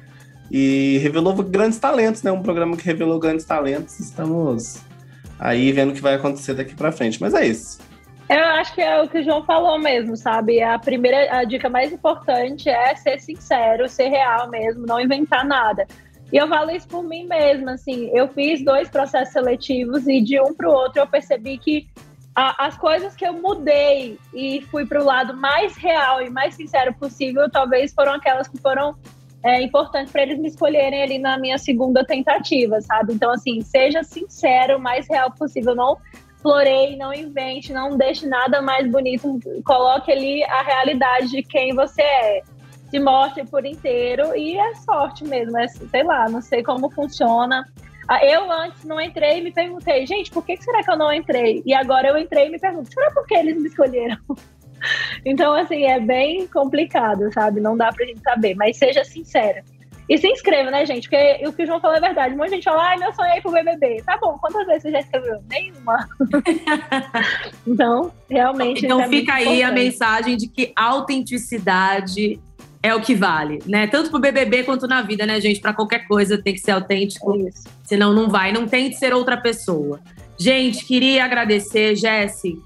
e 0.51 0.99
revelou 0.99 1.35
grandes 1.35 1.79
talentos, 1.79 2.23
né? 2.23 2.33
Um 2.33 2.43
programa 2.43 2.77
que 2.77 2.85
revelou 2.85 3.19
grandes 3.19 3.45
talentos. 3.45 4.01
Estamos 4.01 4.79
aí 5.39 5.73
vendo 5.73 5.91
o 5.91 5.95
que 5.95 6.01
vai 6.01 6.15
acontecer 6.15 6.55
daqui 6.55 6.75
para 6.75 6.93
frente. 6.93 7.21
Mas 7.21 7.35
é 7.35 7.47
isso. 7.47 7.79
Eu 8.29 8.45
acho 8.45 8.75
que 8.75 8.83
é 8.83 9.01
o 9.01 9.09
que 9.09 9.19
o 9.19 9.25
João 9.25 9.43
falou 9.45 9.79
mesmo, 9.79 10.15
sabe? 10.15 10.63
A 10.63 10.79
primeira, 10.79 11.39
a 11.39 11.45
dica 11.45 11.71
mais 11.71 11.91
importante 11.93 12.69
é 12.69 12.95
ser 12.95 13.19
sincero, 13.21 13.89
ser 13.89 14.09
real 14.09 14.51
mesmo, 14.51 14.87
não 14.87 15.01
inventar 15.01 15.47
nada. 15.47 15.87
E 16.31 16.37
eu 16.37 16.47
falo 16.47 16.71
isso 16.71 16.87
por 16.87 17.03
mim 17.03 17.27
mesma, 17.27 17.73
assim, 17.73 18.11
eu 18.13 18.29
fiz 18.29 18.63
dois 18.63 18.91
processos 18.91 19.33
seletivos 19.33 20.07
e 20.07 20.21
de 20.21 20.39
um 20.39 20.53
para 20.53 20.69
o 20.69 20.73
outro 20.73 21.01
eu 21.01 21.07
percebi 21.07 21.57
que 21.57 21.89
a, 22.35 22.67
as 22.67 22.77
coisas 22.77 23.17
que 23.17 23.27
eu 23.27 23.33
mudei 23.33 24.19
e 24.35 24.61
fui 24.71 24.85
para 24.85 25.01
o 25.01 25.05
lado 25.05 25.35
mais 25.35 25.75
real 25.77 26.21
e 26.21 26.29
mais 26.29 26.55
sincero 26.55 26.93
possível, 26.93 27.49
talvez 27.51 27.95
foram 27.95 28.13
aquelas 28.13 28.47
que 28.47 28.59
foram 28.59 28.95
é, 29.49 29.63
importantes 29.63 30.13
para 30.13 30.23
eles 30.23 30.39
me 30.39 30.49
escolherem 30.49 31.03
ali 31.03 31.19
na 31.19 31.39
minha 31.39 31.57
segunda 31.57 32.05
tentativa, 32.05 32.81
sabe? 32.83 33.15
Então, 33.15 33.31
assim, 33.31 33.63
seja 33.63 34.03
sincero, 34.03 34.77
o 34.77 34.81
mais 34.81 35.09
real 35.09 35.31
possível, 35.31 35.75
não 35.75 35.97
floreie, 36.43 36.97
não 36.97 37.13
invente, 37.13 37.73
não 37.73 37.97
deixe 37.97 38.27
nada 38.27 38.61
mais 38.61 38.89
bonito, 38.91 39.41
coloque 39.65 40.13
ali 40.13 40.45
a 40.45 40.63
realidade 40.63 41.29
de 41.29 41.43
quem 41.43 41.75
você 41.75 42.03
é 42.03 42.43
se 42.91 42.99
mostre 42.99 43.45
por 43.45 43.67
inteiro 43.67 44.35
e 44.37 44.57
é 44.57 44.75
sorte 44.77 45.25
mesmo, 45.25 45.59
é, 45.59 45.69
sei 45.69 46.03
lá, 46.03 46.29
não 46.29 46.41
sei 46.41 46.63
como 46.63 46.91
funciona. 46.91 47.67
Ah, 48.07 48.25
eu 48.25 48.51
antes 48.51 48.85
não 48.85 48.99
entrei 49.01 49.39
e 49.39 49.43
me 49.43 49.53
perguntei, 49.53 50.07
gente, 50.07 50.31
por 50.31 50.45
que 50.45 50.57
será 50.57 50.83
que 50.83 50.91
eu 50.91 50.97
não 50.97 51.13
entrei? 51.13 51.63
E 51.67 51.75
agora 51.75 52.09
eu 52.09 52.17
entrei 52.17 52.47
e 52.47 52.51
me 52.51 52.59
pergunto, 52.59 52.93
será 52.93 53.11
por 53.11 53.27
que 53.27 53.35
eles 53.35 53.61
me 53.61 53.69
escolheram? 53.69 54.17
então, 55.25 55.55
assim, 55.55 55.85
é 55.85 56.01
bem 56.01 56.47
complicado, 56.47 57.33
sabe? 57.33 57.61
Não 57.61 57.77
dá 57.77 57.93
pra 57.93 58.07
gente 58.07 58.21
saber, 58.21 58.55
mas 58.55 58.77
seja 58.77 59.05
sincera. 59.05 59.63
E 60.09 60.17
se 60.17 60.27
inscreva, 60.27 60.71
né, 60.71 60.87
gente? 60.87 61.03
Porque 61.09 61.47
o 61.47 61.53
que 61.53 61.65
o 61.65 61.67
João 61.67 61.81
falou 61.81 61.99
é 61.99 62.01
verdade. 62.01 62.35
Um 62.35 62.39
monte 62.39 62.49
de 62.49 62.55
gente 62.55 62.65
fala, 62.65 62.83
ai, 62.83 62.97
meu 62.97 63.13
sonho 63.13 63.29
é 63.29 63.39
ir 63.39 63.43
pro 63.43 63.53
BBB. 63.53 64.03
Tá 64.07 64.17
bom, 64.17 64.39
quantas 64.41 64.67
vezes 64.67 64.83
você 64.83 64.91
já 64.91 65.01
escreveu? 65.01 65.39
Nenhuma. 65.51 66.09
então, 67.67 68.11
realmente. 68.31 68.87
Então, 68.87 69.03
é 69.03 69.09
fica 69.09 69.35
aí 69.35 69.43
importante. 69.43 69.65
a 69.65 69.73
mensagem 69.73 70.37
de 70.39 70.49
que 70.49 70.73
autenticidade 70.75 72.41
é 72.83 72.95
o 72.95 73.03
que 73.03 73.15
vale, 73.15 73.59
né? 73.67 73.87
Tanto 73.87 74.09
pro 74.09 74.19
BBB 74.19 74.65
quanto 74.65 74.87
na 74.87 75.03
vida, 75.03 75.27
né, 75.27 75.41
gente? 75.43 75.61
Para 75.61 75.75
qualquer 75.75 76.07
coisa 76.07 76.41
tem 76.41 76.55
que 76.55 76.61
ser 76.61 76.71
autêntico, 76.71 77.35
é 77.35 77.49
Isso. 77.49 77.65
senão 77.85 78.15
não 78.15 78.31
vai. 78.31 78.51
Não 78.51 78.67
tente 78.67 78.97
ser 78.97 79.13
outra 79.13 79.37
pessoa. 79.37 80.01
Gente, 80.39 80.87
queria 80.87 81.25
agradecer, 81.25 81.97
Jesse. 81.97 82.59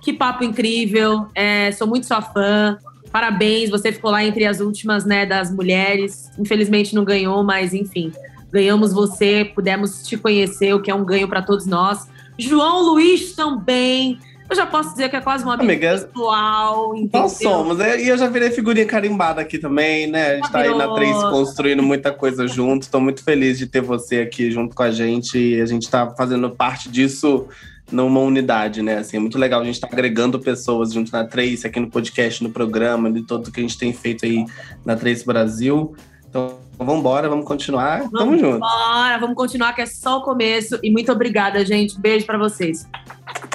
Que 0.00 0.12
papo 0.12 0.44
incrível. 0.44 1.26
É, 1.34 1.72
sou 1.72 1.86
muito 1.86 2.06
sua 2.06 2.22
fã. 2.22 2.78
Parabéns, 3.10 3.70
você 3.70 3.90
ficou 3.90 4.10
lá 4.10 4.24
entre 4.24 4.44
as 4.44 4.60
últimas, 4.60 5.04
né, 5.04 5.24
das 5.24 5.52
mulheres. 5.52 6.30
Infelizmente 6.38 6.94
não 6.94 7.04
ganhou, 7.04 7.42
mas 7.42 7.72
enfim, 7.72 8.12
ganhamos 8.52 8.92
você, 8.92 9.50
pudemos 9.54 10.06
te 10.06 10.16
conhecer, 10.16 10.74
o 10.74 10.80
que 10.80 10.90
é 10.90 10.94
um 10.94 11.04
ganho 11.04 11.26
para 11.26 11.42
todos 11.42 11.66
nós. 11.66 12.06
João 12.38 12.82
Luiz 12.82 13.32
também 13.32 14.18
eu 14.50 14.56
já 14.56 14.64
posso 14.64 14.92
dizer 14.92 15.10
que 15.10 15.16
é 15.16 15.20
quase 15.20 15.44
uma 15.44 15.54
amiga 15.54 15.90
pessoal. 15.90 16.94
Nós 17.12 17.32
somos. 17.32 17.78
É, 17.80 18.00
e 18.02 18.08
eu 18.08 18.16
já 18.16 18.28
virei 18.28 18.50
figurinha 18.50 18.86
carimbada 18.86 19.42
aqui 19.42 19.58
também, 19.58 20.06
né? 20.06 20.32
A 20.32 20.34
gente 20.36 20.50
tá 20.50 20.60
aí 20.60 20.74
na 20.74 20.94
3 20.94 21.24
construindo 21.24 21.82
muita 21.82 22.10
coisa 22.12 22.48
junto. 22.48 22.84
Estou 22.84 23.00
muito 23.00 23.22
feliz 23.22 23.58
de 23.58 23.66
ter 23.66 23.82
você 23.82 24.20
aqui 24.20 24.50
junto 24.50 24.74
com 24.74 24.82
a 24.82 24.90
gente. 24.90 25.38
E 25.38 25.60
a 25.60 25.66
gente 25.66 25.90
tá 25.90 26.14
fazendo 26.16 26.48
parte 26.48 26.88
disso 26.88 27.46
numa 27.90 28.20
unidade, 28.20 28.82
né? 28.82 28.98
Assim, 28.98 29.16
é 29.16 29.20
muito 29.20 29.38
legal 29.38 29.60
a 29.60 29.64
gente 29.64 29.74
estar 29.74 29.88
tá 29.88 29.94
agregando 29.94 30.38
pessoas 30.38 30.92
junto 30.92 31.10
na 31.12 31.24
Trace, 31.24 31.66
aqui 31.66 31.80
no 31.80 31.90
podcast, 31.90 32.42
no 32.42 32.50
programa, 32.50 33.10
de 33.10 33.22
tudo 33.22 33.50
que 33.50 33.60
a 33.60 33.62
gente 33.62 33.78
tem 33.78 33.92
feito 33.92 34.24
aí 34.24 34.44
na 34.84 34.96
Trace 34.96 35.24
Brasil. 35.24 35.94
Então, 36.28 36.58
vamos 36.76 36.96
embora, 36.96 37.28
vamos 37.28 37.46
continuar. 37.46 38.00
Vamos 38.10 38.18
Tamo 38.18 38.38
junto. 38.38 38.60
Bora, 38.60 39.18
vamos 39.18 39.36
continuar, 39.36 39.72
que 39.72 39.80
é 39.80 39.86
só 39.86 40.18
o 40.18 40.22
começo. 40.22 40.78
E 40.82 40.90
muito 40.90 41.10
obrigada, 41.10 41.64
gente. 41.64 41.98
Beijo 41.98 42.26
para 42.26 42.36
vocês. 42.36 42.86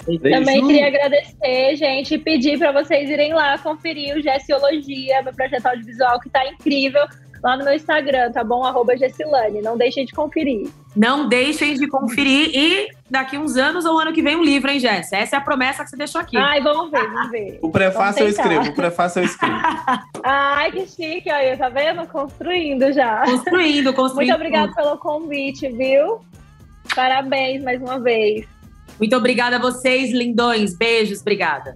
Beijo. 0.05 0.39
Também 0.39 0.65
queria 0.65 0.87
agradecer, 0.87 1.75
gente, 1.75 2.15
e 2.15 2.17
pedir 2.17 2.57
para 2.57 2.71
vocês 2.71 3.09
irem 3.09 3.33
lá 3.33 3.57
conferir 3.59 4.17
o 4.17 4.21
Gessiologia, 4.21 5.21
meu 5.21 5.33
projeto 5.33 5.67
audiovisual, 5.67 6.19
que 6.19 6.29
tá 6.29 6.45
incrível 6.47 7.03
lá 7.43 7.58
no 7.58 7.65
meu 7.65 7.73
Instagram, 7.73 8.32
tá 8.32 8.43
bom? 8.43 8.63
Arroba 8.63 8.95
Gessilane. 8.95 9.62
Não 9.62 9.77
deixem 9.77 10.06
de 10.06 10.13
conferir. 10.13 10.69
Não 10.95 11.27
deixem 11.27 11.73
de 11.73 11.88
conferir. 11.88 12.51
E 12.56 12.88
daqui 13.10 13.38
uns 13.38 13.58
anos 13.58 13.84
ou 13.84 13.99
ano 13.99 14.13
que 14.13 14.21
vem 14.21 14.38
um 14.38 14.43
livro, 14.43 14.71
hein, 14.71 14.79
Jess? 14.79 15.12
Essa 15.12 15.36
é 15.36 15.39
a 15.39 15.41
promessa 15.41 15.84
que 15.84 15.89
você 15.89 15.97
deixou 15.97 16.21
aqui. 16.21 16.38
Ai, 16.38 16.62
vamos 16.62 16.89
ver, 16.89 17.06
vamos 17.12 17.32
ver. 17.32 17.60
O 17.62 17.69
prefácio 17.69 18.23
eu 18.23 18.29
escrevo, 18.29 18.69
o 18.69 18.73
prefácio 18.73 19.19
eu 19.19 19.25
escrevo. 19.25 19.62
Ai, 20.23 20.71
que 20.71 20.88
chique, 20.88 21.29
olha, 21.29 21.58
tá 21.58 21.67
vendo? 21.67 22.08
Construindo 22.08 22.93
já. 22.93 23.23
Construindo, 23.25 23.93
construindo. 23.93 24.29
Muito 24.29 24.36
obrigada 24.36 24.73
pelo 24.73 24.97
convite, 24.97 25.67
viu? 25.67 26.21
Parabéns 26.95 27.62
mais 27.62 27.82
uma 27.82 27.99
vez. 27.99 28.45
Muito 28.97 29.15
obrigada 29.17 29.58
a 29.58 29.60
vocês, 29.60 30.12
lindões. 30.12 30.77
Beijos, 30.77 31.19
obrigada. 31.19 31.75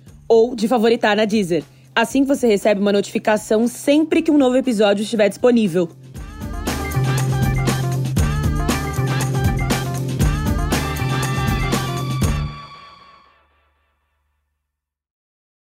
ou 0.31 0.55
de 0.55 0.65
favoritar 0.65 1.13
na 1.13 1.25
Deezer. 1.25 1.61
Assim 1.93 2.23
você 2.23 2.47
recebe 2.47 2.79
uma 2.79 2.93
notificação 2.93 3.67
sempre 3.67 4.21
que 4.21 4.31
um 4.31 4.37
novo 4.37 4.55
episódio 4.55 5.03
estiver 5.03 5.27
disponível. 5.27 5.89